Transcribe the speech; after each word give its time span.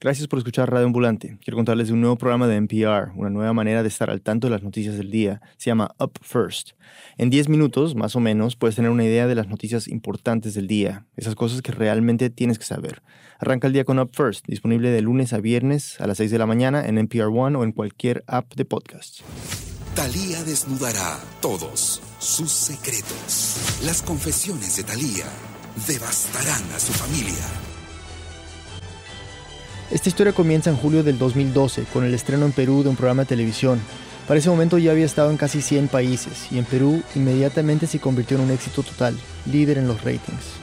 Gracias 0.00 0.28
por 0.28 0.38
escuchar 0.38 0.70
Radio 0.70 0.86
Ambulante. 0.86 1.38
Quiero 1.42 1.56
contarles 1.56 1.88
de 1.88 1.92
un 1.92 2.00
nuevo 2.00 2.16
programa 2.16 2.46
de 2.46 2.54
NPR, 2.54 3.10
una 3.16 3.30
nueva 3.30 3.52
manera 3.52 3.82
de 3.82 3.88
estar 3.88 4.10
al 4.10 4.22
tanto 4.22 4.46
de 4.46 4.52
las 4.52 4.62
noticias 4.62 4.96
del 4.96 5.10
día. 5.10 5.40
Se 5.56 5.70
llama 5.70 5.92
Up 5.98 6.12
First. 6.22 6.74
En 7.16 7.30
10 7.30 7.48
minutos, 7.48 7.96
más 7.96 8.14
o 8.14 8.20
menos, 8.20 8.54
puedes 8.54 8.76
tener 8.76 8.92
una 8.92 9.02
idea 9.02 9.26
de 9.26 9.34
las 9.34 9.48
noticias 9.48 9.88
importantes 9.88 10.54
del 10.54 10.68
día, 10.68 11.04
esas 11.16 11.34
cosas 11.34 11.62
que 11.62 11.72
realmente 11.72 12.30
tienes 12.30 12.60
que 12.60 12.64
saber. 12.64 13.02
Arranca 13.40 13.66
el 13.66 13.72
día 13.72 13.84
con 13.84 13.98
Up 13.98 14.10
First, 14.12 14.46
disponible 14.46 14.90
de 14.90 15.02
lunes 15.02 15.32
a 15.32 15.40
viernes 15.40 16.00
a 16.00 16.06
las 16.06 16.18
6 16.18 16.30
de 16.30 16.38
la 16.38 16.46
mañana 16.46 16.86
en 16.86 16.96
NPR 16.96 17.36
One 17.36 17.58
o 17.58 17.64
en 17.64 17.72
cualquier 17.72 18.22
app 18.28 18.54
de 18.54 18.64
podcast. 18.64 19.22
Talía 19.96 20.44
desnudará 20.44 21.18
todos 21.40 22.00
sus 22.20 22.52
secretos. 22.52 23.80
Las 23.84 24.02
confesiones 24.02 24.76
de 24.76 24.84
Talía 24.84 25.26
devastarán 25.88 26.62
a 26.72 26.78
su 26.78 26.92
familia. 26.92 27.67
Esta 29.90 30.10
historia 30.10 30.34
comienza 30.34 30.68
en 30.68 30.76
julio 30.76 31.02
del 31.02 31.18
2012 31.18 31.84
con 31.84 32.04
el 32.04 32.12
estreno 32.12 32.44
en 32.44 32.52
Perú 32.52 32.82
de 32.82 32.90
un 32.90 32.96
programa 32.96 33.22
de 33.22 33.28
televisión. 33.28 33.80
Para 34.26 34.38
ese 34.38 34.50
momento 34.50 34.76
ya 34.76 34.90
había 34.90 35.06
estado 35.06 35.30
en 35.30 35.38
casi 35.38 35.62
100 35.62 35.88
países 35.88 36.52
y 36.52 36.58
en 36.58 36.66
Perú 36.66 37.02
inmediatamente 37.14 37.86
se 37.86 37.98
convirtió 37.98 38.36
en 38.36 38.44
un 38.44 38.50
éxito 38.50 38.82
total, 38.82 39.18
líder 39.46 39.78
en 39.78 39.88
los 39.88 40.04
ratings. 40.04 40.58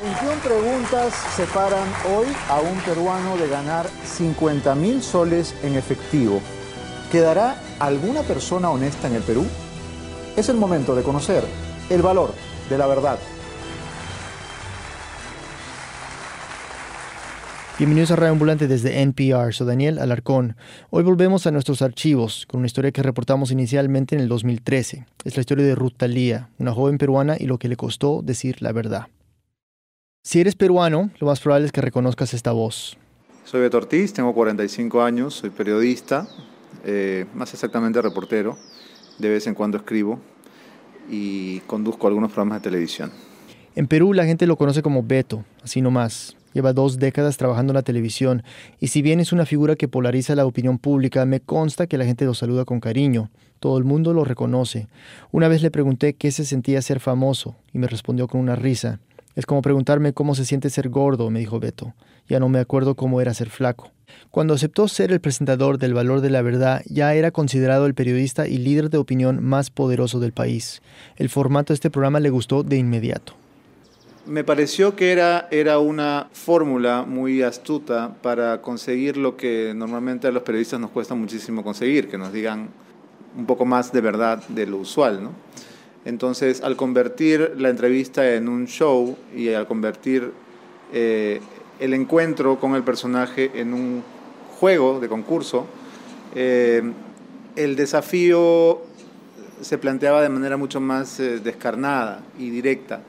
21 0.00 0.34
preguntas 0.44 1.12
separan 1.34 1.88
hoy 2.16 2.26
a 2.48 2.60
un 2.60 2.78
peruano 2.82 3.36
de 3.36 3.48
ganar 3.48 3.88
50 4.04 4.72
mil 4.76 5.02
soles 5.02 5.52
en 5.64 5.74
efectivo. 5.74 6.40
¿Quedará 7.10 7.60
alguna 7.80 8.22
persona 8.22 8.70
honesta 8.70 9.08
en 9.08 9.16
el 9.16 9.22
Perú? 9.22 9.44
Es 10.36 10.48
el 10.48 10.56
momento 10.56 10.94
de 10.94 11.02
conocer 11.02 11.42
el 11.90 12.00
valor 12.00 12.32
de 12.70 12.78
la 12.78 12.86
verdad. 12.86 13.18
Bienvenidos 17.78 18.10
a 18.10 18.16
Radio 18.16 18.32
Ambulante 18.32 18.68
desde 18.68 19.02
NPR, 19.02 19.52
soy 19.52 19.66
Daniel 19.66 19.98
Alarcón. 19.98 20.56
Hoy 20.88 21.02
volvemos 21.02 21.46
a 21.46 21.50
nuestros 21.50 21.82
archivos 21.82 22.46
con 22.46 22.60
una 22.60 22.68
historia 22.68 22.90
que 22.90 23.02
reportamos 23.02 23.50
inicialmente 23.50 24.14
en 24.14 24.22
el 24.22 24.28
2013. 24.28 25.04
Es 25.24 25.36
la 25.36 25.40
historia 25.40 25.66
de 25.66 25.74
Ruth 25.74 25.92
Talía, 25.98 26.48
una 26.58 26.72
joven 26.72 26.96
peruana 26.96 27.36
y 27.38 27.44
lo 27.44 27.58
que 27.58 27.68
le 27.68 27.76
costó 27.76 28.22
decir 28.22 28.62
la 28.62 28.72
verdad. 28.72 29.08
Si 30.22 30.40
eres 30.40 30.54
peruano, 30.54 31.10
lo 31.18 31.26
más 31.26 31.40
probable 31.40 31.66
es 31.66 31.72
que 31.72 31.82
reconozcas 31.82 32.32
esta 32.32 32.52
voz. 32.52 32.96
Soy 33.44 33.60
Beto 33.60 33.76
Ortiz, 33.76 34.14
tengo 34.14 34.32
45 34.32 35.02
años, 35.02 35.34
soy 35.34 35.50
periodista, 35.50 36.26
eh, 36.82 37.26
más 37.34 37.52
exactamente 37.52 38.00
reportero. 38.00 38.56
De 39.18 39.28
vez 39.28 39.46
en 39.48 39.54
cuando 39.54 39.76
escribo 39.76 40.18
y 41.10 41.60
conduzco 41.66 42.06
algunos 42.06 42.32
programas 42.32 42.62
de 42.62 42.70
televisión. 42.70 43.12
En 43.74 43.86
Perú 43.86 44.14
la 44.14 44.24
gente 44.24 44.46
lo 44.46 44.56
conoce 44.56 44.80
como 44.80 45.02
Beto, 45.02 45.44
así 45.62 45.82
nomás. 45.82 46.36
Lleva 46.56 46.72
dos 46.72 46.96
décadas 46.96 47.36
trabajando 47.36 47.72
en 47.72 47.74
la 47.74 47.82
televisión 47.82 48.42
y 48.80 48.86
si 48.86 49.02
bien 49.02 49.20
es 49.20 49.30
una 49.30 49.44
figura 49.44 49.76
que 49.76 49.88
polariza 49.88 50.34
la 50.34 50.46
opinión 50.46 50.78
pública, 50.78 51.26
me 51.26 51.40
consta 51.40 51.86
que 51.86 51.98
la 51.98 52.06
gente 52.06 52.24
lo 52.24 52.32
saluda 52.32 52.64
con 52.64 52.80
cariño. 52.80 53.28
Todo 53.60 53.76
el 53.76 53.84
mundo 53.84 54.14
lo 54.14 54.24
reconoce. 54.24 54.88
Una 55.32 55.48
vez 55.48 55.60
le 55.60 55.70
pregunté 55.70 56.14
qué 56.14 56.30
se 56.30 56.46
sentía 56.46 56.80
ser 56.80 56.98
famoso 56.98 57.56
y 57.74 57.78
me 57.78 57.88
respondió 57.88 58.26
con 58.26 58.40
una 58.40 58.56
risa. 58.56 59.00
Es 59.34 59.44
como 59.44 59.60
preguntarme 59.60 60.14
cómo 60.14 60.34
se 60.34 60.46
siente 60.46 60.70
ser 60.70 60.88
gordo, 60.88 61.28
me 61.28 61.40
dijo 61.40 61.60
Beto. 61.60 61.92
Ya 62.26 62.40
no 62.40 62.48
me 62.48 62.58
acuerdo 62.58 62.94
cómo 62.94 63.20
era 63.20 63.34
ser 63.34 63.50
flaco. 63.50 63.92
Cuando 64.30 64.54
aceptó 64.54 64.88
ser 64.88 65.12
el 65.12 65.20
presentador 65.20 65.76
del 65.76 65.92
Valor 65.92 66.22
de 66.22 66.30
la 66.30 66.40
Verdad, 66.40 66.80
ya 66.86 67.12
era 67.12 67.32
considerado 67.32 67.84
el 67.84 67.92
periodista 67.92 68.48
y 68.48 68.56
líder 68.56 68.88
de 68.88 68.96
opinión 68.96 69.44
más 69.44 69.68
poderoso 69.68 70.20
del 70.20 70.32
país. 70.32 70.80
El 71.16 71.28
formato 71.28 71.74
de 71.74 71.74
este 71.74 71.90
programa 71.90 72.18
le 72.18 72.30
gustó 72.30 72.62
de 72.62 72.78
inmediato. 72.78 73.34
Me 74.26 74.42
pareció 74.42 74.96
que 74.96 75.12
era, 75.12 75.46
era 75.52 75.78
una 75.78 76.28
fórmula 76.32 77.04
muy 77.06 77.42
astuta 77.42 78.12
para 78.22 78.60
conseguir 78.60 79.16
lo 79.16 79.36
que 79.36 79.72
normalmente 79.72 80.26
a 80.26 80.32
los 80.32 80.42
periodistas 80.42 80.80
nos 80.80 80.90
cuesta 80.90 81.14
muchísimo 81.14 81.62
conseguir, 81.62 82.08
que 82.08 82.18
nos 82.18 82.32
digan 82.32 82.70
un 83.36 83.46
poco 83.46 83.64
más 83.64 83.92
de 83.92 84.00
verdad 84.00 84.42
de 84.48 84.66
lo 84.66 84.78
usual. 84.78 85.22
¿no? 85.22 85.30
Entonces, 86.04 86.60
al 86.62 86.74
convertir 86.74 87.54
la 87.56 87.68
entrevista 87.68 88.34
en 88.34 88.48
un 88.48 88.66
show 88.66 89.16
y 89.32 89.50
al 89.50 89.68
convertir 89.68 90.32
eh, 90.92 91.40
el 91.78 91.94
encuentro 91.94 92.58
con 92.58 92.74
el 92.74 92.82
personaje 92.82 93.52
en 93.54 93.72
un 93.72 94.02
juego 94.58 94.98
de 94.98 95.08
concurso, 95.08 95.66
eh, 96.34 96.82
el 97.54 97.76
desafío 97.76 98.80
se 99.60 99.78
planteaba 99.78 100.20
de 100.20 100.30
manera 100.30 100.56
mucho 100.56 100.80
más 100.80 101.20
eh, 101.20 101.38
descarnada 101.38 102.22
y 102.36 102.50
directa. 102.50 103.02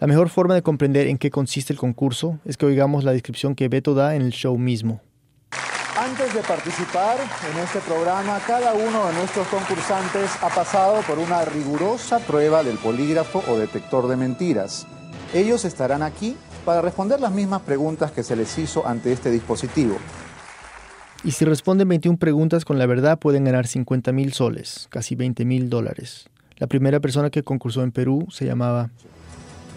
La 0.00 0.06
mejor 0.06 0.30
forma 0.30 0.54
de 0.54 0.62
comprender 0.62 1.08
en 1.08 1.18
qué 1.18 1.30
consiste 1.30 1.74
el 1.74 1.78
concurso 1.78 2.38
es 2.46 2.56
que 2.56 2.64
oigamos 2.64 3.04
la 3.04 3.12
descripción 3.12 3.54
que 3.54 3.68
Beto 3.68 3.92
da 3.92 4.16
en 4.16 4.22
el 4.22 4.30
show 4.30 4.56
mismo. 4.56 5.02
Antes 5.94 6.32
de 6.32 6.40
participar 6.40 7.18
en 7.52 7.58
este 7.58 7.80
programa, 7.80 8.40
cada 8.46 8.72
uno 8.72 9.06
de 9.06 9.12
nuestros 9.12 9.46
concursantes 9.48 10.30
ha 10.40 10.48
pasado 10.48 11.02
por 11.02 11.18
una 11.18 11.44
rigurosa 11.44 12.18
prueba 12.20 12.62
del 12.62 12.78
polígrafo 12.78 13.44
o 13.46 13.58
detector 13.58 14.08
de 14.08 14.16
mentiras. 14.16 14.86
Ellos 15.34 15.66
estarán 15.66 16.02
aquí 16.02 16.34
para 16.64 16.80
responder 16.80 17.20
las 17.20 17.32
mismas 17.32 17.60
preguntas 17.60 18.10
que 18.10 18.22
se 18.22 18.36
les 18.36 18.56
hizo 18.56 18.86
ante 18.86 19.12
este 19.12 19.30
dispositivo. 19.30 19.98
Y 21.24 21.32
si 21.32 21.44
responden 21.44 21.90
21 21.90 22.16
preguntas 22.16 22.64
con 22.64 22.78
la 22.78 22.86
verdad, 22.86 23.18
pueden 23.18 23.44
ganar 23.44 23.66
50 23.66 24.12
mil 24.12 24.32
soles, 24.32 24.86
casi 24.88 25.14
20 25.14 25.44
mil 25.44 25.68
dólares. 25.68 26.30
La 26.56 26.68
primera 26.68 27.00
persona 27.00 27.28
que 27.28 27.42
concursó 27.42 27.82
en 27.82 27.92
Perú 27.92 28.26
se 28.30 28.46
llamaba 28.46 28.88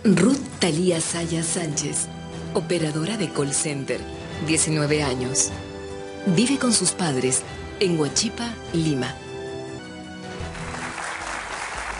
Ruth 0.05 0.59
Talía 0.59 0.99
Sayas 0.99 1.45
Sánchez, 1.45 2.09
operadora 2.53 3.15
de 3.15 3.29
call 3.29 3.53
center, 3.53 4.01
19 4.45 5.01
años. 5.01 5.49
Vive 6.35 6.57
con 6.57 6.73
sus 6.73 6.91
padres 6.91 7.41
en 7.79 7.97
Huachipa, 7.97 8.53
Lima. 8.73 9.15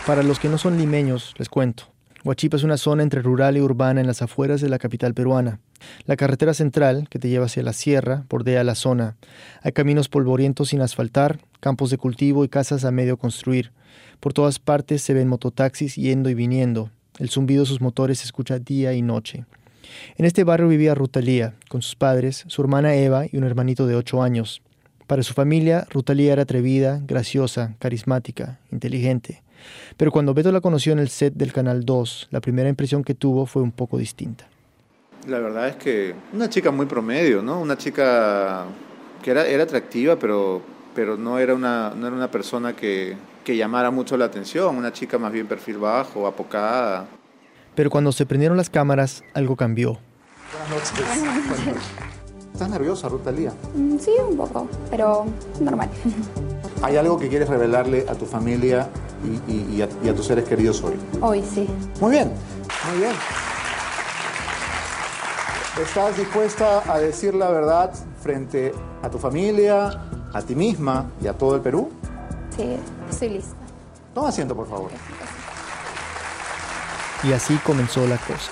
Para 0.06 0.22
los 0.22 0.38
que 0.38 0.50
no 0.50 0.58
son 0.58 0.76
limeños, 0.76 1.32
les 1.38 1.48
cuento. 1.48 1.84
Huachipa 2.24 2.58
es 2.58 2.62
una 2.62 2.76
zona 2.76 3.02
entre 3.02 3.22
rural 3.22 3.56
y 3.56 3.62
urbana 3.62 4.02
en 4.02 4.06
las 4.06 4.20
afueras 4.20 4.60
de 4.60 4.68
la 4.68 4.78
capital 4.78 5.14
peruana. 5.14 5.60
La 6.04 6.16
carretera 6.16 6.52
central, 6.52 7.08
que 7.08 7.18
te 7.18 7.30
lleva 7.30 7.46
hacia 7.46 7.62
la 7.62 7.72
sierra, 7.72 8.26
bordea 8.28 8.64
la 8.64 8.74
zona. 8.74 9.16
Hay 9.62 9.72
caminos 9.72 10.10
polvorientos 10.10 10.68
sin 10.68 10.82
asfaltar, 10.82 11.38
campos 11.60 11.88
de 11.88 11.96
cultivo 11.96 12.44
y 12.44 12.50
casas 12.50 12.84
a 12.84 12.90
medio 12.90 13.16
construir. 13.16 13.72
Por 14.20 14.34
todas 14.34 14.58
partes 14.58 15.00
se 15.00 15.14
ven 15.14 15.26
mototaxis 15.26 15.96
yendo 15.96 16.28
y 16.28 16.34
viniendo. 16.34 16.90
El 17.18 17.30
zumbido 17.30 17.62
de 17.62 17.68
sus 17.68 17.80
motores 17.80 18.18
se 18.18 18.24
escucha 18.24 18.58
día 18.58 18.92
y 18.92 19.02
noche. 19.02 19.44
En 20.16 20.24
este 20.24 20.42
barrio 20.42 20.68
vivía 20.68 20.94
Rutalía, 20.94 21.54
con 21.68 21.80
sus 21.80 21.94
padres, 21.94 22.44
su 22.48 22.60
hermana 22.62 22.94
Eva 22.94 23.26
y 23.30 23.36
un 23.36 23.44
hermanito 23.44 23.86
de 23.86 23.94
ocho 23.94 24.22
años. 24.22 24.62
Para 25.06 25.22
su 25.22 25.34
familia, 25.34 25.86
Rutalía 25.90 26.32
era 26.32 26.42
atrevida, 26.42 27.00
graciosa, 27.06 27.74
carismática, 27.78 28.58
inteligente. 28.72 29.42
Pero 29.96 30.10
cuando 30.10 30.34
Beto 30.34 30.50
la 30.50 30.60
conoció 30.60 30.92
en 30.92 30.98
el 30.98 31.08
set 31.08 31.34
del 31.34 31.52
Canal 31.52 31.84
2, 31.84 32.28
la 32.30 32.40
primera 32.40 32.68
impresión 32.68 33.04
que 33.04 33.14
tuvo 33.14 33.46
fue 33.46 33.62
un 33.62 33.70
poco 33.70 33.98
distinta. 33.98 34.46
La 35.28 35.38
verdad 35.38 35.68
es 35.68 35.76
que 35.76 36.14
una 36.32 36.48
chica 36.50 36.70
muy 36.70 36.86
promedio, 36.86 37.42
¿no? 37.42 37.60
Una 37.60 37.78
chica 37.78 38.64
que 39.22 39.30
era, 39.30 39.46
era 39.46 39.62
atractiva, 39.62 40.18
pero, 40.18 40.62
pero 40.94 41.16
no, 41.16 41.38
era 41.38 41.54
una, 41.54 41.90
no 41.94 42.06
era 42.06 42.14
una 42.16 42.30
persona 42.30 42.74
que, 42.74 43.16
que 43.44 43.56
llamara 43.56 43.90
mucho 43.90 44.16
la 44.16 44.26
atención, 44.26 44.76
una 44.76 44.92
chica 44.92 45.18
más 45.18 45.32
bien 45.32 45.46
perfil 45.46 45.78
bajo, 45.78 46.26
apocada. 46.26 47.06
Pero 47.74 47.90
cuando 47.90 48.12
se 48.12 48.24
prendieron 48.26 48.56
las 48.56 48.70
cámaras, 48.70 49.22
algo 49.34 49.56
cambió. 49.56 49.98
Buenas 50.52 50.70
noches. 50.70 51.84
¿Estás 52.52 52.68
nerviosa, 52.70 53.08
Ruth 53.08 53.24
Talía? 53.24 53.52
Mm, 53.74 53.98
Sí, 53.98 54.12
un 54.28 54.36
poco, 54.36 54.68
pero 54.90 55.26
normal. 55.60 55.88
¿Hay 56.82 56.96
algo 56.96 57.18
que 57.18 57.28
quieres 57.28 57.48
revelarle 57.48 58.06
a 58.08 58.14
tu 58.14 58.26
familia 58.26 58.88
y, 59.24 59.52
y- 59.52 59.76
y 59.76 59.82
a, 59.82 59.88
y 60.04 60.08
a 60.08 60.14
tus 60.14 60.26
seres 60.26 60.44
queridos 60.44 60.82
hoy? 60.84 60.94
Hoy 61.20 61.42
sí. 61.42 61.66
Muy 62.00 62.12
bien, 62.12 62.30
muy 62.90 62.98
bien. 63.00 63.12
¿Estás 65.82 66.16
dispuesta 66.16 66.82
a 66.92 66.98
decir 67.00 67.34
la 67.34 67.50
verdad 67.50 67.92
frente 68.22 68.72
a 69.02 69.10
tu 69.10 69.18
familia, 69.18 69.90
a 70.34 70.42
ti 70.42 70.54
misma 70.54 71.10
y 71.22 71.28
a 71.28 71.32
todo 71.32 71.54
el 71.54 71.62
Perú? 71.62 71.88
Sí, 72.54 72.76
estoy 73.08 73.30
lista. 73.30 73.54
Toma 74.12 74.28
asiento, 74.28 74.54
por 74.54 74.68
favor. 74.68 74.90
Y 77.22 77.32
así 77.32 77.56
comenzó 77.64 78.06
la 78.06 78.18
cosa. 78.18 78.50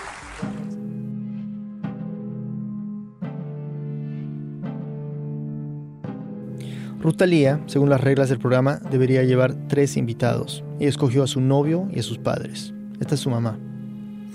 Ruth 7.01 7.17
Talía, 7.17 7.61
según 7.67 7.91
las 7.91 8.01
reglas 8.01 8.29
del 8.29 8.39
programa, 8.39 8.77
debería 8.91 9.25
llevar 9.25 9.55
tres 9.69 9.97
invitados. 9.97 10.63
Y 10.79 10.87
escogió 10.87 11.25
a 11.25 11.27
su 11.27 11.41
novio 11.41 11.89
y 11.93 11.99
a 11.99 12.03
sus 12.05 12.19
padres. 12.19 12.73
Esta 13.01 13.17
es 13.17 13.21
su 13.21 13.29
mamá. 13.29 13.59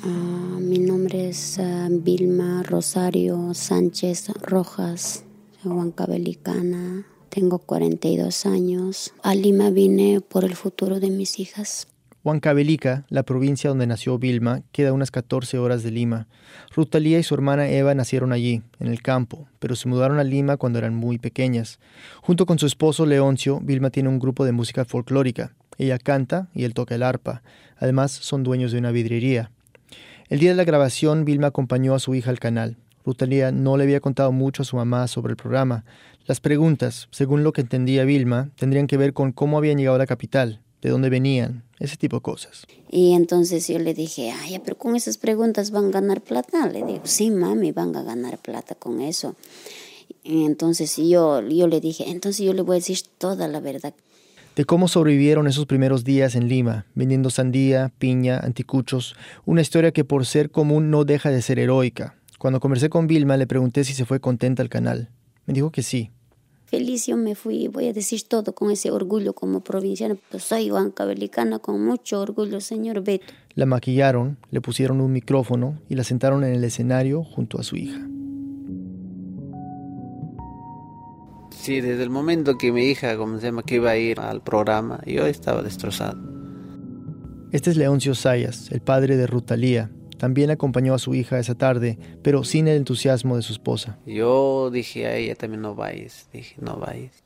Ah, 0.03 0.57
mi 0.59 0.79
nombre 0.79 1.29
es 1.29 1.59
ah, 1.59 1.87
Vilma 1.89 2.63
Rosario 2.63 3.53
Sánchez 3.53 4.33
Rojas, 4.41 5.23
huancabelicana, 5.63 7.05
tengo 7.37 7.59
42 7.59 8.47
años. 8.47 9.13
A 9.21 9.35
Lima 9.35 9.69
vine 9.69 10.21
por 10.21 10.43
el 10.43 10.55
futuro 10.55 10.99
de 10.99 11.11
mis 11.11 11.39
hijas. 11.39 11.87
Huancavelica, 12.23 13.05
la 13.09 13.21
provincia 13.21 13.69
donde 13.69 13.85
nació 13.85 14.17
Vilma, 14.17 14.63
queda 14.71 14.91
unas 14.91 15.11
14 15.11 15.59
horas 15.59 15.83
de 15.83 15.91
Lima. 15.91 16.25
Ruth 16.75 16.89
Talía 16.89 17.19
y 17.19 17.23
su 17.23 17.35
hermana 17.35 17.69
Eva 17.69 17.93
nacieron 17.93 18.33
allí, 18.33 18.63
en 18.79 18.87
el 18.87 19.03
campo, 19.03 19.47
pero 19.59 19.75
se 19.75 19.87
mudaron 19.87 20.17
a 20.17 20.23
Lima 20.23 20.57
cuando 20.57 20.79
eran 20.79 20.95
muy 20.95 21.19
pequeñas. 21.19 21.77
Junto 22.23 22.47
con 22.47 22.57
su 22.57 22.65
esposo 22.65 23.05
Leoncio, 23.05 23.59
Vilma 23.61 23.91
tiene 23.91 24.09
un 24.09 24.17
grupo 24.17 24.43
de 24.43 24.51
música 24.51 24.83
folclórica. 24.83 25.53
Ella 25.77 25.99
canta 25.99 26.49
y 26.55 26.63
él 26.63 26.73
toca 26.73 26.95
el 26.95 27.03
arpa. 27.03 27.43
Además, 27.77 28.13
son 28.13 28.41
dueños 28.41 28.71
de 28.71 28.79
una 28.79 28.89
vidriería. 28.89 29.51
El 30.27 30.39
día 30.39 30.49
de 30.49 30.55
la 30.55 30.63
grabación, 30.63 31.23
Vilma 31.23 31.45
acompañó 31.45 31.93
a 31.93 31.99
su 31.99 32.15
hija 32.15 32.31
al 32.31 32.39
canal. 32.39 32.77
Rutalía 33.07 33.53
no 33.53 33.77
le 33.77 33.83
había 33.83 34.01
contado 34.01 34.33
mucho 34.33 34.63
a 34.63 34.65
su 34.65 34.75
mamá 34.75 35.07
sobre 35.07 35.31
el 35.31 35.37
programa. 35.37 35.85
Las 36.27 36.41
preguntas, 36.41 37.07
según 37.11 37.43
lo 37.43 37.53
que 37.53 37.61
entendía 37.61 38.03
Vilma, 38.03 38.49
tendrían 38.57 38.87
que 38.87 38.97
ver 38.97 39.13
con 39.13 39.31
cómo 39.31 39.57
habían 39.57 39.77
llegado 39.77 39.95
a 39.95 39.99
la 39.99 40.05
capital, 40.05 40.59
de 40.81 40.89
dónde 40.89 41.09
venían, 41.09 41.63
ese 41.79 41.95
tipo 41.95 42.17
de 42.17 42.21
cosas. 42.21 42.67
Y 42.91 43.13
entonces 43.13 43.65
yo 43.67 43.79
le 43.79 43.93
dije, 43.93 44.31
ay, 44.31 44.59
pero 44.59 44.77
con 44.77 44.97
esas 44.97 45.17
preguntas 45.17 45.71
van 45.71 45.85
a 45.85 45.89
ganar 45.91 46.19
plata. 46.19 46.67
Le 46.67 46.83
digo, 46.83 47.01
sí, 47.05 47.31
mami, 47.31 47.71
van 47.71 47.95
a 47.95 48.03
ganar 48.03 48.37
plata 48.39 48.75
con 48.75 48.99
eso. 48.99 49.35
Y 50.21 50.43
entonces 50.43 50.97
yo, 50.97 51.41
yo 51.47 51.67
le 51.69 51.79
dije, 51.79 52.09
entonces 52.09 52.45
yo 52.45 52.51
le 52.51 52.61
voy 52.61 52.75
a 52.75 52.79
decir 52.79 52.99
toda 53.17 53.47
la 53.47 53.61
verdad 53.61 53.93
de 54.57 54.65
cómo 54.65 54.87
sobrevivieron 54.87 55.45
esos 55.45 55.67
primeros 55.67 56.03
días 56.03 56.33
en 56.33 56.47
Lima, 56.47 56.87
vendiendo 56.95 57.29
sandía, 57.29 57.93
piña, 57.99 58.39
anticuchos, 58.39 59.15
una 59.45 59.61
historia 59.61 59.91
que 59.91 60.03
por 60.03 60.25
ser 60.25 60.49
común 60.49 60.89
no 60.89 61.05
deja 61.05 61.29
de 61.29 61.43
ser 61.43 61.59
heroica. 61.59 62.15
Cuando 62.39 62.59
conversé 62.59 62.89
con 62.89 63.05
Vilma 63.05 63.37
le 63.37 63.45
pregunté 63.45 63.83
si 63.83 63.93
se 63.93 64.03
fue 64.03 64.19
contenta 64.19 64.63
al 64.63 64.69
canal. 64.69 65.11
Me 65.45 65.53
dijo 65.53 65.71
que 65.71 65.83
sí. 65.83 66.09
Feliz 66.67 67.07
yo 67.07 67.15
me 67.15 67.33
fui, 67.33 67.69
voy 67.69 67.87
a 67.87 67.93
decir 67.93 68.23
todo 68.27 68.53
con 68.53 68.71
ese 68.71 68.91
orgullo 68.91 69.31
como 69.31 69.61
provinciana. 69.61 70.17
Pues 70.29 70.43
soy 70.43 70.69
huancabelicana 70.69 71.59
con 71.59 71.81
mucho 71.83 72.19
orgullo, 72.19 72.59
señor 72.59 73.01
Beto. 73.05 73.33
La 73.55 73.65
maquillaron, 73.65 74.37
le 74.51 74.59
pusieron 74.59 74.99
un 74.99 75.13
micrófono 75.13 75.79
y 75.87 75.95
la 75.95 76.03
sentaron 76.03 76.43
en 76.43 76.53
el 76.53 76.63
escenario 76.65 77.23
junto 77.23 77.57
a 77.57 77.63
su 77.63 77.77
hija. 77.77 78.05
Sí, 81.51 81.79
desde 81.79 82.03
el 82.03 82.09
momento 82.09 82.57
que 82.57 82.73
mi 82.73 82.83
hija, 82.83 83.15
como 83.15 83.39
se 83.39 83.45
llama, 83.45 83.63
que 83.63 83.75
iba 83.75 83.91
a 83.91 83.97
ir 83.97 84.19
al 84.19 84.43
programa, 84.43 84.99
yo 85.05 85.25
estaba 85.25 85.61
destrozado. 85.61 86.19
Este 87.53 87.69
es 87.69 87.77
Leoncio 87.77 88.13
Sayas, 88.13 88.73
el 88.73 88.81
padre 88.81 89.15
de 89.15 89.25
Rutalía. 89.25 89.89
También 90.17 90.49
acompañó 90.49 90.93
a 90.93 90.99
su 90.99 91.13
hija 91.13 91.39
esa 91.39 91.55
tarde, 91.55 91.97
pero 92.23 92.43
sin 92.43 92.67
el 92.67 92.77
entusiasmo 92.77 93.35
de 93.35 93.41
su 93.41 93.53
esposa. 93.53 93.97
Yo 94.05 94.69
dije 94.71 95.07
a 95.07 95.15
ella 95.15 95.35
también 95.35 95.61
no 95.61 95.75
vayas, 95.75 96.27
dije 96.33 96.55
no 96.59 96.77
vayas. 96.77 97.23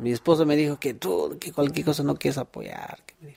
mi 0.00 0.12
esposa 0.12 0.44
me 0.44 0.56
dijo 0.56 0.78
que 0.78 0.94
tú, 0.94 1.36
que 1.40 1.52
cualquier 1.52 1.86
cosa 1.86 2.02
no 2.02 2.16
quieres 2.16 2.38
apoyar. 2.38 2.98
De 3.20 3.34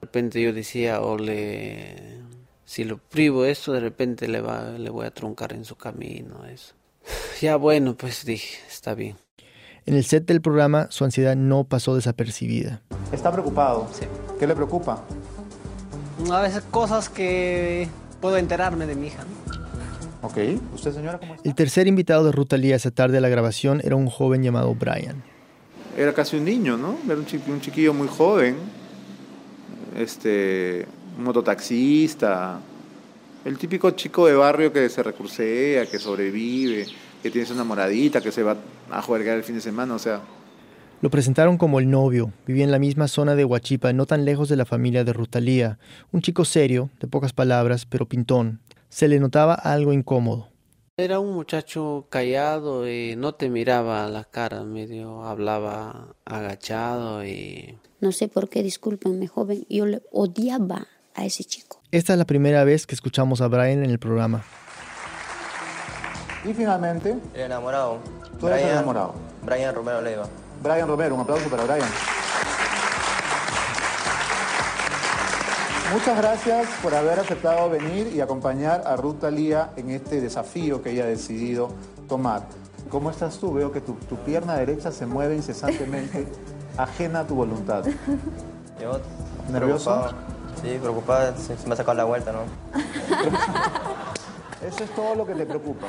repente 0.00 0.40
yo 0.40 0.52
decía, 0.52 1.02
o 1.02 1.18
le, 1.18 2.18
si 2.64 2.84
lo 2.84 2.98
privo 2.98 3.44
esto, 3.44 3.72
de 3.72 3.80
repente 3.80 4.28
le, 4.28 4.40
va, 4.40 4.70
le 4.78 4.88
voy 4.90 5.06
a 5.06 5.10
truncar 5.10 5.52
en 5.52 5.64
su 5.64 5.76
camino, 5.76 6.44
eso. 6.46 6.74
Ya 7.40 7.56
bueno, 7.56 7.96
pues 7.96 8.24
dije, 8.24 8.58
está 8.68 8.94
bien. 8.94 9.16
En 9.86 9.94
el 9.94 10.04
set 10.04 10.26
del 10.26 10.40
programa, 10.40 10.88
su 10.90 11.04
ansiedad 11.04 11.36
no 11.36 11.64
pasó 11.64 11.94
desapercibida. 11.94 12.82
¿Está 13.12 13.32
preocupado? 13.32 13.88
Sí. 13.92 14.06
¿Qué 14.38 14.46
le 14.46 14.54
preocupa? 14.54 15.02
A 16.30 16.40
veces 16.42 16.62
cosas 16.70 17.08
que 17.08 17.88
puedo 18.20 18.36
enterarme 18.36 18.86
de 18.86 18.94
mi 18.94 19.08
hija. 19.08 19.24
Ok. 20.22 20.36
¿Usted, 20.74 20.92
señora, 20.92 21.18
cómo 21.18 21.34
está? 21.34 21.48
El 21.48 21.54
tercer 21.54 21.86
invitado 21.86 22.24
de 22.24 22.32
Ruta 22.32 22.56
Lía 22.56 22.76
esa 22.76 22.90
tarde 22.90 23.18
a 23.18 23.20
la 23.20 23.28
grabación 23.28 23.80
era 23.82 23.96
un 23.96 24.08
joven 24.08 24.42
llamado 24.42 24.74
Brian. 24.74 25.22
Era 25.96 26.12
casi 26.12 26.36
un 26.36 26.44
niño, 26.44 26.76
¿no? 26.76 26.98
Era 27.06 27.16
un, 27.16 27.26
chiquillo, 27.26 27.52
un 27.52 27.60
chiquillo 27.60 27.94
muy 27.94 28.08
joven. 28.08 28.56
Este, 29.96 30.86
un 31.18 31.24
mototaxista. 31.24 32.60
El 33.44 33.56
típico 33.58 33.90
chico 33.92 34.26
de 34.26 34.34
barrio 34.34 34.72
que 34.72 34.88
se 34.88 35.02
recursea, 35.02 35.86
que 35.86 35.98
sobrevive 35.98 36.86
que 37.22 37.30
tienes 37.30 37.50
una 37.50 37.64
moradita, 37.64 38.20
que 38.20 38.32
se 38.32 38.42
va 38.42 38.56
a 38.90 39.02
jugar 39.02 39.22
el 39.22 39.42
fin 39.42 39.56
de 39.56 39.60
semana, 39.60 39.94
o 39.94 39.98
sea. 39.98 40.20
Lo 41.02 41.08
presentaron 41.08 41.56
como 41.56 41.78
el 41.78 41.88
novio, 41.88 42.30
vivía 42.46 42.62
en 42.62 42.70
la 42.70 42.78
misma 42.78 43.08
zona 43.08 43.34
de 43.34 43.46
Huachipa, 43.46 43.94
no 43.94 44.04
tan 44.04 44.26
lejos 44.26 44.50
de 44.50 44.56
la 44.56 44.66
familia 44.66 45.02
de 45.02 45.14
Rutalía, 45.14 45.78
un 46.12 46.20
chico 46.20 46.44
serio, 46.44 46.90
de 47.00 47.08
pocas 47.08 47.32
palabras, 47.32 47.86
pero 47.86 48.06
pintón. 48.06 48.60
Se 48.90 49.08
le 49.08 49.18
notaba 49.18 49.54
algo 49.54 49.94
incómodo. 49.94 50.48
Era 50.98 51.18
un 51.18 51.32
muchacho 51.32 52.06
callado 52.10 52.86
y 52.86 53.16
no 53.16 53.32
te 53.32 53.48
miraba 53.48 54.04
a 54.04 54.10
la 54.10 54.24
cara, 54.24 54.62
medio 54.64 55.24
hablaba 55.24 56.08
agachado 56.26 57.24
y... 57.24 57.78
No 58.00 58.12
sé 58.12 58.28
por 58.28 58.50
qué, 58.50 58.62
discúlpenme, 58.62 59.26
joven, 59.26 59.64
yo 59.70 59.86
le 59.86 60.02
odiaba 60.12 60.86
a 61.14 61.24
ese 61.24 61.44
chico. 61.44 61.80
Esta 61.92 62.12
es 62.12 62.18
la 62.18 62.26
primera 62.26 62.62
vez 62.64 62.86
que 62.86 62.94
escuchamos 62.94 63.40
a 63.40 63.48
Brian 63.48 63.82
en 63.82 63.90
el 63.90 63.98
programa. 63.98 64.44
Y 66.44 66.52
finalmente... 66.52 67.16
El 67.34 67.40
enamorado. 67.40 68.00
¿Tú 68.38 68.48
eres 68.48 68.64
el 68.64 68.72
enamorado? 68.72 69.14
Brian 69.42 69.74
Romero 69.74 70.02
Leiva. 70.02 70.28
Brian 70.62 70.86
Romero, 70.86 71.14
un 71.14 71.22
aplauso 71.22 71.48
para 71.48 71.64
Brian. 71.64 71.88
Muchas 75.92 76.16
gracias 76.18 76.68
por 76.82 76.94
haber 76.94 77.18
aceptado 77.18 77.68
venir 77.68 78.12
y 78.14 78.20
acompañar 78.20 78.82
a 78.86 78.94
Ruth 78.96 79.20
Talía 79.20 79.70
en 79.76 79.90
este 79.90 80.20
desafío 80.20 80.82
que 80.82 80.90
ella 80.90 81.04
ha 81.04 81.08
decidido 81.08 81.70
tomar. 82.08 82.42
¿Cómo 82.90 83.10
estás 83.10 83.38
tú? 83.38 83.54
Veo 83.54 83.72
que 83.72 83.80
tu, 83.80 83.96
pierna 84.24 84.56
derecha 84.56 84.92
se 84.92 85.06
mueve 85.06 85.34
incesantemente, 85.34 86.28
ajena 86.76 87.20
a 87.20 87.26
tu 87.26 87.34
voluntad. 87.34 87.84
Yo, 88.80 89.00
¿Nervioso? 89.50 90.10
Sí, 90.62 90.78
preocupada, 90.80 91.36
se, 91.36 91.56
se 91.56 91.66
me 91.66 91.74
ha 91.74 91.76
sacado 91.76 91.96
la 91.96 92.04
vuelta, 92.04 92.32
¿no? 92.32 92.40
Eso 94.66 94.84
es 94.84 94.90
todo 94.94 95.14
lo 95.14 95.26
que 95.26 95.34
te 95.34 95.46
preocupa. 95.46 95.86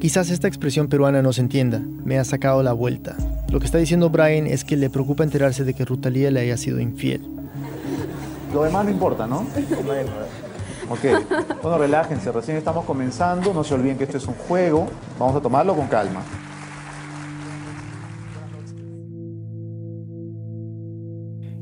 Quizás 0.00 0.30
esta 0.30 0.48
expresión 0.48 0.88
peruana 0.88 1.20
no 1.20 1.30
se 1.34 1.42
entienda. 1.42 1.82
Me 2.04 2.18
ha 2.18 2.24
sacado 2.24 2.62
la 2.62 2.72
vuelta. 2.72 3.16
Lo 3.50 3.60
que 3.60 3.66
está 3.66 3.76
diciendo 3.76 4.08
Brian 4.08 4.46
es 4.46 4.64
que 4.64 4.78
le 4.78 4.88
preocupa 4.88 5.24
enterarse 5.24 5.62
de 5.62 5.74
que 5.74 5.84
Rutalía 5.84 6.30
le 6.30 6.40
haya 6.40 6.56
sido 6.56 6.80
infiel. 6.80 7.20
Lo 8.54 8.62
demás 8.62 8.86
no 8.86 8.90
importa, 8.90 9.26
¿no? 9.26 9.46
Ok. 10.88 11.04
Bueno, 11.62 11.78
relájense. 11.78 12.32
Recién 12.32 12.56
estamos 12.56 12.84
comenzando. 12.84 13.54
No 13.54 13.62
se 13.62 13.74
olviden 13.74 13.96
que 13.96 14.04
esto 14.04 14.16
es 14.16 14.26
un 14.26 14.34
juego. 14.34 14.88
Vamos 15.20 15.36
a 15.36 15.40
tomarlo 15.40 15.76
con 15.76 15.86
calma. 15.86 16.20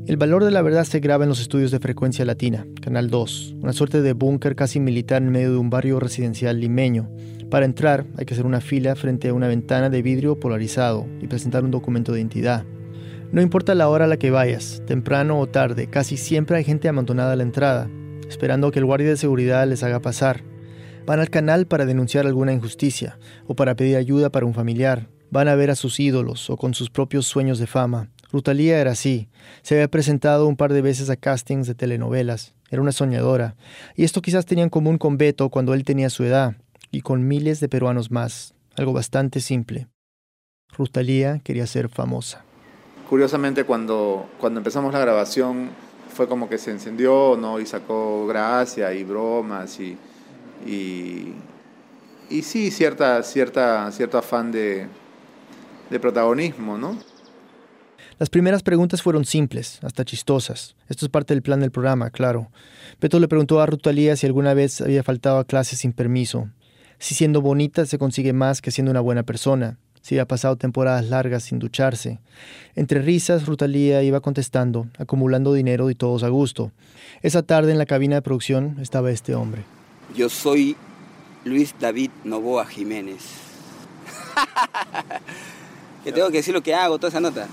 El 0.09 0.17
valor 0.17 0.43
de 0.43 0.49
la 0.49 0.63
verdad 0.63 0.85
se 0.85 1.01
graba 1.01 1.23
en 1.23 1.29
los 1.29 1.39
estudios 1.39 1.69
de 1.69 1.79
frecuencia 1.79 2.25
latina, 2.25 2.65
Canal 2.81 3.11
2, 3.11 3.57
una 3.61 3.73
suerte 3.73 4.01
de 4.01 4.13
búnker 4.13 4.55
casi 4.55 4.79
militar 4.79 5.21
en 5.21 5.29
medio 5.29 5.51
de 5.51 5.57
un 5.59 5.69
barrio 5.69 5.99
residencial 5.99 6.59
limeño. 6.59 7.11
Para 7.51 7.65
entrar 7.65 8.07
hay 8.17 8.25
que 8.25 8.33
hacer 8.33 8.47
una 8.47 8.59
fila 8.59 8.95
frente 8.95 9.29
a 9.29 9.35
una 9.35 9.47
ventana 9.47 9.91
de 9.91 10.01
vidrio 10.01 10.39
polarizado 10.39 11.05
y 11.21 11.27
presentar 11.27 11.63
un 11.63 11.69
documento 11.69 12.11
de 12.11 12.21
identidad. 12.21 12.65
No 13.31 13.39
importa 13.39 13.75
la 13.75 13.87
hora 13.87 14.05
a 14.05 14.07
la 14.07 14.17
que 14.17 14.31
vayas, 14.31 14.81
temprano 14.87 15.39
o 15.39 15.45
tarde, 15.45 15.91
casi 15.91 16.17
siempre 16.17 16.57
hay 16.57 16.63
gente 16.63 16.89
amontonada 16.89 17.33
a 17.33 17.35
la 17.35 17.43
entrada, 17.43 17.87
esperando 18.27 18.71
que 18.71 18.79
el 18.79 18.85
guardia 18.85 19.09
de 19.09 19.17
seguridad 19.17 19.67
les 19.67 19.83
haga 19.83 19.99
pasar. 19.99 20.41
Van 21.05 21.19
al 21.19 21.29
canal 21.29 21.67
para 21.67 21.85
denunciar 21.85 22.25
alguna 22.25 22.51
injusticia 22.51 23.19
o 23.45 23.55
para 23.55 23.75
pedir 23.75 23.95
ayuda 23.95 24.31
para 24.31 24.47
un 24.47 24.55
familiar. 24.55 25.07
Van 25.29 25.47
a 25.47 25.53
ver 25.53 25.69
a 25.69 25.75
sus 25.75 25.99
ídolos 25.99 26.49
o 26.49 26.57
con 26.57 26.73
sus 26.73 26.89
propios 26.89 27.27
sueños 27.27 27.59
de 27.59 27.67
fama. 27.67 28.09
Rutalía 28.31 28.79
era 28.79 28.91
así. 28.91 29.27
Se 29.63 29.75
había 29.75 29.87
presentado 29.87 30.47
un 30.47 30.55
par 30.55 30.73
de 30.73 30.81
veces 30.81 31.09
a 31.09 31.15
castings 31.15 31.67
de 31.67 31.75
telenovelas. 31.75 32.53
Era 32.69 32.81
una 32.81 32.91
soñadora. 32.91 33.55
Y 33.95 34.03
esto 34.03 34.21
quizás 34.21 34.45
tenía 34.45 34.63
en 34.63 34.69
común 34.69 34.97
con 34.97 35.17
Beto 35.17 35.49
cuando 35.49 35.73
él 35.73 35.83
tenía 35.83 36.09
su 36.09 36.23
edad, 36.23 36.55
y 36.91 37.01
con 37.01 37.27
miles 37.27 37.59
de 37.59 37.69
peruanos 37.69 38.11
más. 38.11 38.53
Algo 38.75 38.93
bastante 38.93 39.39
simple. 39.39 39.87
Rutalía 40.77 41.39
quería 41.43 41.65
ser 41.65 41.89
famosa. 41.89 42.43
Curiosamente, 43.09 43.63
cuando, 43.63 44.29
cuando 44.39 44.59
empezamos 44.59 44.93
la 44.93 44.99
grabación, 44.99 45.71
fue 46.13 46.27
como 46.27 46.47
que 46.47 46.59
se 46.59 46.69
encendió, 46.69 47.35
¿no? 47.35 47.59
Y 47.59 47.65
sacó 47.65 48.27
gracia 48.27 48.93
y 48.93 49.03
bromas 49.03 49.79
y. 49.79 49.97
y, 50.65 51.33
y 52.29 52.41
sí, 52.43 52.69
cierta, 52.69 53.23
cierta, 53.23 53.91
cierto 53.91 54.19
afán 54.19 54.51
de, 54.51 54.85
de 55.89 55.99
protagonismo, 55.99 56.77
¿no? 56.77 56.97
Las 58.19 58.29
primeras 58.29 58.63
preguntas 58.63 59.01
fueron 59.01 59.23
simples, 59.23 59.79
hasta 59.81 60.03
chistosas. 60.03 60.75
Esto 60.89 61.05
es 61.05 61.09
parte 61.09 61.33
del 61.33 61.41
plan 61.41 61.61
del 61.61 61.71
programa, 61.71 62.09
claro. 62.09 62.51
Beto 62.99 63.17
le 63.17 63.29
preguntó 63.29 63.61
a 63.61 63.65
Rutalía 63.65 64.17
si 64.17 64.25
alguna 64.25 64.53
vez 64.53 64.81
había 64.81 65.03
faltado 65.03 65.37
a 65.39 65.45
clases 65.45 65.79
sin 65.79 65.93
permiso, 65.93 66.49
si 66.97 67.15
siendo 67.15 67.41
bonita 67.41 67.85
se 67.85 67.97
consigue 67.97 68.33
más 68.33 68.61
que 68.61 68.71
siendo 68.71 68.91
una 68.91 68.99
buena 68.99 69.23
persona, 69.23 69.77
si 70.01 70.15
había 70.15 70.27
pasado 70.27 70.57
temporadas 70.57 71.05
largas 71.07 71.43
sin 71.43 71.59
ducharse. 71.59 72.19
Entre 72.75 73.01
risas, 73.01 73.45
Rutalía 73.45 74.03
iba 74.03 74.19
contestando, 74.19 74.89
acumulando 74.97 75.53
dinero 75.53 75.89
y 75.89 75.95
todos 75.95 76.23
a 76.23 76.27
gusto. 76.27 76.73
Esa 77.21 77.41
tarde 77.41 77.71
en 77.71 77.77
la 77.77 77.85
cabina 77.85 78.15
de 78.15 78.21
producción 78.21 78.75
estaba 78.81 79.11
este 79.11 79.33
hombre. 79.33 79.63
Yo 80.13 80.27
soy 80.27 80.75
Luis 81.45 81.73
David 81.79 82.11
Novoa 82.25 82.65
Jiménez. 82.65 83.21
que 86.03 86.11
tengo 86.11 86.27
que 86.31 86.37
decir 86.37 86.53
lo 86.53 86.61
que 86.61 86.75
hago, 86.75 86.97
toda 86.97 87.07
esa 87.07 87.21
nota. 87.21 87.47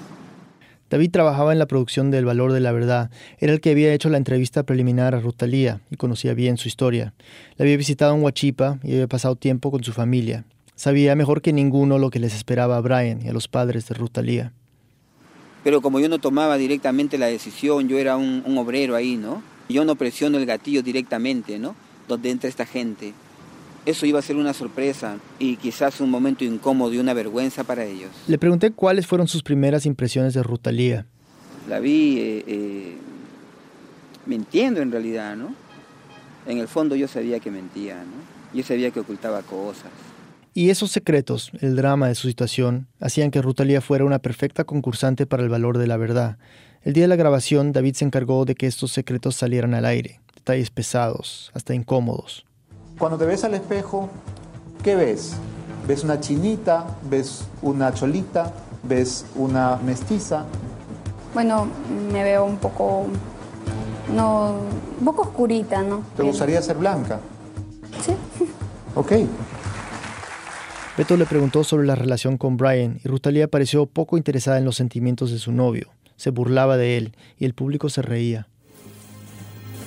David 0.88 1.11
trabajaba 1.11 1.52
en 1.52 1.59
la 1.59 1.66
producción 1.66 2.12
del 2.12 2.25
Valor 2.25 2.52
de 2.52 2.61
la 2.61 2.71
Verdad. 2.71 3.11
Era 3.38 3.52
el 3.52 3.61
que 3.61 3.71
había 3.71 3.93
hecho 3.93 4.09
la 4.09 4.19
entrevista 4.19 4.62
preliminar 4.62 5.14
a 5.14 5.21
Rutalía 5.21 5.81
y 5.90 5.97
conocía 5.97 6.33
bien 6.33 6.59
su 6.59 6.69
historia. 6.69 7.12
La 7.57 7.64
había 7.64 7.76
visitado 7.76 8.14
en 8.14 8.23
Huachipa 8.23 8.78
y 8.85 8.93
había 8.93 9.09
pasado 9.09 9.35
tiempo 9.35 9.73
con 9.73 9.83
su 9.83 9.93
familia. 9.93 10.45
Sabía 10.76 11.16
mejor 11.16 11.43
que 11.43 11.52
ninguno 11.52 11.99
lo 11.99 12.11
que 12.11 12.21
les 12.21 12.35
esperaba 12.35 12.76
a 12.76 12.81
Brian 12.81 13.21
y 13.25 13.28
a 13.28 13.33
los 13.33 13.49
padres 13.49 13.88
de 13.88 13.95
Rutalía. 13.95 14.52
Pero 15.64 15.81
como 15.81 15.99
yo 15.99 16.09
no 16.09 16.21
tomaba 16.21 16.57
directamente 16.57 17.19
la 17.19 17.26
decisión, 17.26 17.88
yo 17.88 17.99
era 17.99 18.16
un, 18.16 18.45
un 18.47 18.57
obrero 18.57 18.95
ahí, 18.95 19.16
¿no? 19.16 19.43
Yo 19.69 19.85
no 19.85 19.97
presiono 19.97 20.38
el 20.38 20.47
gatillo 20.47 20.83
directamente, 20.83 21.59
¿no? 21.59 21.75
Donde 22.07 22.31
entra 22.31 22.49
esta 22.49 22.66
gente. 22.66 23.14
Eso 23.87 24.05
iba 24.05 24.19
a 24.19 24.23
ser 24.23 24.35
una 24.35 24.52
sorpresa 24.52 25.16
y 25.38 25.57
quizás 25.57 26.00
un 26.00 26.11
momento 26.11 26.45
incómodo 26.45 26.93
y 26.93 26.99
una 26.99 27.14
vergüenza 27.14 27.62
para 27.62 27.85
ellos. 27.85 28.11
Le 28.26 28.37
pregunté 28.37 28.73
cuáles 28.73 29.07
fueron 29.07 29.28
sus 29.28 29.45
primeras 29.45 29.87
impresiones 29.87 30.35
de 30.35 30.43
Rutalía. 30.43 31.07
La 31.69 31.78
vi 31.78 32.19
eh, 32.19 32.45
eh, 32.49 32.97
mintiendo 34.26 34.83
en 34.83 34.90
realidad, 34.90 35.37
¿no? 35.37 35.55
En 36.47 36.59
el 36.59 36.66
fondo 36.66 36.97
yo 36.97 37.07
sabía 37.07 37.38
que 37.38 37.52
mentía, 37.52 37.95
¿no? 37.95 38.57
Yo 38.57 38.64
sabía 38.64 38.90
que 38.90 39.00
ocultaba 39.00 39.43
cosas. 39.43 39.90
Y 40.52 40.71
esos 40.71 40.90
secretos, 40.90 41.52
el 41.61 41.76
drama 41.76 42.09
de 42.09 42.14
su 42.14 42.26
situación, 42.28 42.88
hacían 42.99 43.31
que 43.31 43.43
Rutalía 43.43 43.81
fuera 43.81 44.05
una 44.05 44.19
perfecta 44.19 44.64
concursante 44.64 45.26
para 45.26 45.43
el 45.43 45.49
valor 45.49 45.78
de 45.78 45.87
la 45.87 45.97
verdad. 45.97 46.38
El 46.83 46.93
día 46.93 47.05
de 47.05 47.09
la 47.09 47.16
grabación, 47.16 47.73
David 47.73 47.95
se 47.95 48.05
encargó 48.05 48.45
de 48.47 48.55
que 48.55 48.66
estos 48.66 48.90
secretos 48.90 49.37
salieran 49.37 49.75
al 49.75 49.85
aire, 49.85 50.21
detalles 50.35 50.71
pesados, 50.71 51.50
hasta 51.52 51.75
incómodos. 51.75 52.46
Cuando 52.99 53.19
te 53.19 53.26
ves 53.26 53.45
al 53.45 53.55
espejo, 53.55 54.09
¿qué 54.83 54.95
ves? 54.97 55.35
¿Ves 55.87 56.03
una 56.03 56.19
chinita? 56.19 56.87
¿Ves 57.11 57.45
una 57.61 57.93
cholita? 57.93 58.53
¿Ves 58.83 59.26
una 59.35 59.76
mestiza? 59.76 60.47
Bueno, 61.35 61.69
me 62.11 62.25
veo 62.25 62.45
un 62.45 62.57
poco. 62.57 63.07
No. 64.15 64.55
un 64.99 65.05
poco 65.05 65.23
oscurita, 65.23 65.83
¿no? 65.83 66.05
¿Te 66.17 66.23
gustaría 66.23 66.62
ser 66.62 66.76
blanca? 66.76 67.21
Sí. 68.03 68.15
Ok. 68.95 69.12
Beto 70.97 71.17
le 71.19 71.26
preguntó 71.26 71.65
sobre 71.65 71.87
la 71.87 71.97
relación 71.97 72.38
con 72.38 72.57
Brian 72.57 72.99
y 73.05 73.09
Rutalía 73.09 73.49
pareció 73.49 73.85
poco 73.85 74.17
interesada 74.17 74.57
en 74.57 74.65
los 74.65 74.76
sentimientos 74.76 75.31
de 75.31 75.38
su 75.38 75.53
novio. 75.53 75.91
Se 76.17 76.31
burlaba 76.31 76.79
de 76.79 76.97
él 76.97 77.17
y 77.38 77.45
el 77.45 77.53
público 77.53 77.91
se 77.91 78.00
reía. 78.00 78.49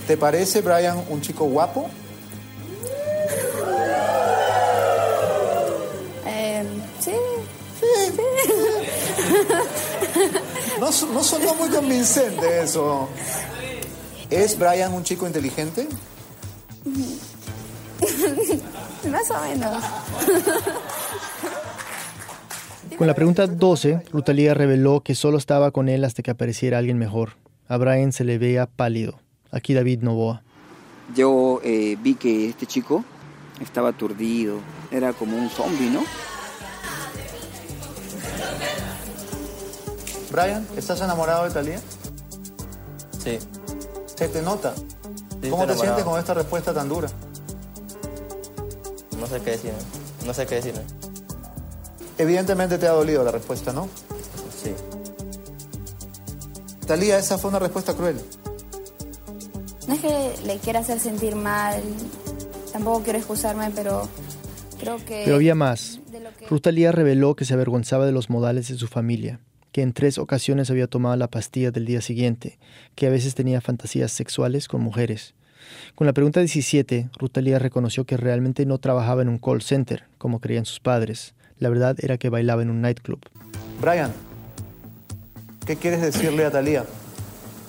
¿Te 0.05 0.17
parece 0.17 0.61
Brian 0.61 0.97
un 1.09 1.21
chico 1.21 1.45
guapo? 1.45 1.89
No, 10.89 11.13
no 11.13 11.23
sonó 11.23 11.53
muy 11.53 11.69
convincente 11.69 12.63
eso. 12.63 13.07
¿Es 14.27 14.57
Brian 14.57 14.91
un 14.91 15.03
chico 15.03 15.27
inteligente? 15.27 15.87
Más 19.11 19.29
o 19.29 19.39
menos. 19.41 19.83
Con 22.97 23.05
la 23.05 23.13
pregunta 23.13 23.45
12, 23.45 24.01
Rutalía 24.11 24.55
reveló 24.55 25.01
que 25.01 25.13
solo 25.13 25.37
estaba 25.37 25.69
con 25.69 25.89
él 25.89 26.03
hasta 26.03 26.23
que 26.23 26.31
apareciera 26.31 26.79
alguien 26.79 26.97
mejor. 26.97 27.33
A 27.67 27.77
Brian 27.77 28.11
se 28.11 28.23
le 28.23 28.39
veía 28.39 28.65
pálido. 28.65 29.19
Aquí 29.51 29.75
David 29.75 30.01
Novoa. 30.01 30.41
Yo 31.15 31.61
eh, 31.63 31.97
vi 32.01 32.15
que 32.15 32.49
este 32.49 32.65
chico 32.65 33.05
estaba 33.61 33.89
aturdido, 33.89 34.57
era 34.89 35.13
como 35.13 35.37
un 35.37 35.51
zombie, 35.51 35.91
¿no? 35.91 36.01
Brian, 40.31 40.65
¿estás 40.77 41.01
enamorado 41.01 41.45
de 41.45 41.51
Talía? 41.51 41.79
Sí. 43.23 43.39
Se 44.15 44.27
te 44.27 44.41
nota. 44.41 44.73
Sí, 44.75 44.83
¿Cómo 45.49 45.65
te 45.65 45.71
enamorado. 45.73 45.75
sientes 45.81 46.03
con 46.03 46.19
esta 46.19 46.33
respuesta 46.33 46.73
tan 46.73 46.89
dura? 46.89 47.09
No 49.19 49.27
sé 49.27 49.39
qué 49.41 49.51
decirme. 49.51 49.77
No 50.25 50.33
sé 50.33 50.45
qué 50.45 50.55
decirme. 50.55 50.81
Evidentemente 52.17 52.77
te 52.77 52.87
ha 52.87 52.91
dolido 52.91 53.23
la 53.23 53.31
respuesta, 53.31 53.71
¿no? 53.73 53.87
Sí. 54.61 54.73
Talía, 56.85 57.17
esa 57.17 57.37
fue 57.37 57.49
una 57.49 57.59
respuesta 57.59 57.93
cruel. 57.93 58.19
No 59.87 59.93
es 59.95 60.01
que 60.01 60.33
le 60.45 60.57
quiera 60.57 60.79
hacer 60.79 60.99
sentir 60.99 61.35
mal, 61.35 61.81
tampoco 62.71 63.01
quiero 63.03 63.17
excusarme, 63.19 63.71
pero 63.75 64.07
creo 64.79 64.97
que... 64.97 65.21
Pero 65.23 65.35
había 65.37 65.55
más. 65.55 65.99
que- 66.37 66.47
Rutalía 66.47 66.91
reveló 66.91 67.35
que 67.35 67.45
se 67.45 67.53
avergonzaba 67.53 68.05
de 68.05 68.11
los 68.11 68.29
modales 68.29 68.67
de 68.67 68.77
su 68.77 68.87
familia, 68.87 69.39
que 69.71 69.81
en 69.81 69.93
tres 69.93 70.17
ocasiones 70.17 70.69
había 70.69 70.87
tomado 70.87 71.15
la 71.15 71.27
pastilla 71.27 71.71
del 71.71 71.85
día 71.85 72.01
siguiente, 72.01 72.57
que 72.95 73.07
a 73.07 73.09
veces 73.09 73.35
tenía 73.35 73.61
fantasías 73.61 74.11
sexuales 74.11 74.67
con 74.67 74.81
mujeres. 74.81 75.33
Con 75.95 76.07
la 76.07 76.13
pregunta 76.13 76.39
17, 76.39 77.09
Rutalía 77.17 77.59
reconoció 77.59 78.05
que 78.05 78.17
realmente 78.17 78.65
no 78.65 78.77
trabajaba 78.77 79.21
en 79.21 79.29
un 79.29 79.37
call 79.37 79.61
center, 79.61 80.05
como 80.17 80.39
creían 80.39 80.65
sus 80.65 80.79
padres. 80.79 81.35
La 81.57 81.69
verdad 81.69 81.95
era 81.99 82.17
que 82.17 82.29
bailaba 82.29 82.61
en 82.61 82.69
un 82.69 82.81
nightclub. 82.81 83.19
Brian, 83.81 84.11
¿qué 85.65 85.75
quieres 85.75 86.01
decirle 86.01 86.45
a 86.45 86.51
Talía? 86.51 86.85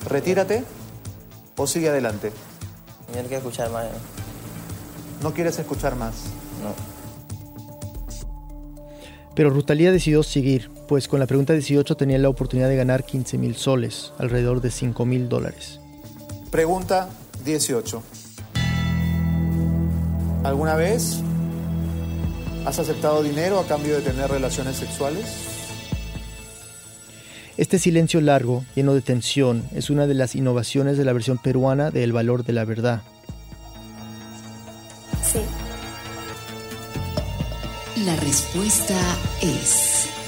¿Retírate 0.09 0.65
o 1.57 1.67
sigue 1.67 1.89
adelante? 1.89 2.33
No 3.09 3.23
quiero 3.23 3.39
escuchar 3.39 3.71
más. 3.71 3.85
¿eh? 3.87 3.89
No 5.23 5.35
quieres 5.35 5.59
escuchar 5.59 5.97
más. 5.97 6.15
No. 6.63 6.75
Pero 9.35 9.51
Rutalía 9.51 9.93
decidió 9.93 10.23
seguir, 10.23 10.71
pues 10.91 11.07
con 11.07 11.21
la 11.21 11.29
pregunta 11.29 11.53
18 11.53 11.97
tenía 11.97 12.19
la 12.19 12.29
oportunidad 12.29 12.69
de 12.69 12.75
ganar 12.75 13.05
15 13.05 13.39
mil 13.39 13.55
soles, 13.55 14.13
alrededor 14.19 14.61
de 14.61 14.73
5 14.73 15.07
mil 15.07 15.29
dólares. 15.29 15.79
Pregunta 16.51 17.09
18. 17.45 18.03
¿Alguna 20.43 20.75
vez 20.75 21.21
has 22.67 22.81
aceptado 22.81 23.23
dinero 23.23 23.61
a 23.61 23.69
cambio 23.69 23.95
de 23.95 24.03
tener 24.03 24.29
relaciones 24.29 24.79
sexuales? 24.79 25.27
Este 27.57 27.79
silencio 27.79 28.21
largo, 28.21 28.65
lleno 28.75 28.93
de 28.93 29.01
tensión, 29.01 29.63
es 29.73 29.91
una 29.91 30.09
de 30.09 30.15
las 30.15 30.35
innovaciones 30.35 30.99
de 30.99 31.05
la 31.05 31.13
versión 31.13 31.39
peruana 31.39 31.93
de 31.93 32.03
El 32.03 32.13
valor 32.13 32.43
de 32.43 32.53
la 32.53 32.65
verdad. 32.65 33.03
Sí. 35.23 35.39
La 38.05 38.17
respuesta 38.17 38.99
es... 39.41 40.20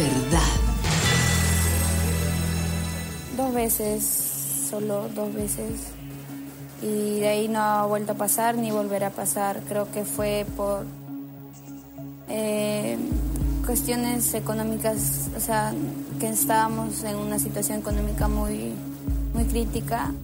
Verdad. 0.00 0.40
Dos 3.36 3.52
veces, 3.52 4.02
solo 4.70 5.10
dos 5.14 5.34
veces. 5.34 5.92
Y 6.80 7.20
de 7.20 7.28
ahí 7.28 7.48
no 7.48 7.58
ha 7.58 7.84
vuelto 7.84 8.12
a 8.12 8.14
pasar 8.14 8.56
ni 8.56 8.70
volverá 8.70 9.08
a 9.08 9.10
pasar. 9.10 9.60
Creo 9.68 9.92
que 9.92 10.06
fue 10.06 10.46
por 10.56 10.86
eh, 12.30 12.96
cuestiones 13.66 14.32
económicas, 14.32 15.28
o 15.36 15.40
sea, 15.40 15.74
que 16.18 16.28
estábamos 16.28 17.04
en 17.04 17.16
una 17.16 17.38
situación 17.38 17.80
económica 17.80 18.26
muy, 18.26 18.72
muy 19.34 19.44
crítica. 19.44 20.14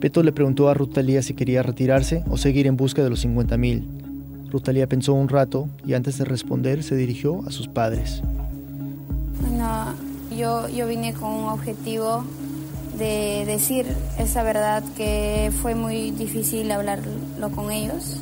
Beto 0.00 0.24
le 0.24 0.32
preguntó 0.32 0.68
a 0.68 0.74
Rutalía 0.74 1.22
si 1.22 1.34
quería 1.34 1.62
retirarse 1.62 2.24
o 2.28 2.36
seguir 2.36 2.66
en 2.66 2.76
busca 2.76 3.04
de 3.04 3.10
los 3.10 3.20
50 3.20 3.56
mil. 3.56 3.99
Rutalía 4.50 4.86
pensó 4.86 5.14
un 5.14 5.28
rato 5.28 5.68
y 5.86 5.94
antes 5.94 6.18
de 6.18 6.24
responder 6.24 6.82
se 6.82 6.96
dirigió 6.96 7.42
a 7.46 7.50
sus 7.50 7.68
padres. 7.68 8.22
Bueno, 9.40 9.94
yo, 10.36 10.68
yo 10.68 10.86
vine 10.86 11.14
con 11.14 11.30
un 11.30 11.48
objetivo 11.48 12.24
de 12.98 13.44
decir 13.46 13.86
esa 14.18 14.42
verdad 14.42 14.82
que 14.96 15.52
fue 15.62 15.74
muy 15.74 16.10
difícil 16.10 16.70
hablarlo 16.70 17.50
con 17.54 17.70
ellos. 17.70 18.20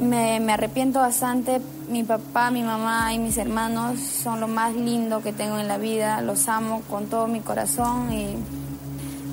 Me, 0.00 0.40
me 0.40 0.52
arrepiento 0.52 1.00
bastante. 1.00 1.60
Mi 1.90 2.04
papá, 2.04 2.50
mi 2.50 2.62
mamá 2.62 3.12
y 3.12 3.18
mis 3.18 3.36
hermanos 3.36 3.98
son 3.98 4.40
lo 4.40 4.48
más 4.48 4.74
lindo 4.74 5.22
que 5.22 5.32
tengo 5.32 5.58
en 5.58 5.68
la 5.68 5.78
vida. 5.78 6.20
Los 6.22 6.48
amo 6.48 6.82
con 6.88 7.06
todo 7.06 7.26
mi 7.26 7.40
corazón 7.40 8.12
y 8.12 8.36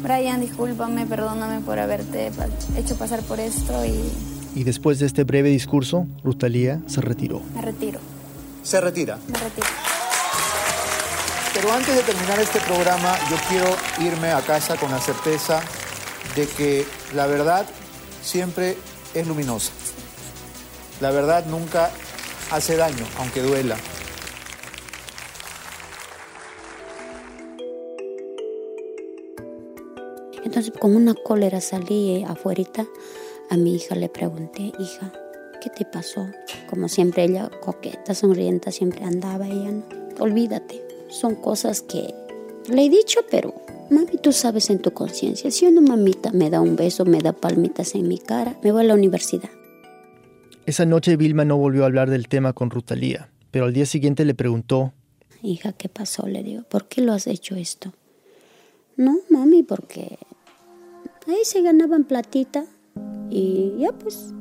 Brian, 0.01 0.41
discúlpame, 0.41 1.05
perdóname 1.05 1.61
por 1.61 1.79
haberte 1.79 2.31
hecho 2.77 2.95
pasar 2.95 3.21
por 3.21 3.39
esto 3.39 3.85
y 3.85 4.34
Y 4.55 4.63
después 4.63 4.99
de 4.99 5.05
este 5.05 5.23
breve 5.25 5.49
discurso, 5.49 6.07
Rutalía 6.23 6.81
se 6.87 7.01
retiró. 7.01 7.41
me 7.53 7.61
retiro, 7.61 7.99
Se 8.63 8.79
retira. 8.81 9.17
me 9.27 9.37
retiro. 9.37 9.67
Pero 11.53 11.71
antes 11.71 11.95
de 11.95 12.01
terminar 12.03 12.39
este 12.39 12.59
programa, 12.61 13.15
yo 13.29 13.37
quiero 13.49 13.67
irme 13.99 14.29
a 14.31 14.41
casa 14.41 14.75
con 14.77 14.91
la 14.91 14.99
certeza 14.99 15.61
de 16.35 16.47
que 16.47 16.85
la 17.13 17.27
verdad 17.27 17.65
siempre 18.21 18.77
es 19.13 19.27
luminosa. 19.27 19.71
La 21.01 21.11
verdad 21.11 21.45
nunca 21.47 21.91
hace 22.51 22.75
daño, 22.77 23.05
aunque 23.19 23.41
duela. 23.41 23.77
Entonces 30.43 30.71
con 30.79 30.95
una 30.95 31.13
cólera 31.15 31.59
salí 31.61 32.23
afuera, 32.23 32.61
a 33.49 33.57
mi 33.57 33.75
hija 33.75 33.95
le 33.95 34.09
pregunté, 34.09 34.71
hija, 34.79 35.11
¿qué 35.61 35.69
te 35.69 35.85
pasó? 35.85 36.27
Como 36.69 36.87
siempre 36.87 37.23
ella 37.23 37.49
coqueta, 37.61 38.13
sonrienta, 38.13 38.71
siempre 38.71 39.03
andaba 39.03 39.47
ella, 39.47 39.71
¿no? 39.71 39.83
Olvídate, 40.19 40.81
son 41.09 41.35
cosas 41.35 41.81
que 41.81 42.13
le 42.69 42.85
he 42.85 42.89
dicho, 42.89 43.21
pero 43.29 43.53
mami, 43.89 44.17
tú 44.21 44.31
sabes 44.31 44.69
en 44.69 44.79
tu 44.79 44.91
conciencia, 44.91 45.51
si 45.51 45.65
una 45.65 45.81
mamita 45.81 46.31
me 46.31 46.49
da 46.49 46.61
un 46.61 46.75
beso, 46.75 47.05
me 47.05 47.19
da 47.19 47.33
palmitas 47.33 47.95
en 47.95 48.07
mi 48.07 48.17
cara, 48.17 48.57
me 48.63 48.71
voy 48.71 48.81
a 48.81 48.87
la 48.87 48.93
universidad. 48.93 49.49
Esa 50.65 50.85
noche 50.85 51.15
Vilma 51.15 51.45
no 51.45 51.57
volvió 51.57 51.83
a 51.83 51.87
hablar 51.87 52.09
del 52.09 52.27
tema 52.27 52.53
con 52.53 52.71
Rutalía, 52.71 53.29
pero 53.51 53.65
al 53.65 53.73
día 53.73 53.85
siguiente 53.85 54.25
le 54.25 54.33
preguntó, 54.33 54.93
Hija, 55.43 55.73
¿qué 55.73 55.89
pasó? 55.89 56.27
Le 56.27 56.41
digo, 56.41 56.63
¿por 56.63 56.87
qué 56.87 57.01
lo 57.01 57.13
has 57.13 57.27
hecho 57.27 57.55
esto? 57.55 57.93
No, 58.97 59.19
mami, 59.29 59.61
porque 59.61 60.17
ahí 61.27 61.43
se 61.43 61.61
ganaban 61.61 62.05
platita 62.05 62.65
y 63.29 63.73
ya 63.79 63.91
pues. 63.91 64.33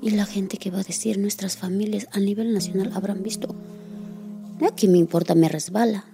Y 0.00 0.10
la 0.10 0.26
gente 0.26 0.56
que 0.58 0.70
va 0.70 0.80
a 0.80 0.82
decir, 0.82 1.18
nuestras 1.18 1.56
familias 1.56 2.08
a 2.12 2.18
nivel 2.18 2.52
nacional 2.52 2.90
habrán 2.94 3.22
visto. 3.22 3.54
¿Qué 4.76 4.88
me 4.88 4.98
importa? 4.98 5.34
Me 5.34 5.48
resbala. 5.48 6.04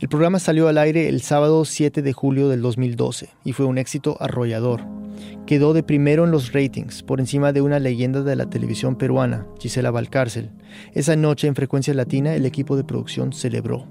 El 0.00 0.08
programa 0.08 0.40
salió 0.40 0.68
al 0.68 0.78
aire 0.78 1.08
el 1.08 1.22
sábado 1.22 1.64
7 1.64 2.02
de 2.02 2.12
julio 2.12 2.48
del 2.48 2.60
2012 2.60 3.30
y 3.44 3.52
fue 3.52 3.66
un 3.66 3.78
éxito 3.78 4.16
arrollador. 4.20 4.82
Quedó 5.46 5.72
de 5.74 5.82
primero 5.82 6.24
en 6.24 6.32
los 6.32 6.52
ratings, 6.52 7.02
por 7.02 7.20
encima 7.20 7.52
de 7.52 7.60
una 7.62 7.78
leyenda 7.78 8.22
de 8.22 8.34
la 8.34 8.50
televisión 8.50 8.96
peruana, 8.96 9.46
Gisela 9.60 9.90
Valcárcel. 9.90 10.50
Esa 10.92 11.14
noche 11.14 11.46
en 11.46 11.54
Frecuencia 11.54 11.94
Latina 11.94 12.34
el 12.34 12.46
equipo 12.46 12.76
de 12.76 12.84
producción 12.84 13.32
celebró. 13.32 13.86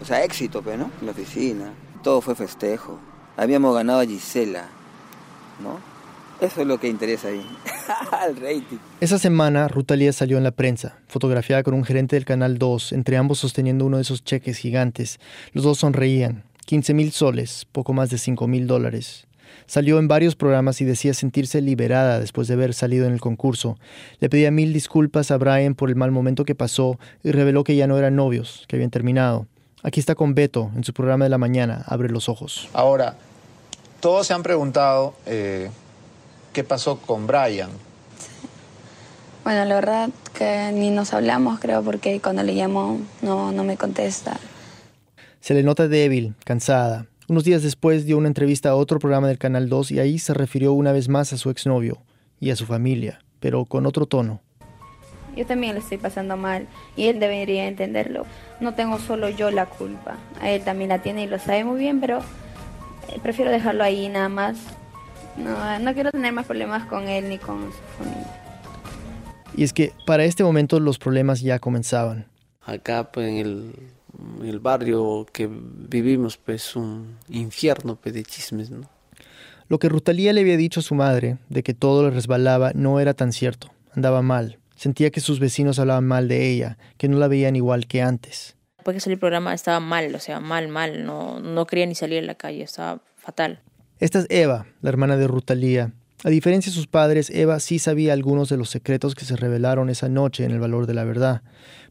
O 0.00 0.04
sea, 0.04 0.22
éxito, 0.22 0.62
pero 0.62 0.78
¿no? 0.78 0.90
En 1.00 1.06
la 1.06 1.12
oficina. 1.12 1.74
Todo 2.02 2.20
fue 2.20 2.36
festejo. 2.36 3.00
Habíamos 3.38 3.72
ganado 3.72 4.00
a 4.00 4.04
Gisela, 4.04 4.66
¿no? 5.62 5.78
Eso 6.44 6.60
es 6.60 6.66
lo 6.66 6.80
que 6.80 6.88
interesa 6.88 7.28
ahí, 7.28 7.46
el 8.28 8.34
rating. 8.34 8.78
Esa 9.00 9.16
semana, 9.20 9.68
Rutalía 9.68 10.12
salió 10.12 10.38
en 10.38 10.42
la 10.42 10.50
prensa, 10.50 10.98
fotografiada 11.06 11.62
con 11.62 11.74
un 11.74 11.84
gerente 11.84 12.16
del 12.16 12.24
Canal 12.24 12.58
2, 12.58 12.92
entre 12.92 13.16
ambos 13.16 13.38
sosteniendo 13.38 13.86
uno 13.86 13.98
de 13.98 14.02
esos 14.02 14.24
cheques 14.24 14.58
gigantes. 14.58 15.20
Los 15.52 15.62
dos 15.62 15.78
sonreían. 15.78 16.42
15 16.66 16.94
mil 16.94 17.12
soles, 17.12 17.64
poco 17.70 17.92
más 17.92 18.10
de 18.10 18.18
5 18.18 18.48
mil 18.48 18.66
dólares. 18.66 19.28
Salió 19.66 20.00
en 20.00 20.08
varios 20.08 20.34
programas 20.34 20.80
y 20.80 20.84
decía 20.84 21.14
sentirse 21.14 21.62
liberada 21.62 22.18
después 22.18 22.48
de 22.48 22.54
haber 22.54 22.74
salido 22.74 23.06
en 23.06 23.12
el 23.12 23.20
concurso. 23.20 23.78
Le 24.18 24.28
pedía 24.28 24.50
mil 24.50 24.72
disculpas 24.72 25.30
a 25.30 25.36
Brian 25.36 25.76
por 25.76 25.90
el 25.90 25.96
mal 25.96 26.10
momento 26.10 26.44
que 26.44 26.56
pasó 26.56 26.98
y 27.22 27.30
reveló 27.30 27.62
que 27.62 27.76
ya 27.76 27.86
no 27.86 27.98
eran 27.98 28.16
novios, 28.16 28.64
que 28.66 28.74
habían 28.74 28.90
terminado. 28.90 29.46
Aquí 29.82 30.00
está 30.00 30.16
con 30.16 30.34
Beto 30.34 30.72
en 30.74 30.82
su 30.82 30.92
programa 30.92 31.24
de 31.24 31.30
la 31.30 31.38
mañana, 31.38 31.84
Abre 31.86 32.10
los 32.10 32.28
Ojos. 32.28 32.68
Ahora, 32.72 33.16
todos 34.00 34.26
se 34.26 34.34
han 34.34 34.42
preguntado 34.42 35.14
eh, 35.26 35.70
qué 36.52 36.64
pasó 36.64 36.98
con 36.98 37.26
Brian. 37.26 37.70
Bueno, 39.44 39.64
la 39.64 39.74
verdad 39.76 40.10
que 40.34 40.70
ni 40.72 40.90
nos 40.90 41.14
hablamos, 41.14 41.58
creo, 41.58 41.82
porque 41.82 42.20
cuando 42.20 42.42
le 42.42 42.52
llamo 42.54 43.00
no, 43.22 43.50
no 43.52 43.64
me 43.64 43.76
contesta. 43.76 44.38
Se 45.40 45.54
le 45.54 45.62
nota 45.62 45.88
débil, 45.88 46.34
cansada. 46.44 47.06
Unos 47.28 47.44
días 47.44 47.62
después 47.62 48.06
dio 48.06 48.18
una 48.18 48.28
entrevista 48.28 48.70
a 48.70 48.74
otro 48.74 48.98
programa 48.98 49.28
del 49.28 49.38
Canal 49.38 49.68
2 49.68 49.92
y 49.92 50.00
ahí 50.00 50.18
se 50.18 50.34
refirió 50.34 50.72
una 50.72 50.92
vez 50.92 51.08
más 51.08 51.32
a 51.32 51.36
su 51.36 51.50
exnovio 51.50 51.98
y 52.40 52.50
a 52.50 52.56
su 52.56 52.66
familia, 52.66 53.20
pero 53.40 53.64
con 53.64 53.86
otro 53.86 54.06
tono. 54.06 54.40
Yo 55.36 55.46
también 55.46 55.74
le 55.74 55.80
estoy 55.80 55.98
pasando 55.98 56.36
mal 56.36 56.66
y 56.96 57.06
él 57.06 57.20
debería 57.20 57.68
entenderlo. 57.68 58.26
No 58.60 58.74
tengo 58.74 58.98
solo 58.98 59.28
yo 59.28 59.50
la 59.50 59.66
culpa, 59.66 60.16
a 60.40 60.50
él 60.50 60.62
también 60.62 60.90
la 60.90 61.00
tiene 61.00 61.24
y 61.24 61.26
lo 61.26 61.38
sabe 61.38 61.64
muy 61.64 61.78
bien, 61.78 62.00
pero 62.00 62.20
eh, 63.08 63.18
prefiero 63.22 63.50
dejarlo 63.50 63.84
ahí 63.84 64.08
nada 64.08 64.28
más. 64.28 64.58
No, 65.36 65.78
no 65.78 65.94
quiero 65.94 66.10
tener 66.10 66.32
más 66.32 66.46
problemas 66.46 66.86
con 66.86 67.08
él 67.08 67.28
ni 67.28 67.38
con 67.38 67.70
su 67.70 68.02
familia. 68.02 68.26
Y 69.56 69.64
es 69.64 69.72
que 69.72 69.92
para 70.06 70.24
este 70.24 70.44
momento 70.44 70.80
los 70.80 70.98
problemas 70.98 71.40
ya 71.40 71.58
comenzaban. 71.58 72.26
Acá 72.62 73.10
pues, 73.10 73.28
en 73.28 73.36
el, 73.36 73.74
en 74.40 74.46
el 74.46 74.60
barrio 74.60 75.26
que 75.32 75.48
vivimos, 75.50 76.36
pues 76.36 76.76
un 76.76 77.16
infierno 77.28 77.96
pues, 77.96 78.14
de 78.14 78.22
chismes, 78.24 78.70
¿no? 78.70 78.88
Lo 79.68 79.78
que 79.78 79.88
Rutalía 79.88 80.32
le 80.32 80.40
había 80.40 80.56
dicho 80.56 80.80
a 80.80 80.82
su 80.82 80.94
madre, 80.94 81.38
de 81.48 81.62
que 81.62 81.74
todo 81.74 82.04
le 82.04 82.10
resbalaba, 82.10 82.72
no 82.74 83.00
era 83.00 83.14
tan 83.14 83.32
cierto. 83.32 83.70
Andaba 83.94 84.22
mal. 84.22 84.58
Sentía 84.76 85.10
que 85.10 85.20
sus 85.20 85.40
vecinos 85.40 85.78
hablaban 85.78 86.06
mal 86.06 86.28
de 86.28 86.48
ella, 86.48 86.78
que 86.96 87.08
no 87.08 87.18
la 87.18 87.28
veían 87.28 87.56
igual 87.56 87.86
que 87.86 88.00
antes. 88.00 88.56
Porque 88.88 89.00
salió 89.00 89.16
el 89.16 89.20
programa 89.20 89.52
estaba 89.52 89.80
mal, 89.80 90.14
o 90.14 90.18
sea, 90.18 90.40
mal, 90.40 90.68
mal. 90.68 91.04
No, 91.04 91.40
no 91.40 91.66
quería 91.66 91.84
ni 91.84 91.94
salir 91.94 92.20
a 92.20 92.26
la 92.26 92.36
calle, 92.36 92.62
estaba 92.62 93.02
fatal. 93.16 93.60
Esta 93.98 94.20
es 94.20 94.26
Eva, 94.30 94.64
la 94.80 94.88
hermana 94.88 95.18
de 95.18 95.26
Rutalía. 95.26 95.92
A 96.24 96.30
diferencia 96.30 96.70
de 96.70 96.74
sus 96.74 96.86
padres, 96.86 97.28
Eva 97.28 97.60
sí 97.60 97.78
sabía 97.78 98.14
algunos 98.14 98.48
de 98.48 98.56
los 98.56 98.70
secretos 98.70 99.14
que 99.14 99.26
se 99.26 99.36
revelaron 99.36 99.90
esa 99.90 100.08
noche 100.08 100.46
en 100.46 100.52
el 100.52 100.58
valor 100.58 100.86
de 100.86 100.94
la 100.94 101.04
verdad. 101.04 101.42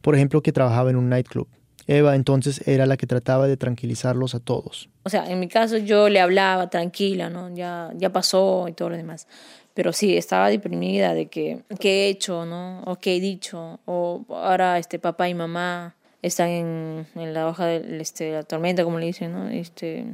Por 0.02 0.16
ejemplo, 0.16 0.42
que 0.42 0.52
trabajaba 0.52 0.90
en 0.90 0.96
un 0.96 1.08
nightclub. 1.08 1.48
Eva 1.86 2.16
entonces 2.16 2.68
era 2.68 2.88
la 2.88 2.98
que 2.98 3.06
trataba 3.06 3.48
de 3.48 3.58
tranquilizarlos 3.58 4.34
a 4.34 4.40
todos. 4.40 4.90
O 5.04 5.12
sea, 5.12 5.30
en 5.30 5.40
mi 5.40 5.48
caso 5.48 5.78
yo 5.78 6.10
le 6.10 6.20
hablaba 6.20 6.72
tranquila, 6.72 7.30
¿no? 7.30 7.54
Ya, 7.54 7.92
ya 7.96 8.12
pasó 8.12 8.66
y 8.68 8.74
todo 8.74 8.90
lo 8.90 8.98
demás. 8.98 9.28
Pero 9.76 9.94
sí, 9.94 10.18
estaba 10.18 10.50
deprimida 10.50 11.14
de 11.14 11.28
que 11.28 11.62
qué 11.80 12.06
he 12.06 12.10
hecho, 12.10 12.48
¿no? 12.48 12.82
O 12.86 12.96
qué 12.96 13.18
he 13.18 13.20
dicho. 13.20 13.82
O 13.86 14.26
ahora 14.30 14.80
este 14.80 14.98
papá 14.98 15.30
y 15.30 15.36
mamá 15.36 15.97
están 16.22 16.50
en, 16.50 17.08
en 17.16 17.34
la 17.34 17.48
hoja 17.48 17.66
de 17.66 18.02
este, 18.02 18.32
la 18.32 18.44
tormenta, 18.44 18.84
como 18.84 19.00
le 19.00 19.08
dicen, 19.08 19.34
¿no? 19.34 19.50
Este... 19.50 20.06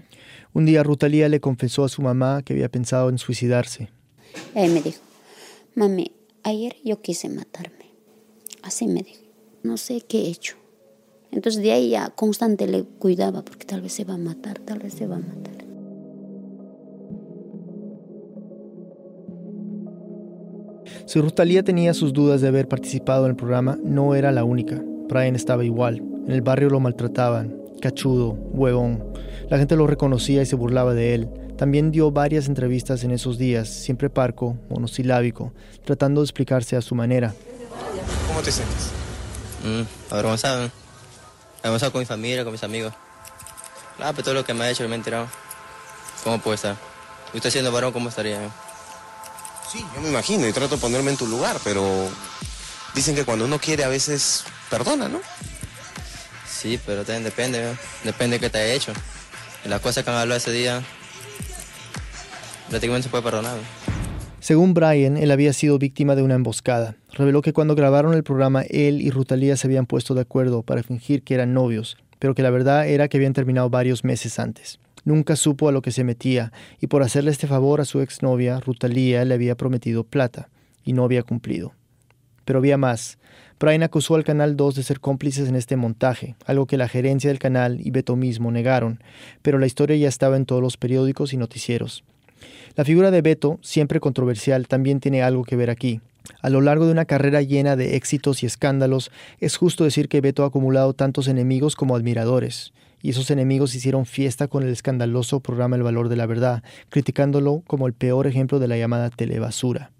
Un 0.53 0.65
día 0.65 0.83
Rutalía 0.83 1.29
le 1.29 1.39
confesó 1.39 1.83
a 1.83 1.89
su 1.89 2.01
mamá 2.01 2.41
que 2.43 2.53
había 2.53 2.69
pensado 2.69 3.09
en 3.09 3.17
suicidarse. 3.17 3.89
Él 4.55 4.71
me 4.71 4.81
dijo, 4.81 5.01
mami, 5.75 6.11
ayer 6.43 6.75
yo 6.83 7.01
quise 7.01 7.29
matarme. 7.29 7.91
Así 8.61 8.87
me 8.87 9.01
dijo. 9.03 9.21
No 9.63 9.77
sé 9.77 10.01
qué 10.01 10.23
he 10.23 10.27
hecho. 10.27 10.55
Entonces 11.31 11.63
de 11.63 11.71
ahí 11.71 11.89
ya 11.91 12.09
constante 12.09 12.67
le 12.67 12.83
cuidaba 12.83 13.43
porque 13.43 13.65
tal 13.65 13.81
vez 13.81 13.93
se 13.93 14.03
va 14.03 14.15
a 14.15 14.17
matar, 14.17 14.59
tal 14.59 14.79
vez 14.79 14.93
se 14.93 15.07
va 15.07 15.15
a 15.15 15.19
matar. 15.19 15.53
Si 21.05 21.19
Rutalía 21.19 21.63
tenía 21.63 21.93
sus 21.93 22.13
dudas 22.13 22.41
de 22.41 22.47
haber 22.47 22.67
participado 22.67 23.25
en 23.25 23.31
el 23.31 23.35
programa, 23.35 23.77
no 23.83 24.15
era 24.15 24.31
la 24.31 24.43
única. 24.43 24.83
Brian 25.13 25.35
estaba 25.35 25.63
igual. 25.63 25.97
En 26.25 26.31
el 26.31 26.41
barrio 26.41 26.69
lo 26.69 26.79
maltrataban. 26.79 27.55
Cachudo, 27.79 28.31
huevón. 28.31 29.13
La 29.49 29.59
gente 29.59 29.75
lo 29.75 29.85
reconocía 29.85 30.41
y 30.41 30.45
se 30.47 30.55
burlaba 30.55 30.93
de 30.95 31.13
él. 31.13 31.29
También 31.57 31.91
dio 31.91 32.09
varias 32.09 32.47
entrevistas 32.47 33.03
en 33.03 33.11
esos 33.11 33.37
días, 33.37 33.69
siempre 33.69 34.09
parco, 34.09 34.57
monosilábico, 34.71 35.53
tratando 35.85 36.21
de 36.21 36.25
explicarse 36.25 36.75
a 36.75 36.81
su 36.81 36.95
manera. 36.95 37.35
¿Cómo 38.27 38.41
te 38.41 38.51
sientes? 38.51 38.89
Mm, 39.63 40.11
avergonzado. 40.11 40.71
Avergonzado 41.59 41.91
con 41.91 41.99
mi 41.99 42.05
familia, 42.05 42.43
con 42.43 42.51
mis 42.51 42.63
amigos. 42.63 42.93
Ah, 43.99 44.11
pero 44.11 44.23
todo 44.23 44.33
lo 44.33 44.43
que 44.43 44.55
me 44.55 44.63
ha 44.63 44.71
hecho 44.71 44.83
me 44.87 44.95
he 44.95 44.97
enterado. 44.97 45.27
¿Cómo 46.23 46.39
puede 46.39 46.55
estar? 46.55 46.75
¿Usted 47.35 47.51
siendo 47.51 47.71
varón, 47.71 47.93
cómo 47.93 48.09
estaría? 48.09 48.39
Sí, 49.71 49.85
yo 49.93 50.01
me 50.01 50.09
imagino 50.09 50.47
y 50.47 50.53
trato 50.53 50.75
de 50.75 50.81
ponerme 50.81 51.11
en 51.11 51.17
tu 51.17 51.27
lugar, 51.27 51.57
pero 51.63 51.83
dicen 52.95 53.13
que 53.13 53.25
cuando 53.25 53.45
uno 53.45 53.59
quiere 53.59 53.83
a 53.83 53.89
veces 53.89 54.43
perdona, 54.73 55.07
¿no? 55.07 55.19
Sí, 56.47 56.79
pero 56.83 57.03
también 57.05 57.23
depende, 57.23 57.63
¿no? 57.63 57.77
depende 58.03 58.37
de 58.37 58.39
qué 58.39 58.49
te 58.49 58.57
haya 58.57 58.73
hecho. 58.73 58.91
Y 59.63 59.69
las 59.69 59.81
cosas 59.81 60.03
que 60.03 60.09
han 60.09 60.17
hablado 60.17 60.35
ese 60.35 60.51
día, 60.51 60.81
prácticamente 62.69 63.03
se 63.03 63.09
puede 63.09 63.23
perdonar. 63.23 63.55
¿no? 63.55 63.63
Según 64.39 64.73
Brian, 64.73 65.15
él 65.17 65.29
había 65.29 65.53
sido 65.53 65.77
víctima 65.77 66.15
de 66.15 66.23
una 66.23 66.33
emboscada. 66.33 66.95
Reveló 67.11 67.43
que 67.43 67.53
cuando 67.53 67.75
grabaron 67.75 68.15
el 68.15 68.23
programa, 68.23 68.63
él 68.63 68.99
y 69.01 69.11
Rutalía 69.11 69.57
se 69.57 69.67
habían 69.67 69.85
puesto 69.85 70.15
de 70.15 70.21
acuerdo 70.21 70.63
para 70.63 70.81
fingir 70.81 71.21
que 71.21 71.35
eran 71.35 71.53
novios, 71.53 71.97
pero 72.17 72.33
que 72.33 72.41
la 72.41 72.49
verdad 72.49 72.87
era 72.87 73.07
que 73.09 73.17
habían 73.17 73.33
terminado 73.33 73.69
varios 73.69 74.03
meses 74.03 74.39
antes. 74.39 74.79
Nunca 75.05 75.35
supo 75.35 75.69
a 75.69 75.71
lo 75.71 75.83
que 75.83 75.91
se 75.91 76.03
metía, 76.03 76.51
y 76.81 76.87
por 76.87 77.03
hacerle 77.03 77.29
este 77.29 77.45
favor 77.45 77.79
a 77.79 77.85
su 77.85 78.01
exnovia, 78.01 78.59
Rutalía 78.59 79.23
le 79.23 79.35
había 79.35 79.55
prometido 79.55 80.03
plata, 80.03 80.49
y 80.83 80.93
no 80.93 81.03
había 81.03 81.21
cumplido. 81.21 81.73
Pero 82.45 82.59
había 82.59 82.77
más. 82.77 83.17
Brian 83.59 83.83
acusó 83.83 84.15
al 84.15 84.25
Canal 84.25 84.57
2 84.57 84.75
de 84.75 84.83
ser 84.83 84.99
cómplices 84.99 85.47
en 85.47 85.55
este 85.55 85.77
montaje, 85.77 86.35
algo 86.45 86.65
que 86.65 86.75
la 86.75 86.89
gerencia 86.89 87.29
del 87.29 87.39
canal 87.39 87.79
y 87.79 87.91
Beto 87.91 88.17
mismo 88.17 88.51
negaron, 88.51 89.01
pero 89.41 89.57
la 89.57 89.67
historia 89.67 89.95
ya 89.95 90.09
estaba 90.09 90.35
en 90.35 90.45
todos 90.45 90.61
los 90.61 90.75
periódicos 90.75 91.31
y 91.31 91.37
noticieros. 91.37 92.03
La 92.75 92.83
figura 92.83 93.09
de 93.09 93.21
Beto, 93.21 93.59
siempre 93.61 94.01
controversial, 94.01 94.67
también 94.67 94.99
tiene 94.99 95.23
algo 95.23 95.45
que 95.45 95.55
ver 95.55 95.69
aquí. 95.69 96.01
A 96.41 96.49
lo 96.49 96.59
largo 96.59 96.85
de 96.85 96.91
una 96.91 97.05
carrera 97.05 97.41
llena 97.41 97.75
de 97.75 97.95
éxitos 97.95 98.43
y 98.43 98.47
escándalos, 98.47 99.11
es 99.39 99.55
justo 99.55 99.83
decir 99.83 100.09
que 100.09 100.21
Beto 100.21 100.43
ha 100.43 100.47
acumulado 100.47 100.93
tantos 100.93 101.27
enemigos 101.27 101.75
como 101.75 101.95
admiradores, 101.95 102.73
y 103.01 103.11
esos 103.11 103.31
enemigos 103.31 103.75
hicieron 103.75 104.05
fiesta 104.05 104.47
con 104.47 104.63
el 104.63 104.69
escandaloso 104.69 105.39
programa 105.41 105.75
El 105.75 105.83
Valor 105.83 106.09
de 106.09 106.15
la 106.15 106.25
Verdad, 106.25 106.63
criticándolo 106.89 107.61
como 107.67 107.87
el 107.87 107.93
peor 107.93 108.27
ejemplo 108.27 108.59
de 108.59 108.67
la 108.67 108.77
llamada 108.77 109.09
telebasura. 109.09 109.91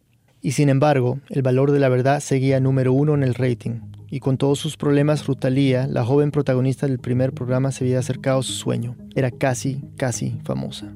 Y 0.46 0.52
sin 0.52 0.68
embargo, 0.68 1.22
el 1.30 1.42
valor 1.42 1.72
de 1.72 1.80
la 1.80 1.88
verdad 1.88 2.20
seguía 2.20 2.60
número 2.60 2.92
uno 2.92 3.14
en 3.14 3.24
el 3.24 3.34
rating, 3.34 3.80
y 4.10 4.20
con 4.20 4.38
todos 4.38 4.60
sus 4.60 4.76
problemas, 4.76 5.26
Rutalía, 5.26 5.88
la 5.88 6.04
joven 6.04 6.32
protagonista 6.32 6.86
del 6.86 7.00
primer 7.00 7.32
programa, 7.32 7.72
se 7.72 7.86
había 7.86 8.00
acercado 8.00 8.42
a 8.42 8.44
su 8.44 8.52
sueño. 8.52 8.98
Era 9.16 9.32
casi, 9.32 9.82
casi 9.96 10.38
famosa. 10.44 10.94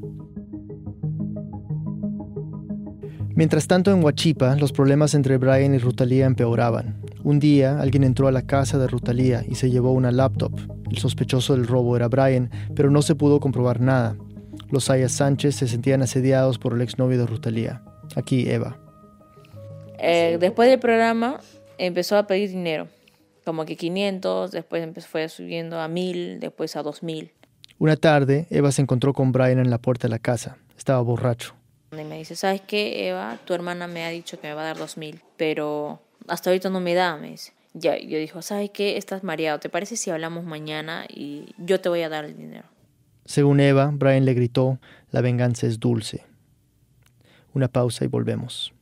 Mientras 3.36 3.68
tanto, 3.68 3.92
en 3.92 4.04
Huachipa, 4.04 4.58
los 4.58 4.74
problemas 4.74 5.14
entre 5.14 5.38
Brian 5.38 5.74
y 5.74 5.78
Rutalía 5.78 6.26
empeoraban. 6.26 7.02
Un 7.24 7.40
día, 7.40 7.80
alguien 7.80 8.04
entró 8.04 8.28
a 8.28 8.34
la 8.34 8.42
casa 8.42 8.78
de 8.78 8.88
Rutalía 8.88 9.46
y 9.48 9.56
se 9.56 9.72
llevó 9.72 9.94
una 9.94 10.12
laptop. 10.12 10.52
El 10.92 10.98
sospechoso 10.98 11.56
del 11.56 11.68
robo 11.68 11.96
era 11.96 12.10
Brian, 12.10 12.52
pero 12.76 12.92
no 12.92 13.02
se 13.02 13.16
pudo 13.16 13.40
comprobar 13.40 13.80
nada. 13.80 14.18
Los 14.70 14.86
Sayas 14.86 15.14
Sánchez 15.14 15.56
se 15.56 15.70
sentían 15.70 16.02
asediados 16.02 16.60
por 16.60 16.74
el 16.74 16.82
exnovio 16.82 17.18
de 17.18 17.28
Rutalía. 17.28 17.82
Aquí 18.16 18.50
Eva. 18.50 18.78
Eh, 20.00 20.38
después 20.40 20.70
del 20.70 20.80
programa 20.80 21.40
empezó 21.78 22.18
a 22.18 22.28
pedir 22.28 22.50
dinero, 22.50 22.88
como 23.46 23.66
que 23.66 23.76
500, 23.76 24.52
después 24.52 25.08
fue 25.08 25.30
subiendo 25.30 25.80
a 25.80 25.88
1000, 25.88 26.40
después 26.40 26.76
a 26.76 26.84
2000. 26.84 27.32
Una 27.80 27.96
tarde, 27.96 28.48
Eva 28.50 28.72
se 28.72 28.82
encontró 28.82 29.14
con 29.14 29.32
Brian 29.32 29.60
en 29.60 29.70
la 29.70 29.78
puerta 29.78 30.08
de 30.08 30.10
la 30.10 30.20
casa. 30.20 30.58
Estaba 30.78 31.00
borracho. 31.02 31.56
Y 31.92 32.04
me 32.04 32.18
dice, 32.18 32.36
¿sabes 32.36 32.62
qué, 32.62 33.08
Eva? 33.08 33.38
Tu 33.46 33.54
hermana 33.54 33.88
me 33.88 34.04
ha 34.04 34.10
dicho 34.10 34.40
que 34.40 34.48
me 34.48 34.54
va 34.54 34.62
a 34.62 34.66
dar 34.66 34.78
dos 34.78 34.98
mil, 34.98 35.22
pero 35.38 36.02
hasta 36.28 36.50
ahorita 36.50 36.70
no 36.70 36.80
me 36.80 36.94
da, 36.94 37.18
me 37.18 37.30
dice. 37.30 37.54
Ya, 37.74 37.98
yo 37.98 38.18
dijo, 38.18 38.42
¿sabes 38.42 38.72
qué? 38.72 38.98
Estás 38.98 39.24
mareado. 39.24 39.60
¿Te 39.60 39.70
parece 39.70 39.96
si 39.96 40.10
hablamos 40.10 40.44
mañana 40.44 41.06
y 41.08 41.54
yo 41.60 41.80
te 41.80 41.90
voy 41.90 42.02
a 42.02 42.10
dar 42.10 42.26
el 42.26 42.36
dinero? 42.36 42.66
Según 43.26 43.60
Eva, 43.60 43.92
Brian 43.94 44.26
le 44.26 44.34
gritó, 44.34 44.80
la 45.12 45.22
venganza 45.22 45.68
es 45.68 45.80
dulce. 45.80 46.26
Una 47.54 47.68
pausa 47.68 48.06
y 48.06 48.08
volvemos. 48.08 48.74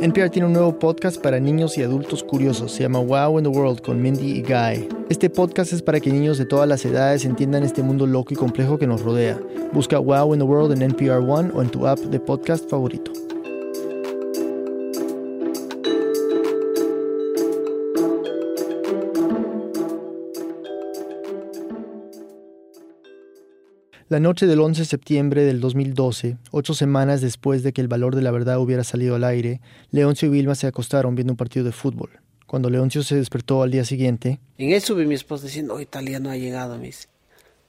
NPR 0.00 0.30
tiene 0.30 0.46
un 0.46 0.52
nuevo 0.52 0.78
podcast 0.78 1.20
para 1.20 1.40
niños 1.40 1.76
y 1.76 1.82
adultos 1.82 2.22
curiosos. 2.22 2.70
Se 2.70 2.84
llama 2.84 3.00
Wow 3.00 3.38
in 3.38 3.44
the 3.44 3.50
World 3.50 3.80
con 3.80 4.00
Mindy 4.00 4.30
y 4.30 4.42
Guy. 4.42 4.88
Este 5.08 5.28
podcast 5.28 5.72
es 5.72 5.82
para 5.82 5.98
que 5.98 6.12
niños 6.12 6.38
de 6.38 6.46
todas 6.46 6.68
las 6.68 6.84
edades 6.84 7.24
entiendan 7.24 7.64
este 7.64 7.82
mundo 7.82 8.06
loco 8.06 8.32
y 8.32 8.36
complejo 8.36 8.78
que 8.78 8.86
nos 8.86 9.02
rodea. 9.02 9.40
Busca 9.72 9.98
Wow 9.98 10.34
in 10.34 10.38
the 10.38 10.46
World 10.46 10.72
en 10.72 10.82
NPR 10.82 11.28
One 11.28 11.50
o 11.52 11.62
en 11.62 11.68
tu 11.68 11.88
app 11.88 11.98
de 11.98 12.20
podcast 12.20 12.70
favorito. 12.70 13.17
La 24.08 24.20
noche 24.20 24.46
del 24.46 24.60
11 24.60 24.80
de 24.80 24.86
septiembre 24.86 25.42
del 25.44 25.60
2012, 25.60 26.38
ocho 26.50 26.72
semanas 26.72 27.20
después 27.20 27.62
de 27.62 27.74
que 27.74 27.82
el 27.82 27.88
valor 27.88 28.16
de 28.16 28.22
la 28.22 28.30
verdad 28.30 28.58
hubiera 28.58 28.82
salido 28.82 29.16
al 29.16 29.24
aire, 29.24 29.60
Leoncio 29.90 30.28
y 30.28 30.30
Vilma 30.30 30.54
se 30.54 30.66
acostaron 30.66 31.14
viendo 31.14 31.34
un 31.34 31.36
partido 31.36 31.66
de 31.66 31.72
fútbol. 31.72 32.08
Cuando 32.46 32.70
Leoncio 32.70 33.02
se 33.02 33.16
despertó 33.16 33.62
al 33.62 33.70
día 33.70 33.84
siguiente... 33.84 34.40
En 34.56 34.70
eso 34.70 34.94
vi 34.94 35.04
mi 35.04 35.14
esposa 35.14 35.44
diciendo, 35.44 35.74
hoy 35.74 35.84
Talía 35.84 36.20
no 36.20 36.30
ha 36.30 36.38
llegado, 36.38 36.78
me 36.78 36.86
dice. 36.86 37.08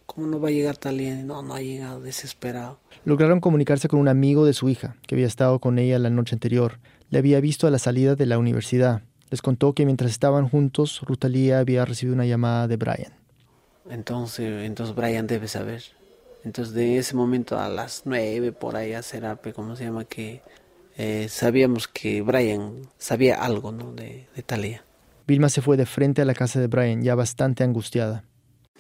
¿Cómo 0.06 0.28
no 0.28 0.40
va 0.40 0.48
a 0.48 0.52
llegar 0.52 0.78
Talía? 0.78 1.14
No, 1.16 1.42
no 1.44 1.56
ha 1.56 1.62
llegado, 1.62 2.00
desesperado. 2.00 2.80
Lograron 3.04 3.42
comunicarse 3.42 3.90
con 3.90 4.00
un 4.00 4.08
amigo 4.08 4.46
de 4.46 4.54
su 4.54 4.70
hija, 4.70 4.96
que 5.08 5.16
había 5.16 5.28
estado 5.28 5.60
con 5.60 5.78
ella 5.78 6.00
la 6.00 6.10
noche 6.10 6.36
anterior. 6.36 6.80
Le 7.10 7.20
había 7.20 7.42
visto 7.42 7.68
a 7.68 7.70
la 7.70 7.80
salida 7.80 8.16
de 8.16 8.26
la 8.26 8.38
universidad. 8.38 9.02
Les 9.30 9.42
contó 9.42 9.74
que 9.74 9.86
mientras 9.86 10.10
estaban 10.10 10.48
juntos, 10.48 11.02
Rutalía 11.02 11.60
había 11.60 11.84
recibido 11.84 12.16
una 12.16 12.26
llamada 12.26 12.70
de 12.70 12.78
Brian. 12.78 13.12
Entonces, 13.90 14.66
entonces 14.66 14.96
Brian 14.96 15.28
debe 15.28 15.50
saber. 15.50 15.99
Entonces 16.44 16.74
de 16.74 16.98
ese 16.98 17.16
momento 17.16 17.60
a 17.60 17.70
las 17.70 18.04
nueve 18.06 18.52
por 18.52 18.76
ahí 18.76 18.94
a 18.94 19.02
Serape, 19.02 19.54
¿cómo 19.54 19.76
se 19.76 19.86
llama? 19.86 20.06
Que 20.06 20.42
eh, 20.98 21.28
sabíamos 21.30 21.88
que 21.88 22.22
Brian 22.22 22.82
sabía 22.98 23.44
algo 23.44 23.72
¿no? 23.72 23.92
de, 23.94 24.28
de 24.36 24.44
Talia. 24.44 24.84
Vilma 25.28 25.50
se 25.50 25.62
fue 25.62 25.78
de 25.78 25.86
frente 25.86 26.22
a 26.22 26.26
la 26.26 26.34
casa 26.34 26.60
de 26.60 26.68
Brian, 26.68 27.04
ya 27.04 27.14
bastante 27.16 27.64
angustiada. 27.64 28.24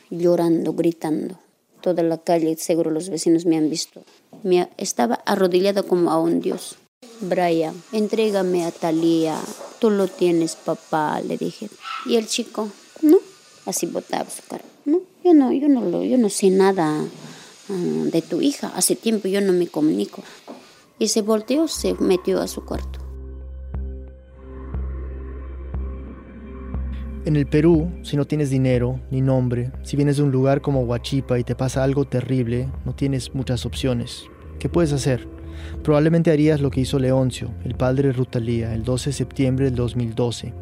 Llorando, 0.09 0.73
gritando. 0.73 1.37
Toda 1.81 2.03
la 2.03 2.17
calle, 2.17 2.57
seguro 2.57 2.91
los 2.91 3.09
vecinos 3.09 3.45
me 3.45 3.55
han 3.55 3.69
visto. 3.69 4.03
Me 4.43 4.67
estaba 4.77 5.15
arrodillada 5.25 5.83
como 5.83 6.11
a 6.11 6.19
un 6.19 6.41
dios. 6.41 6.77
Brian, 7.21 7.75
entrégame 7.91 8.65
a 8.65 8.71
Talía. 8.71 9.37
Tú 9.79 9.89
lo 9.89 10.07
tienes, 10.07 10.55
papá, 10.55 11.21
le 11.21 11.37
dije. 11.37 11.69
Y 12.05 12.15
el 12.15 12.27
chico, 12.27 12.69
no, 13.01 13.17
así 13.65 13.85
botaba 13.85 14.29
su 14.29 14.41
cara. 14.47 14.63
No, 14.85 15.01
yo 15.23 15.33
no, 15.33 15.51
yo 15.53 15.69
no, 15.69 15.81
lo, 15.81 16.03
yo 16.03 16.17
no 16.17 16.29
sé 16.29 16.49
nada. 16.49 17.05
Mm, 17.69 18.09
de 18.09 18.21
tu 18.23 18.41
hija. 18.41 18.71
Hace 18.75 18.95
tiempo 18.95 19.27
yo 19.27 19.41
no 19.41 19.53
me 19.53 19.67
comunico. 19.67 20.23
Y 20.97 21.09
se 21.09 21.21
volteó, 21.21 21.67
se 21.67 21.93
metió 21.99 22.41
a 22.41 22.47
su 22.47 22.65
cuarto. 22.65 22.99
En 27.25 27.35
el 27.35 27.45
Perú, 27.45 27.91
si 28.01 28.17
no 28.17 28.25
tienes 28.25 28.49
dinero 28.49 28.99
ni 29.11 29.21
nombre, 29.21 29.71
si 29.83 29.95
vienes 29.95 30.17
de 30.17 30.23
un 30.23 30.31
lugar 30.31 30.61
como 30.61 30.81
Huachipa 30.81 31.37
y 31.37 31.43
te 31.43 31.53
pasa 31.53 31.83
algo 31.83 32.05
terrible, 32.05 32.67
no 32.85 32.95
tienes 32.95 33.35
muchas 33.35 33.65
opciones. 33.65 34.23
¿Qué 34.57 34.67
puedes 34.67 34.93
hacer? 34.93 35.27
Probablemente 35.83 36.31
harías 36.31 36.59
lo 36.59 36.71
que 36.71 36.81
hizo 36.81 36.97
Leoncio, 36.97 37.51
el 37.65 37.75
padre 37.75 38.07
de 38.07 38.13
Rutalía, 38.13 38.73
el 38.73 38.83
12 38.83 39.11
de 39.11 39.13
septiembre 39.13 39.65
del 39.65 39.75
2012. 39.75 40.53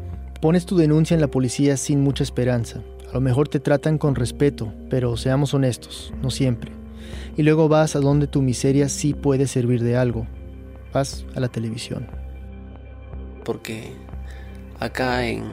Pones 0.42 0.66
tu 0.66 0.76
denuncia 0.76 1.14
en 1.14 1.20
la 1.20 1.30
policía 1.30 1.76
sin 1.76 2.00
mucha 2.00 2.22
esperanza. 2.22 2.82
A 3.08 3.14
lo 3.14 3.20
mejor 3.20 3.48
te 3.48 3.60
tratan 3.60 3.96
con 3.96 4.14
respeto, 4.14 4.72
pero 4.90 5.16
seamos 5.16 5.54
honestos, 5.54 6.12
no 6.20 6.30
siempre 6.30 6.78
y 7.36 7.42
luego 7.42 7.68
vas 7.68 7.96
a 7.96 8.00
donde 8.00 8.26
tu 8.26 8.42
miseria 8.42 8.88
sí 8.88 9.14
puede 9.14 9.46
servir 9.46 9.82
de 9.82 9.96
algo. 9.96 10.26
Vas 10.92 11.24
a 11.34 11.40
la 11.40 11.48
televisión. 11.48 12.06
Porque 13.44 13.92
acá 14.80 15.26
en, 15.26 15.44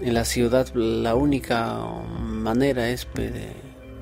en 0.00 0.14
la 0.14 0.24
ciudad 0.24 0.68
la 0.74 1.14
única 1.14 1.84
manera 2.20 2.88
es 2.90 3.06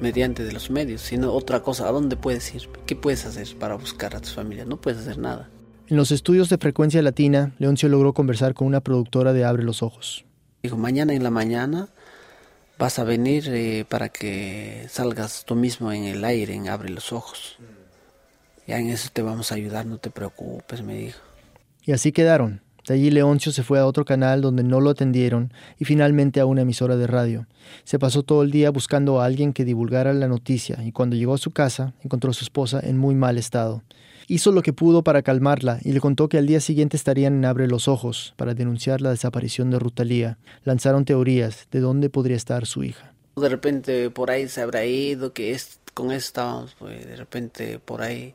mediante 0.01 0.45
de 0.45 0.53
los 0.53 0.71
medios, 0.71 1.01
sino 1.03 1.33
otra 1.33 1.63
cosa, 1.63 1.89
¿a 1.89 1.93
dónde 1.93 2.17
puedes 2.17 2.55
ir? 2.55 2.69
¿Qué 2.87 2.97
puedes 2.97 3.25
hacer 3.25 3.49
para 3.59 3.75
buscar 3.75 4.15
a 4.15 4.21
tu 4.21 4.29
familia? 4.29 4.65
No 4.65 4.81
puedes 4.81 5.01
hacer 5.01 5.19
nada. 5.19 5.51
En 5.89 5.97
los 5.97 6.11
estudios 6.11 6.51
de 6.51 6.59
frecuencia 6.59 7.01
latina, 7.01 7.55
Leoncio 7.59 7.89
logró 7.89 8.13
conversar 8.13 8.55
con 8.55 8.67
una 8.67 8.81
productora 8.81 9.33
de 9.33 9.45
Abre 9.45 9.63
los 9.63 9.83
Ojos. 9.83 10.27
Dijo, 10.63 10.77
mañana 10.77 11.15
en 11.15 11.23
la 11.23 11.31
mañana 11.31 11.89
vas 12.79 12.99
a 12.99 13.05
venir 13.05 13.49
eh, 13.49 13.85
para 13.89 14.09
que 14.09 14.87
salgas 14.89 15.45
tú 15.45 15.57
mismo 15.57 15.93
en 15.93 16.05
el 16.05 16.25
aire, 16.25 16.55
en 16.55 16.69
Abre 16.69 16.89
los 16.89 17.13
Ojos. 17.13 17.59
Ya 18.67 18.79
en 18.79 18.89
eso 18.91 19.09
te 19.13 19.23
vamos 19.23 19.51
a 19.51 19.57
ayudar, 19.57 19.87
no 19.87 19.99
te 19.99 20.11
preocupes, 20.11 20.83
me 20.83 20.95
dijo. 20.95 21.21
Y 21.85 21.93
así 21.93 22.13
quedaron. 22.13 22.63
De 22.89 22.95
allí 22.95 23.11
Leoncio 23.11 23.53
se 23.53 23.63
fue 23.63 23.79
a 23.79 23.85
otro 23.85 24.07
canal 24.07 24.41
donde 24.41 24.63
no 24.63 24.81
lo 24.81 24.89
atendieron 24.89 25.53
y 25.79 25.85
finalmente 25.85 26.41
a 26.41 26.47
una 26.47 26.63
emisora 26.63 26.97
de 26.97 27.07
radio. 27.07 27.47
Se 27.85 27.99
pasó 27.99 28.23
todo 28.23 28.43
el 28.43 28.51
día 28.51 28.71
buscando 28.71 29.21
a 29.21 29.27
alguien 29.27 29.53
que 29.53 29.67
divulgara 29.67 30.15
la 30.15 30.27
noticia 30.27 30.83
y 30.83 30.93
cuando 30.93 31.15
llegó 31.15 31.35
a 31.35 31.39
su 31.39 31.51
casa 31.51 31.93
encontró 32.03 32.31
a 32.31 32.35
su 32.35 32.45
esposa 32.45 32.81
en 32.83 32.97
muy 32.97 33.15
mal 33.15 33.37
estado. 33.37 33.83
Hizo 34.27 34.53
lo 34.53 34.63
que 34.63 34.73
pudo 34.73 35.05
para 35.05 35.21
calmarla 35.21 35.81
y 35.83 35.93
le 35.93 36.01
contó 36.01 36.31
que 36.31 36.39
al 36.39 36.47
día 36.47 36.61
siguiente 36.61 36.97
estarían 36.97 37.35
en 37.35 37.45
Abre 37.45 37.69
los 37.69 37.89
Ojos 37.89 38.33
para 38.37 38.55
denunciar 38.55 39.03
la 39.03 39.11
desaparición 39.11 39.71
de 39.71 39.79
Rutalía. 39.79 40.39
Lanzaron 40.65 41.05
teorías 41.05 41.69
de 41.71 41.81
dónde 41.81 42.09
podría 42.09 42.37
estar 42.37 42.65
su 42.65 42.85
hija. 42.85 43.13
De 43.37 43.51
repente 43.51 44.09
por 44.09 44.31
ahí 44.31 44.49
se 44.49 44.63
habrá 44.63 44.87
ido, 44.87 45.35
que 45.35 45.53
es, 45.53 45.79
con 45.93 46.07
eso 46.07 46.17
estábamos, 46.17 46.75
pues 46.79 47.07
de 47.07 47.17
repente 47.17 47.79
por 47.81 48.01
ahí 48.01 48.35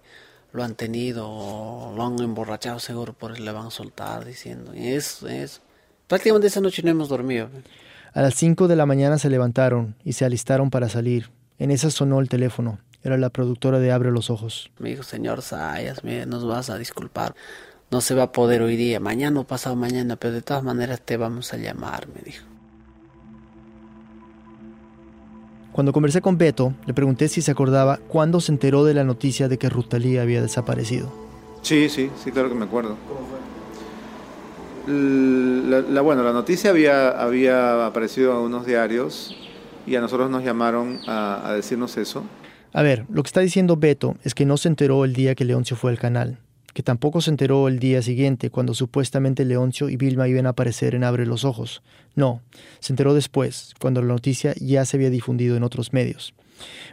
lo 0.53 0.63
han 0.63 0.75
tenido, 0.75 1.27
o 1.29 1.93
lo 1.95 2.05
han 2.05 2.19
emborrachado 2.19 2.79
seguro, 2.79 3.13
por 3.13 3.33
eso 3.33 3.43
le 3.43 3.51
van 3.51 3.67
a 3.67 3.71
soltar 3.71 4.23
diciendo. 4.23 4.73
Y 4.73 4.87
eso, 4.89 5.27
eso. 5.27 5.61
Prácticamente 6.07 6.47
esa 6.47 6.61
noche 6.61 6.83
no 6.83 6.91
hemos 6.91 7.09
dormido. 7.09 7.49
A 8.13 8.21
las 8.21 8.35
5 8.35 8.67
de 8.67 8.75
la 8.75 8.85
mañana 8.85 9.17
se 9.17 9.31
levantaron 9.31 9.95
y 10.03 10.13
se 10.13 10.25
alistaron 10.25 10.69
para 10.69 10.89
salir. 10.89 11.31
En 11.57 11.71
esa 11.71 11.89
sonó 11.89 12.19
el 12.19 12.29
teléfono. 12.29 12.79
Era 13.03 13.17
la 13.17 13.31
productora 13.31 13.79
de 13.79 13.91
Abre 13.91 14.11
los 14.11 14.29
Ojos. 14.29 14.71
Me 14.77 14.89
dijo, 14.89 15.03
señor 15.03 15.41
Sayas, 15.41 16.03
mire, 16.03 16.25
nos 16.27 16.45
vas 16.45 16.69
a 16.69 16.77
disculpar. 16.77 17.35
No 17.89 17.99
se 18.01 18.13
va 18.13 18.23
a 18.23 18.31
poder 18.31 18.61
hoy 18.61 18.75
día, 18.75 18.99
mañana 18.99 19.39
o 19.39 19.43
pasado 19.43 19.75
mañana, 19.75 20.15
pero 20.15 20.33
de 20.33 20.41
todas 20.41 20.63
maneras 20.63 21.01
te 21.01 21.17
vamos 21.17 21.51
a 21.53 21.57
llamar, 21.57 22.07
me 22.07 22.21
dijo. 22.21 22.45
Cuando 25.73 25.91
conversé 25.91 26.21
con 26.21 26.37
Beto, 26.37 26.73
le 26.85 26.93
pregunté 26.93 27.27
si 27.27 27.41
se 27.41 27.49
acordaba 27.49 27.97
cuándo 28.07 28.39
se 28.39 28.51
enteró 28.51 28.85
de 28.85 28.93
la 28.93 29.03
noticia 29.03 29.47
de 29.47 29.57
que 29.57 29.69
Rutalía 29.69 30.21
había 30.21 30.39
desaparecido. 30.39 31.11
Sí, 31.63 31.89
sí, 31.89 32.11
sí, 32.23 32.31
claro 32.31 32.49
que 32.49 32.55
me 32.55 32.65
acuerdo. 32.65 32.95
La, 34.85 36.01
bueno, 36.01 36.23
la 36.23 36.31
noticia 36.31 36.69
había, 36.69 37.09
había 37.09 37.87
aparecido 37.87 38.33
en 38.33 38.45
unos 38.45 38.67
diarios 38.67 39.35
y 39.87 39.95
a 39.95 40.01
nosotros 40.01 40.29
nos 40.29 40.43
llamaron 40.43 40.99
a 41.07 41.53
decirnos 41.55 41.97
eso. 41.97 42.23
A 42.71 42.83
ver, 42.83 43.05
lo 43.09 43.23
que 43.23 43.27
está 43.27 43.41
diciendo 43.41 43.75
Beto 43.75 44.15
es 44.23 44.35
que 44.35 44.45
no 44.45 44.57
se 44.57 44.67
enteró 44.67 45.05
el 45.05 45.13
día 45.13 45.33
que 45.33 45.45
Leoncio 45.45 45.75
fue 45.75 45.91
al 45.91 45.99
canal, 45.99 46.37
que 46.73 46.83
tampoco 46.83 47.21
se 47.21 47.29
enteró 47.29 47.67
el 47.67 47.79
día 47.79 48.01
siguiente 48.01 48.49
cuando 48.49 48.73
supuestamente 48.73 49.45
Leoncio 49.45 49.89
y 49.89 49.97
Vilma 49.97 50.27
iban 50.27 50.45
a 50.45 50.49
aparecer 50.49 50.95
en 50.95 51.03
Abre 51.03 51.25
los 51.25 51.45
Ojos. 51.45 51.83
No, 52.15 52.41
se 52.79 52.93
enteró 52.93 53.13
después, 53.13 53.73
cuando 53.79 54.01
la 54.01 54.07
noticia 54.07 54.53
ya 54.59 54.85
se 54.85 54.97
había 54.97 55.09
difundido 55.09 55.55
en 55.55 55.63
otros 55.63 55.93
medios. 55.93 56.33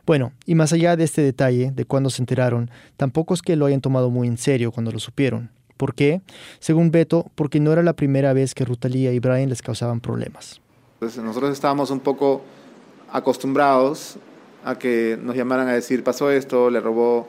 Bueno, 0.07 0.33
y 0.47 0.55
más 0.55 0.73
allá 0.73 0.97
de 0.97 1.05
este 1.05 1.23
detalle 1.23 1.71
de 1.71 1.85
cuándo 1.85 2.11
se 2.11 2.23
enteraron, 2.23 2.71
tampoco 2.97 3.35
es 3.35 3.43
que 3.43 3.57
lo 3.57 3.67
hayan 3.67 3.81
tomado 3.81 4.11
muy 4.11 4.29
en 4.29 4.39
serio 4.39 4.73
cuando 4.73 4.93
lo 4.93 4.99
supieron. 4.99 5.51
¿Por 5.77 5.95
qué? 5.95 6.21
Según 6.59 6.91
Beto, 6.91 7.31
porque 7.35 7.61
no 7.61 7.73
era 7.73 7.83
la 7.83 7.95
primera 7.95 8.33
vez 8.33 8.55
que 8.55 8.65
Rutalía 8.65 9.13
y 9.13 9.19
Brian 9.19 9.49
les 9.49 9.63
causaban 9.63 10.01
problemas. 10.01 10.61
Nosotros 11.01 11.53
estábamos 11.53 11.91
un 11.91 12.01
poco 12.01 12.43
acostumbrados 13.11 14.19
a 14.65 14.79
que 14.79 15.19
nos 15.23 15.35
llamaran 15.37 15.69
a 15.69 15.73
decir, 15.73 16.05
pasó 16.05 16.31
esto, 16.31 16.69
le 16.69 16.81
robó, 16.81 17.29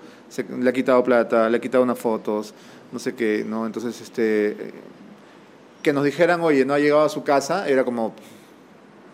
le 0.59 0.69
ha 0.69 0.73
quitado 0.73 1.03
plata, 1.03 1.49
le 1.49 1.57
ha 1.57 1.61
quitado 1.61 1.83
unas 1.83 1.99
fotos, 1.99 2.53
no 2.91 2.99
sé 2.99 3.15
qué, 3.15 3.45
¿no? 3.47 3.65
Entonces, 3.65 3.99
este, 4.01 4.55
que 5.81 5.93
nos 5.93 6.03
dijeran, 6.03 6.41
oye, 6.41 6.65
no 6.65 6.73
ha 6.73 6.79
llegado 6.79 7.03
a 7.03 7.09
su 7.09 7.23
casa, 7.23 7.67
era 7.67 7.83
como, 7.83 8.13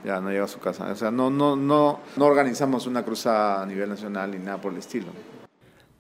ya 0.04 0.20
no 0.22 0.30
llega 0.30 0.46
a 0.46 0.48
su 0.48 0.60
casa. 0.60 0.92
O 0.92 0.96
sea, 0.96 1.12
no, 1.12 1.30
no, 1.30 1.56
no, 1.56 2.00
no 2.16 2.26
organizamos 2.26 2.88
una 2.88 3.04
cruzada 3.04 3.64
a 3.64 3.66
nivel 3.66 3.90
nacional 3.90 4.32
ni 4.32 4.40
nada 4.40 4.60
por 4.60 4.74
el 4.74 4.80
estilo. 4.80 5.08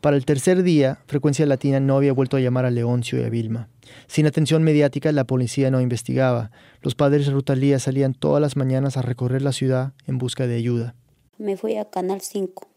Para 0.01 0.15
el 0.15 0.25
tercer 0.25 0.61
día, 0.61 0.99
Frecuencia 1.07 1.45
Latina 1.45 1.79
no 1.79 1.97
había 1.97 2.13
vuelto 2.13 2.37
a 2.37 2.39
llamar 2.39 2.65
a 2.65 2.71
Leoncio 2.71 3.19
y 3.19 3.23
a 3.23 3.29
Vilma. 3.29 3.67
Sin 4.05 4.27
atención 4.27 4.63
mediática, 4.63 5.11
la 5.11 5.25
policía 5.25 5.71
no 5.71 5.81
investigaba. 5.81 6.51
Los 6.81 6.93
padres 6.93 7.25
de 7.25 7.31
Rutalía 7.31 7.79
salían 7.79 8.13
todas 8.13 8.41
las 8.41 8.55
mañanas 8.55 8.95
a 8.95 9.01
recorrer 9.01 9.41
la 9.41 9.51
ciudad 9.51 9.93
en 10.05 10.19
busca 10.19 10.45
de 10.45 10.55
ayuda. 10.55 10.93
Me 11.39 11.57
fui 11.57 11.77
a 11.77 11.85
Canal 11.85 12.21
5, 12.21 12.67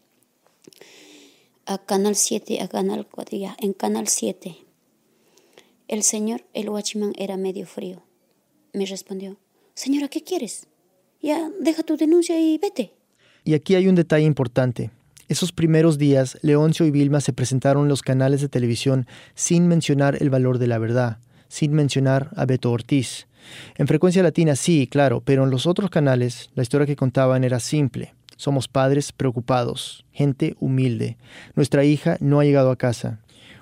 a 1.65 1.77
Canal 1.77 2.15
7, 2.15 2.61
a 2.61 2.67
Canal 2.67 3.07
4, 3.09 3.55
en 3.59 3.73
Canal 3.73 4.07
7. 4.07 4.57
El 5.87 6.03
señor, 6.03 6.45
el 6.53 6.69
watchman, 6.69 7.13
era 7.17 7.37
medio 7.37 7.65
frío. 7.65 8.03
Me 8.73 8.85
respondió, 8.85 9.37
señora, 9.73 10.07
¿qué 10.07 10.23
quieres? 10.23 10.67
Ya, 11.21 11.49
deja 11.59 11.83
tu 11.83 11.97
denuncia 11.97 12.39
y 12.39 12.57
vete. 12.57 12.93
Y 13.43 13.53
aquí 13.53 13.75
hay 13.75 13.87
un 13.87 13.95
detalle 13.95 14.25
importante. 14.25 14.91
Esos 15.27 15.51
primeros 15.51 15.97
días, 15.97 16.37
Leoncio 16.41 16.85
y 16.85 16.91
Vilma 16.91 17.21
se 17.21 17.33
presentaron 17.33 17.83
en 17.83 17.89
los 17.89 18.01
canales 18.01 18.41
de 18.41 18.49
televisión 18.49 19.07
sin 19.33 19.67
mencionar 19.67 20.17
el 20.21 20.29
valor 20.29 20.57
de 20.57 20.67
la 20.67 20.77
verdad, 20.77 21.19
sin 21.47 21.73
mencionar 21.73 22.31
a 22.35 22.45
Beto 22.45 22.71
Ortiz. 22.71 23.27
En 23.75 23.87
frecuencia 23.87 24.23
latina 24.23 24.55
sí, 24.55 24.87
claro, 24.87 25.21
pero 25.23 25.43
en 25.43 25.49
los 25.49 25.65
otros 25.65 25.89
canales 25.89 26.49
la 26.55 26.63
historia 26.63 26.87
que 26.87 26.95
contaban 26.95 27.43
era 27.43 27.59
simple. 27.59 28.13
Somos 28.41 28.67
padres 28.67 29.11
preocupados, 29.11 30.03
gente 30.11 30.55
humilde. 30.59 31.15
Nuestra 31.53 31.83
hija 31.83 32.17
no 32.21 32.39
ha 32.39 32.43
llegado 32.43 32.71
a 32.71 32.75
casa. 32.75 33.19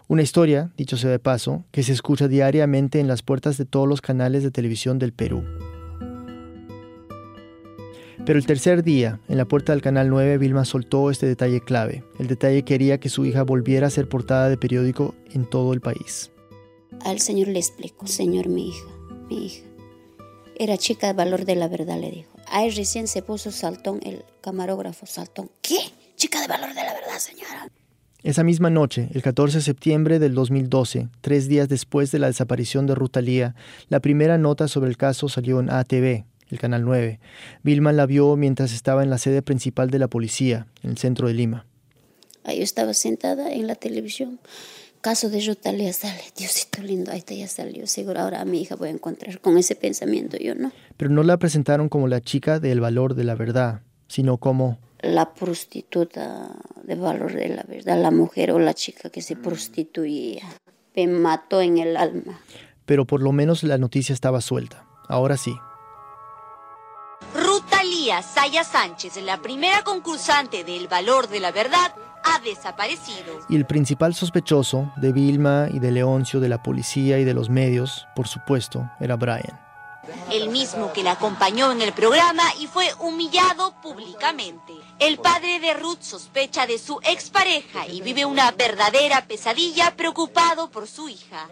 Una 0.08 0.22
historia, 0.22 0.72
dicho 0.78 0.96
sea 0.96 1.10
de 1.10 1.20
paso, 1.20 1.66
que 1.72 1.84
se 1.84 1.92
escucha 1.92 2.30
diariamente 2.30 3.02
en 3.02 3.10
las 3.10 3.22
puertas 3.22 3.58
de 3.58 3.66
todos 3.66 3.90
los 3.90 4.00
canales 4.00 4.42
de 4.42 4.52
televisión 4.52 4.98
del 4.98 5.12
Perú. 5.12 5.44
Pero 8.26 8.40
el 8.40 8.46
tercer 8.46 8.82
día, 8.82 9.20
en 9.28 9.36
la 9.36 9.44
puerta 9.44 9.74
del 9.74 9.82
Canal 9.82 10.08
9, 10.08 10.38
Vilma 10.38 10.64
soltó 10.64 11.12
este 11.12 11.26
detalle 11.26 11.60
clave. 11.60 12.06
El 12.18 12.28
detalle 12.28 12.64
quería 12.64 13.02
que 13.02 13.10
su 13.10 13.26
hija 13.26 13.44
volviera 13.44 13.88
a 13.88 13.90
ser 13.90 14.08
portada 14.08 14.48
de 14.48 14.56
periódico 14.56 15.14
en 15.34 15.44
todo 15.44 15.74
el 15.74 15.82
país. 15.82 16.32
Al 17.04 17.20
señor 17.20 17.50
le 17.50 17.60
explico, 17.60 18.08
señor, 18.08 18.48
mi 18.48 18.70
hija, 18.70 18.88
mi 19.30 19.48
hija. 19.48 19.66
Era 20.58 20.78
chica 20.78 21.08
de 21.08 21.14
valor 21.14 21.44
de 21.44 21.56
la 21.58 21.68
verdad, 21.68 22.00
le 22.00 22.12
dijo. 22.12 22.39
Ahí 22.52 22.70
recién 22.72 23.08
se 23.08 23.22
puso 23.22 23.52
saltón 23.52 24.00
el 24.04 24.26
camarógrafo, 24.42 25.06
saltón. 25.06 25.52
¿Qué? 25.62 25.78
Chica 26.16 26.42
de 26.42 26.48
valor 26.48 26.70
de 26.70 26.84
la 26.84 26.94
verdad, 26.94 27.20
señora. 27.20 27.70
Esa 28.22 28.44
misma 28.44 28.70
noche, 28.70 29.08
el 29.14 29.22
14 29.22 29.60
de 29.60 29.64
septiembre 29.64 30.20
del 30.20 30.36
2012, 30.36 31.08
tres 31.22 31.48
días 31.48 31.70
después 31.70 32.12
de 32.12 32.20
la 32.20 32.28
desaparición 32.28 32.86
de 32.86 32.96
Rutalía, 32.96 33.56
la 33.88 34.02
primera 34.02 34.38
nota 34.38 34.68
sobre 34.68 34.90
el 34.90 34.98
caso 34.98 35.30
salió 35.30 35.62
en 35.62 35.70
ATV, 35.70 36.26
el 36.50 36.60
Canal 36.60 36.84
9. 36.84 37.20
Vilma 37.64 37.94
la 37.94 38.06
vio 38.06 38.36
mientras 38.36 38.74
estaba 38.74 39.04
en 39.04 39.10
la 39.10 39.20
sede 39.20 39.42
principal 39.42 39.90
de 39.90 40.00
la 40.00 40.10
policía, 40.10 40.68
en 40.84 40.92
el 40.92 40.98
centro 40.98 41.28
de 41.28 41.34
Lima. 41.34 41.66
Ahí 42.44 42.62
estaba 42.62 42.94
sentada 42.94 43.54
en 43.54 43.68
la 43.68 43.76
televisión. 43.76 44.40
Caso 45.02 45.30
de 45.30 45.42
Rotalia 45.42 45.94
sale. 45.94 46.22
Diosito 46.38 46.82
lindo, 46.82 47.12
ahí 47.12 47.20
está, 47.20 47.34
ya 47.34 47.48
salió. 47.48 47.88
Seguro 47.88 48.20
ahora 48.20 48.42
a 48.42 48.46
mi 48.46 48.62
hija 48.62 48.76
voy 48.76 48.90
a 48.90 48.92
encontrar 48.92 49.40
con 49.40 49.58
ese 49.58 49.76
pensamiento, 49.76 50.38
yo 50.38 50.56
no. 50.56 50.72
Pero 50.98 51.10
no 51.10 51.24
la 51.24 51.38
presentaron 51.38 51.90
como 51.90 52.08
la 52.08 52.22
chica 52.22 52.60
del 52.60 52.80
valor 52.80 53.16
de 53.16 53.24
la 53.24 53.36
verdad, 53.36 53.82
sino 54.08 54.38
como... 54.38 54.78
La 55.02 55.34
prostituta 55.34 56.56
de 56.84 56.96
valor 56.96 57.34
de 57.34 57.50
la 57.50 57.64
verdad, 57.64 58.02
la 58.02 58.12
mujer 58.12 58.52
o 58.52 58.60
la 58.60 58.74
chica 58.74 59.10
que 59.10 59.22
se 59.22 59.38
prostituía. 59.38 60.44
Me 60.96 61.08
mató 61.08 61.62
en 61.62 61.78
el 61.78 61.96
alma. 61.96 62.42
Pero 62.86 63.06
por 63.06 63.22
lo 63.22 63.32
menos 63.32 63.64
la 63.64 63.78
noticia 63.78 64.12
estaba 64.12 64.42
suelta. 64.42 64.86
Ahora 65.08 65.38
sí, 65.38 65.54
Saya 68.22 68.64
Sánchez, 68.64 69.18
la 69.18 69.40
primera 69.40 69.84
concursante 69.84 70.64
del 70.64 70.88
Valor 70.88 71.30
de 71.30 71.40
la 71.40 71.52
Verdad, 71.52 71.94
ha 72.24 72.40
desaparecido. 72.40 73.40
Y 73.50 73.56
el 73.56 73.66
principal 73.66 74.14
sospechoso 74.14 74.92
de 74.98 75.12
Vilma 75.12 75.68
y 75.72 75.80
de 75.80 75.92
Leoncio, 75.92 76.40
de 76.40 76.50
la 76.50 76.64
policía 76.64 77.20
y 77.20 77.24
de 77.24 77.34
los 77.34 77.50
medios, 77.50 78.08
por 78.16 78.28
supuesto, 78.28 78.90
era 79.00 79.16
Brian. 79.16 79.60
El 80.32 80.50
mismo 80.50 80.92
que 80.94 81.04
la 81.04 81.14
acompañó 81.14 81.72
en 81.72 81.82
el 81.82 81.94
programa 81.94 82.44
y 82.60 82.68
fue 82.68 82.86
humillado 83.00 83.74
públicamente. 83.82 84.74
El 85.00 85.18
padre 85.18 85.60
de 85.60 85.74
Ruth 85.74 86.02
sospecha 86.02 86.66
de 86.66 86.78
su 86.78 87.00
expareja 87.04 87.88
y 87.88 88.02
vive 88.02 88.26
una 88.26 88.52
verdadera 88.52 89.26
pesadilla 89.28 89.96
preocupado 89.96 90.72
por 90.72 90.88
su 90.88 91.10
hija. 91.10 91.50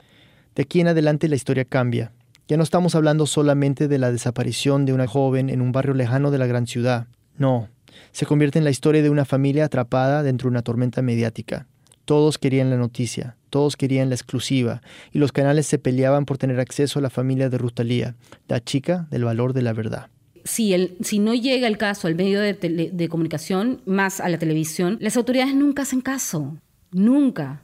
De 0.55 0.63
aquí 0.63 0.81
en 0.81 0.87
adelante 0.87 1.27
la 1.27 1.35
historia 1.35 1.65
cambia. 1.65 2.11
Ya 2.47 2.57
no 2.57 2.63
estamos 2.63 2.95
hablando 2.95 3.25
solamente 3.25 3.87
de 3.87 3.97
la 3.97 4.11
desaparición 4.11 4.85
de 4.85 4.93
una 4.93 5.05
joven 5.05 5.49
en 5.49 5.61
un 5.61 5.71
barrio 5.71 5.93
lejano 5.93 6.31
de 6.31 6.37
la 6.37 6.47
gran 6.47 6.65
ciudad. 6.65 7.07
No, 7.37 7.69
se 8.11 8.25
convierte 8.25 8.57
en 8.57 8.63
la 8.63 8.69
historia 8.69 9.01
de 9.01 9.09
una 9.09 9.25
familia 9.25 9.65
atrapada 9.65 10.23
dentro 10.23 10.47
de 10.47 10.51
una 10.51 10.61
tormenta 10.61 11.01
mediática. 11.01 11.67
Todos 12.05 12.37
querían 12.37 12.69
la 12.69 12.77
noticia, 12.77 13.35
todos 13.49 13.75
querían 13.75 14.09
la 14.09 14.15
exclusiva, 14.15 14.81
y 15.11 15.19
los 15.19 15.31
canales 15.31 15.67
se 15.67 15.77
peleaban 15.77 16.25
por 16.25 16.37
tener 16.37 16.59
acceso 16.59 16.99
a 16.99 17.01
la 17.01 17.09
familia 17.09 17.49
de 17.49 17.57
Rutalía, 17.57 18.15
la 18.47 18.63
chica 18.63 19.07
del 19.11 19.25
valor 19.25 19.53
de 19.53 19.61
la 19.61 19.73
verdad. 19.73 20.07
Si, 20.45 20.73
el, 20.73 20.97
si 21.01 21.19
no 21.19 21.33
llega 21.33 21.67
el 21.67 21.77
caso 21.77 22.07
al 22.07 22.15
medio 22.15 22.39
de, 22.39 22.53
de 22.53 23.09
comunicación, 23.09 23.81
más 23.85 24.21
a 24.21 24.29
la 24.29 24.37
televisión, 24.37 24.97
las 25.01 25.17
autoridades 25.17 25.53
nunca 25.53 25.81
hacen 25.81 25.99
caso. 25.99 26.57
Nunca. 26.91 27.61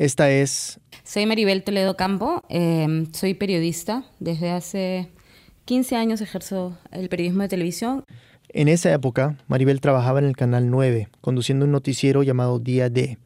Esta 0.00 0.30
es... 0.30 0.80
Soy 1.04 1.26
Maribel 1.26 1.62
Toledo 1.62 1.94
Campo, 1.94 2.42
em, 2.48 3.12
soy 3.12 3.34
periodista. 3.34 4.04
Desde 4.18 4.50
hace 4.50 5.10
15 5.66 5.94
años 5.94 6.22
ejerzo 6.22 6.78
el 6.90 7.10
periodismo 7.10 7.42
de 7.42 7.48
televisión. 7.48 8.06
En 8.52 8.66
esa 8.66 8.92
época, 8.92 9.36
Maribel 9.46 9.80
trabajaba 9.80 10.18
en 10.18 10.24
el 10.24 10.36
Canal 10.36 10.70
9, 10.70 11.08
conduciendo 11.20 11.66
un 11.66 11.70
noticiero 11.70 12.24
llamado 12.24 12.58
Día 12.58 12.90
D. 12.90 13.16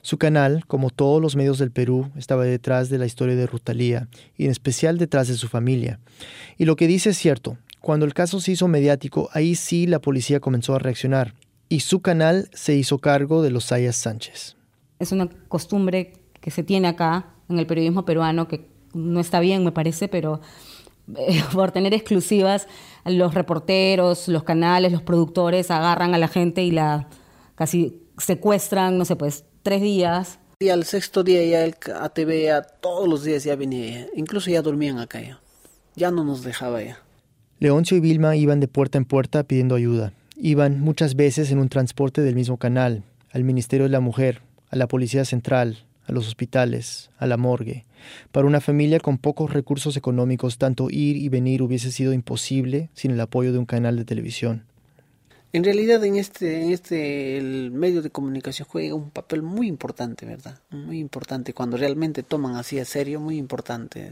Su 0.00 0.18
canal, 0.18 0.66
como 0.66 0.90
todos 0.90 1.22
los 1.22 1.36
medios 1.36 1.58
del 1.58 1.70
Perú, 1.70 2.10
estaba 2.16 2.44
detrás 2.44 2.88
de 2.88 2.98
la 2.98 3.06
historia 3.06 3.36
de 3.36 3.46
Rutalía, 3.46 4.08
y 4.36 4.46
en 4.46 4.50
especial 4.50 4.98
detrás 4.98 5.28
de 5.28 5.34
su 5.34 5.46
familia. 5.46 6.00
Y 6.58 6.64
lo 6.64 6.74
que 6.74 6.88
dice 6.88 7.10
es 7.10 7.16
cierto, 7.16 7.58
cuando 7.80 8.06
el 8.06 8.12
caso 8.12 8.40
se 8.40 8.52
hizo 8.52 8.66
mediático, 8.66 9.30
ahí 9.32 9.54
sí 9.54 9.86
la 9.86 10.00
policía 10.00 10.40
comenzó 10.40 10.74
a 10.74 10.80
reaccionar, 10.80 11.34
y 11.68 11.80
su 11.80 12.00
canal 12.00 12.50
se 12.52 12.74
hizo 12.74 12.98
cargo 12.98 13.40
de 13.40 13.50
los 13.50 13.66
Sayas 13.66 13.94
Sánchez. 13.94 14.56
Es 14.98 15.12
una 15.12 15.28
costumbre 15.46 16.14
que 16.40 16.50
se 16.50 16.64
tiene 16.64 16.88
acá 16.88 17.28
en 17.48 17.60
el 17.60 17.68
periodismo 17.68 18.04
peruano, 18.04 18.48
que 18.48 18.66
no 18.94 19.20
está 19.20 19.38
bien, 19.38 19.62
me 19.62 19.70
parece, 19.70 20.08
pero 20.08 20.40
eh, 21.16 21.42
por 21.52 21.72
tener 21.72 21.94
exclusivas, 21.94 22.68
los 23.04 23.34
reporteros, 23.34 24.28
los 24.28 24.44
canales, 24.44 24.92
los 24.92 25.02
productores 25.02 25.70
agarran 25.70 26.14
a 26.14 26.18
la 26.18 26.28
gente 26.28 26.62
y 26.62 26.70
la 26.70 27.08
casi 27.54 28.02
secuestran, 28.18 28.98
no 28.98 29.04
sé, 29.04 29.16
pues 29.16 29.44
tres 29.62 29.82
días. 29.82 30.38
Y 30.60 30.68
al 30.68 30.84
sexto 30.84 31.24
día 31.24 31.44
ya 31.44 31.64
el 31.64 31.74
ATV 31.94 32.44
ya 32.44 32.62
todos 32.62 33.08
los 33.08 33.24
días 33.24 33.44
ya 33.44 33.56
venía, 33.56 34.06
incluso 34.14 34.50
ya 34.50 34.62
dormían 34.62 34.98
acá 34.98 35.20
ya. 35.20 35.40
Ya 35.94 36.10
no 36.10 36.24
nos 36.24 36.42
dejaba 36.42 36.82
ya. 36.82 36.98
Leoncio 37.58 37.96
y 37.96 38.00
Vilma 38.00 38.34
iban 38.36 38.60
de 38.60 38.68
puerta 38.68 38.98
en 38.98 39.04
puerta 39.04 39.42
pidiendo 39.44 39.74
ayuda. 39.74 40.12
Iban 40.36 40.80
muchas 40.80 41.14
veces 41.14 41.50
en 41.50 41.58
un 41.58 41.68
transporte 41.68 42.22
del 42.22 42.34
mismo 42.34 42.56
canal, 42.56 43.04
al 43.30 43.44
Ministerio 43.44 43.84
de 43.84 43.90
la 43.90 44.00
Mujer, 44.00 44.40
a 44.70 44.76
la 44.76 44.88
Policía 44.88 45.24
Central, 45.24 45.84
a 46.06 46.12
los 46.12 46.26
hospitales, 46.26 47.10
a 47.18 47.26
la 47.26 47.36
morgue. 47.36 47.84
Para 48.32 48.46
una 48.46 48.60
familia 48.60 49.00
con 49.00 49.18
pocos 49.18 49.52
recursos 49.52 49.96
económicos, 49.96 50.58
tanto 50.58 50.88
ir 50.90 51.16
y 51.16 51.28
venir 51.28 51.62
hubiese 51.62 51.92
sido 51.92 52.12
imposible 52.12 52.90
sin 52.94 53.12
el 53.12 53.20
apoyo 53.20 53.52
de 53.52 53.58
un 53.58 53.66
canal 53.66 53.96
de 53.96 54.04
televisión. 54.04 54.64
En 55.54 55.64
realidad 55.64 56.02
en 56.04 56.16
este, 56.16 56.62
en 56.62 56.70
este 56.70 57.36
el 57.36 57.70
medio 57.70 58.00
de 58.00 58.08
comunicación 58.08 58.66
juega 58.68 58.94
un 58.94 59.10
papel 59.10 59.42
muy 59.42 59.68
importante, 59.68 60.24
¿verdad? 60.24 60.58
Muy 60.70 60.98
importante. 60.98 61.52
Cuando 61.52 61.76
realmente 61.76 62.22
toman 62.22 62.56
así 62.56 62.78
a 62.78 62.86
serio, 62.86 63.20
muy 63.20 63.36
importante. 63.36 64.10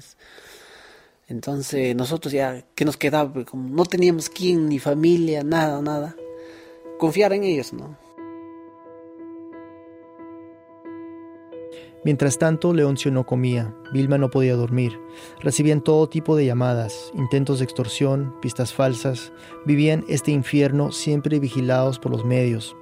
Entonces 1.29 1.97
nosotros 1.97 2.33
ya, 2.33 2.63
¿qué 2.75 2.85
nos 2.85 2.99
quedaba? 2.99 3.45
Como 3.47 3.71
no 3.71 3.87
teníamos 3.87 4.29
quién, 4.29 4.69
ni 4.69 4.79
familia, 4.79 5.43
nada, 5.43 5.81
nada. 5.81 6.15
Confiar 6.99 7.33
en 7.33 7.45
ellos, 7.45 7.73
¿no? 7.73 7.97
Mientras 12.05 12.39
tanto, 12.39 12.73
Leoncio 12.73 13.11
no 13.11 13.27
comía, 13.27 13.75
Vilma 13.93 14.17
no 14.17 14.31
podía 14.31 14.57
dormir. 14.57 14.99
Recibían 15.41 15.83
todo 15.83 16.09
tipo 16.09 16.35
de 16.35 16.47
llamadas, 16.47 17.13
intentos 17.15 17.59
de 17.59 17.65
extorsión, 17.65 18.35
pistas 18.41 18.73
falsas. 18.73 19.33
Vivían 19.67 20.05
este 20.09 20.31
infierno 20.31 20.93
siempre 20.93 21.39
vigilados 21.39 21.99
por 21.99 22.13
los 22.13 22.25
medios. 22.25 22.75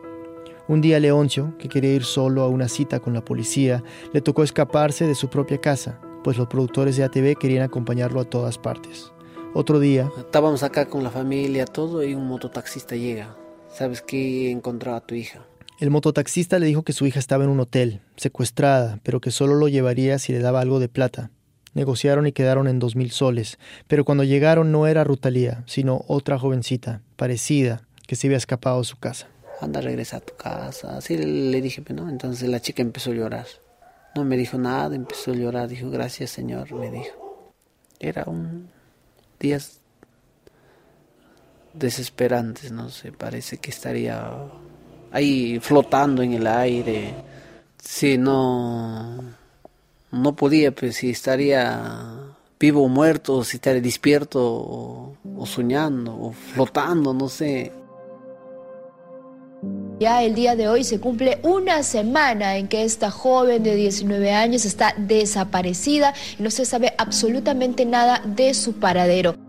Un 0.69 0.81
día 0.81 1.01
Leoncio, 1.01 1.55
que 1.59 1.69
quería 1.69 1.95
ir 1.95 2.05
solo 2.05 2.43
a 2.43 2.49
una 2.49 2.69
cita 2.69 3.01
con 3.01 3.15
la 3.15 3.25
policía, 3.25 3.83
le 4.13 4.21
tocó 4.21 4.43
escaparse 4.43 5.07
de 5.07 5.15
su 5.15 5.29
propia 5.29 5.61
casa, 5.61 6.01
pues 6.23 6.37
los 6.37 6.47
productores 6.47 6.97
de 6.97 7.05
ATV 7.05 7.37
querían 7.39 7.63
acompañarlo 7.63 8.21
a 8.21 8.25
todas 8.25 8.59
partes. 8.59 9.13
Otro 9.55 9.81
día... 9.81 10.11
Estábamos 10.19 10.63
acá 10.63 10.87
con 10.87 11.03
la 11.03 11.11
familia, 11.11 11.65
todo, 11.65 12.05
y 12.05 12.15
un 12.15 12.29
mototaxista 12.29 12.95
llega. 12.95 13.35
¿sabes 13.79 14.03
que 14.03 14.51
he 14.51 14.91
a 14.91 15.01
tu 15.01 15.15
hija? 15.15 15.47
El 15.79 15.91
mototaxista 15.91 16.59
le 16.59 16.67
dijo 16.67 16.83
que 16.83 16.93
su 16.93 17.07
hija 17.07 17.21
estaba 17.21 17.45
en 17.45 17.51
un 17.51 17.61
hotel, 17.61 18.01
secuestrada, 18.17 18.99
pero 19.05 19.21
que 19.21 19.31
solo 19.31 19.55
lo 19.55 19.69
llevaría 19.69 20.19
si 20.19 20.33
le 20.33 20.41
daba 20.41 20.61
algo 20.61 20.81
de 20.81 20.88
plata. 20.88 21.31
Negociaron 21.73 22.27
y 22.27 22.33
quedaron 22.33 22.67
en 22.67 22.81
dos 22.81 22.97
mil 22.97 23.12
soles, 23.12 23.61
pero 23.87 24.05
cuando 24.05 24.25
llegaron 24.25 24.73
no 24.73 24.88
era 24.88 25.05
Rutalía, 25.05 25.62
sino 25.67 26.05
otra 26.09 26.37
jovencita, 26.37 27.03
parecida, 27.14 27.83
que 28.09 28.17
se 28.17 28.27
había 28.27 28.38
escapado 28.38 28.79
de 28.79 28.87
su 28.87 28.97
casa. 28.97 29.29
Anda, 29.61 29.81
regresa 29.81 30.17
a 30.17 30.21
tu 30.21 30.35
casa. 30.35 30.97
Así 30.97 31.17
le 31.17 31.61
dije, 31.61 31.85
¿no? 31.91 32.09
Entonces 32.09 32.49
la 32.49 32.61
chica 32.61 32.83
empezó 32.83 33.12
a 33.12 33.14
llorar. 33.14 33.47
No 34.17 34.25
me 34.25 34.37
dijo 34.37 34.59
nada, 34.59 34.97
empezó 34.97 35.31
a 35.31 35.35
llorar. 35.35 35.69
Dijo, 35.69 35.91
gracias 35.91 36.31
Señor, 36.31 36.73
me 36.75 36.91
dijo. 36.91 37.53
Era 38.01 38.25
un 38.27 38.69
días 39.38 39.79
desesperantes, 41.73 42.73
no 42.73 42.91
sé, 42.91 43.12
parece 43.12 43.59
que 43.59 43.71
estaría 43.71 44.29
ahí 45.12 45.59
flotando 45.61 46.23
en 46.23 46.35
el 46.35 46.47
aire. 46.47 47.14
Si 47.83 48.18
no, 48.18 49.23
no 50.11 50.37
podía, 50.37 50.73
pues 50.73 50.97
si 50.97 51.11
estaría 51.11 52.14
vivo 52.59 52.83
o 52.83 52.88
muerto, 52.88 53.44
si 53.44 53.57
estaría 53.57 53.81
despierto 53.81 54.40
o, 54.44 55.16
o 55.37 55.47
soñando 55.47 56.14
o 56.14 56.33
flotando, 56.33 57.14
no 57.14 57.29
sé. 57.29 57.73
Ya 60.01 60.23
el 60.23 60.35
día 60.37 60.55
de 60.55 60.68
hoy 60.68 60.85
se 60.85 61.01
cumple 61.01 61.40
una 61.42 61.83
semana 61.83 62.57
en 62.57 62.68
que 62.68 62.85
esta 62.85 63.11
joven 63.11 63.64
de 63.64 63.75
19 63.75 64.33
años 64.33 64.64
está 64.64 64.94
desaparecida 64.97 66.14
y 66.38 66.42
no 66.42 66.51
se 66.51 66.64
sabe 66.64 66.94
absolutamente 66.99 67.85
nada 67.85 68.23
de 68.25 68.55
su 68.55 68.75
paradero. 68.75 69.48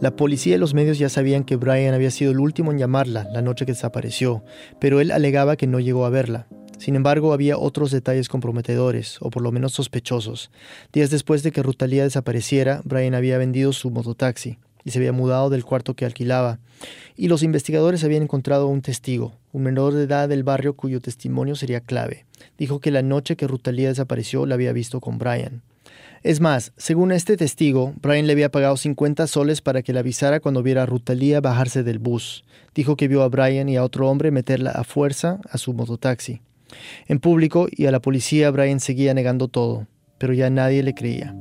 La 0.00 0.16
policía 0.16 0.56
y 0.56 0.58
los 0.58 0.74
medios 0.74 0.98
ya 0.98 1.08
sabían 1.08 1.44
que 1.44 1.56
Brian 1.56 1.94
había 1.94 2.10
sido 2.10 2.32
el 2.32 2.40
último 2.40 2.72
en 2.72 2.78
llamarla 2.78 3.28
la 3.32 3.42
noche 3.42 3.64
que 3.64 3.72
desapareció, 3.72 4.42
pero 4.80 5.00
él 5.00 5.12
alegaba 5.12 5.56
que 5.56 5.68
no 5.68 5.78
llegó 5.78 6.04
a 6.04 6.10
verla. 6.10 6.48
Sin 6.78 6.96
embargo, 6.96 7.32
había 7.32 7.56
otros 7.56 7.92
detalles 7.92 8.28
comprometedores, 8.28 9.18
o 9.20 9.30
por 9.30 9.40
lo 9.42 9.52
menos 9.52 9.72
sospechosos. 9.72 10.50
Días 10.92 11.10
después 11.10 11.44
de 11.44 11.52
que 11.52 11.62
Rutalía 11.62 12.02
desapareciera, 12.02 12.80
Brian 12.84 13.14
había 13.14 13.38
vendido 13.38 13.72
su 13.72 13.92
mototaxi 13.92 14.58
y 14.84 14.90
se 14.90 14.98
había 14.98 15.12
mudado 15.12 15.48
del 15.48 15.64
cuarto 15.64 15.94
que 15.94 16.04
alquilaba. 16.04 16.58
Y 17.16 17.28
los 17.28 17.44
investigadores 17.44 18.02
habían 18.02 18.24
encontrado 18.24 18.66
un 18.66 18.82
testigo, 18.82 19.32
un 19.52 19.62
menor 19.62 19.94
de 19.94 20.02
edad 20.02 20.28
del 20.28 20.42
barrio 20.42 20.74
cuyo 20.74 21.00
testimonio 21.00 21.54
sería 21.54 21.80
clave. 21.80 22.26
Dijo 22.58 22.80
que 22.80 22.90
la 22.90 23.02
noche 23.02 23.36
que 23.36 23.46
Rutalía 23.46 23.90
desapareció 23.90 24.44
la 24.44 24.56
había 24.56 24.72
visto 24.72 25.00
con 25.00 25.18
Brian. 25.18 25.62
Es 26.22 26.40
más, 26.40 26.72
según 26.76 27.10
este 27.10 27.36
testigo, 27.36 27.94
Brian 28.00 28.28
le 28.28 28.32
había 28.32 28.50
pagado 28.50 28.76
50 28.76 29.26
soles 29.26 29.60
para 29.60 29.82
que 29.82 29.92
le 29.92 29.98
avisara 29.98 30.38
cuando 30.38 30.62
viera 30.62 30.84
a 30.84 30.86
Rutalía 30.86 31.40
bajarse 31.40 31.82
del 31.82 31.98
bus. 31.98 32.44
Dijo 32.76 32.96
que 32.96 33.08
vio 33.08 33.22
a 33.22 33.28
Brian 33.28 33.68
y 33.68 33.76
a 33.76 33.82
otro 33.82 34.08
hombre 34.08 34.30
meterla 34.30 34.70
a 34.70 34.84
fuerza 34.84 35.40
a 35.50 35.58
su 35.58 35.74
mototaxi. 35.74 36.40
En 37.08 37.18
público 37.18 37.66
y 37.70 37.86
a 37.86 37.90
la 37.90 38.00
policía 38.00 38.50
Brian 38.52 38.78
seguía 38.78 39.14
negando 39.14 39.48
todo, 39.48 39.88
pero 40.18 40.32
ya 40.32 40.48
nadie 40.48 40.84
le 40.84 40.94
creía. 40.94 41.34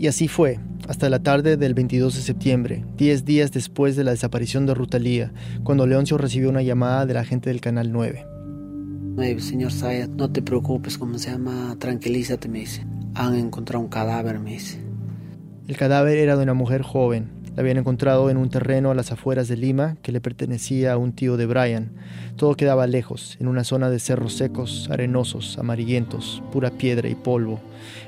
Y 0.00 0.06
así 0.06 0.28
fue, 0.28 0.58
hasta 0.88 1.10
la 1.10 1.22
tarde 1.22 1.58
del 1.58 1.74
22 1.74 2.14
de 2.14 2.22
septiembre, 2.22 2.86
10 2.96 3.26
días 3.26 3.52
después 3.52 3.96
de 3.96 4.04
la 4.04 4.12
desaparición 4.12 4.64
de 4.64 4.72
Rutalía, 4.72 5.30
cuando 5.62 5.86
Leoncio 5.86 6.16
recibió 6.16 6.48
una 6.48 6.62
llamada 6.62 7.04
de 7.04 7.12
la 7.12 7.22
gente 7.22 7.50
del 7.50 7.60
Canal 7.60 7.92
9. 7.92 8.26
Señor 9.40 9.72
Sayat, 9.72 10.08
no 10.08 10.32
te 10.32 10.40
preocupes, 10.40 10.96
¿cómo 10.96 11.18
se 11.18 11.30
llama? 11.30 11.76
Tranquilízate, 11.78 12.48
me 12.48 12.60
dice. 12.60 12.86
Han 13.14 13.34
encontrado 13.34 13.84
un 13.84 13.90
cadáver, 13.90 14.40
me 14.40 14.52
dice. 14.52 14.80
El 15.68 15.76
cadáver 15.76 16.16
era 16.16 16.34
de 16.34 16.44
una 16.44 16.54
mujer 16.54 16.80
joven. 16.80 17.28
Habían 17.60 17.76
encontrado 17.76 18.30
en 18.30 18.38
un 18.38 18.48
terreno 18.48 18.90
a 18.90 18.94
las 18.94 19.12
afueras 19.12 19.46
de 19.46 19.58
Lima 19.58 19.98
que 20.00 20.12
le 20.12 20.22
pertenecía 20.22 20.94
a 20.94 20.96
un 20.96 21.12
tío 21.12 21.36
de 21.36 21.44
Brian. 21.44 21.90
Todo 22.36 22.54
quedaba 22.54 22.86
lejos, 22.86 23.36
en 23.38 23.48
una 23.48 23.64
zona 23.64 23.90
de 23.90 23.98
cerros 23.98 24.32
secos, 24.32 24.88
arenosos, 24.90 25.58
amarillentos, 25.58 26.42
pura 26.52 26.70
piedra 26.70 27.10
y 27.10 27.14
polvo. 27.14 27.60